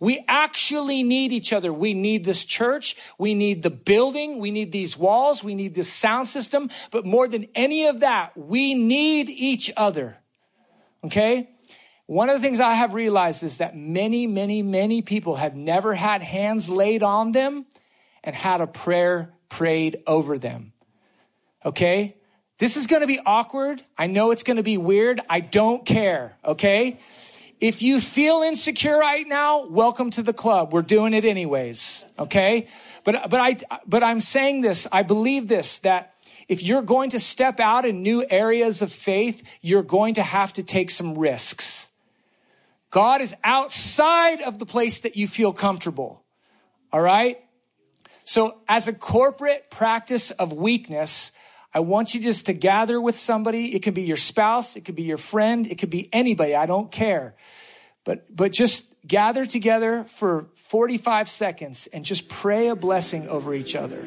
We 0.00 0.24
actually 0.26 1.04
need 1.04 1.30
each 1.30 1.52
other. 1.52 1.72
We 1.72 1.94
need 1.94 2.24
this 2.24 2.44
church. 2.44 2.96
We 3.18 3.34
need 3.34 3.62
the 3.62 3.70
building. 3.70 4.40
We 4.40 4.50
need 4.50 4.72
these 4.72 4.98
walls. 4.98 5.44
We 5.44 5.54
need 5.54 5.76
this 5.76 5.92
sound 5.92 6.26
system. 6.26 6.70
But 6.90 7.06
more 7.06 7.28
than 7.28 7.46
any 7.54 7.86
of 7.86 8.00
that, 8.00 8.36
we 8.36 8.74
need 8.74 9.28
each 9.28 9.70
other. 9.76 10.16
Okay? 11.04 11.50
One 12.12 12.28
of 12.28 12.38
the 12.38 12.46
things 12.46 12.60
I 12.60 12.74
have 12.74 12.92
realized 12.92 13.42
is 13.42 13.56
that 13.56 13.74
many, 13.74 14.26
many, 14.26 14.62
many 14.62 15.00
people 15.00 15.36
have 15.36 15.56
never 15.56 15.94
had 15.94 16.20
hands 16.20 16.68
laid 16.68 17.02
on 17.02 17.32
them 17.32 17.64
and 18.22 18.36
had 18.36 18.60
a 18.60 18.66
prayer 18.66 19.32
prayed 19.48 20.02
over 20.06 20.36
them. 20.36 20.74
Okay? 21.64 22.18
This 22.58 22.76
is 22.76 22.86
to 23.00 23.06
be 23.06 23.18
awkward. 23.24 23.82
I 23.96 24.08
know 24.08 24.30
it's 24.30 24.42
to 24.58 24.62
be 24.62 24.76
weird. 24.76 25.22
I 25.30 25.40
don't 25.40 25.86
care. 25.86 26.36
Okay? 26.44 27.00
If 27.60 27.80
you 27.80 27.98
feel 27.98 28.42
insecure 28.42 28.98
right 28.98 29.26
now, 29.26 29.66
welcome 29.68 30.10
to 30.10 30.22
the 30.22 30.34
club. 30.34 30.70
We're 30.70 30.82
doing 30.82 31.14
it 31.14 31.24
anyways. 31.24 32.04
Okay? 32.18 32.66
But, 33.04 33.30
but 33.30 33.40
I, 33.40 33.56
but 33.86 34.02
I'm 34.02 34.20
saying 34.20 34.60
this. 34.60 34.86
I 34.92 35.02
believe 35.02 35.48
this, 35.48 35.78
that 35.78 36.12
if 36.46 36.62
you're 36.62 36.82
going 36.82 37.08
to 37.10 37.18
step 37.18 37.58
out 37.58 37.86
in 37.86 38.02
new 38.02 38.22
areas 38.28 38.82
of 38.82 38.92
faith, 38.92 39.42
you're 39.62 39.82
going 39.82 40.12
to 40.16 40.22
have 40.22 40.52
to 40.52 40.62
take 40.62 40.90
some 40.90 41.18
risks. 41.18 41.88
God 42.92 43.22
is 43.22 43.34
outside 43.42 44.42
of 44.42 44.58
the 44.58 44.66
place 44.66 45.00
that 45.00 45.16
you 45.16 45.26
feel 45.26 45.52
comfortable. 45.52 46.22
All 46.92 47.00
right? 47.00 47.38
So, 48.24 48.58
as 48.68 48.86
a 48.86 48.92
corporate 48.92 49.70
practice 49.70 50.30
of 50.30 50.52
weakness, 50.52 51.32
I 51.74 51.80
want 51.80 52.14
you 52.14 52.20
just 52.20 52.46
to 52.46 52.52
gather 52.52 53.00
with 53.00 53.16
somebody. 53.16 53.74
It 53.74 53.82
could 53.82 53.94
be 53.94 54.02
your 54.02 54.18
spouse, 54.18 54.76
it 54.76 54.84
could 54.84 54.94
be 54.94 55.04
your 55.04 55.18
friend, 55.18 55.66
it 55.66 55.78
could 55.78 55.90
be 55.90 56.08
anybody. 56.12 56.54
I 56.54 56.66
don't 56.66 56.92
care. 56.92 57.34
But, 58.04 58.34
but 58.34 58.52
just 58.52 58.84
gather 59.06 59.46
together 59.46 60.04
for 60.04 60.48
45 60.54 61.28
seconds 61.28 61.88
and 61.92 62.04
just 62.04 62.28
pray 62.28 62.68
a 62.68 62.76
blessing 62.76 63.26
over 63.26 63.54
each 63.54 63.74
other. 63.74 64.06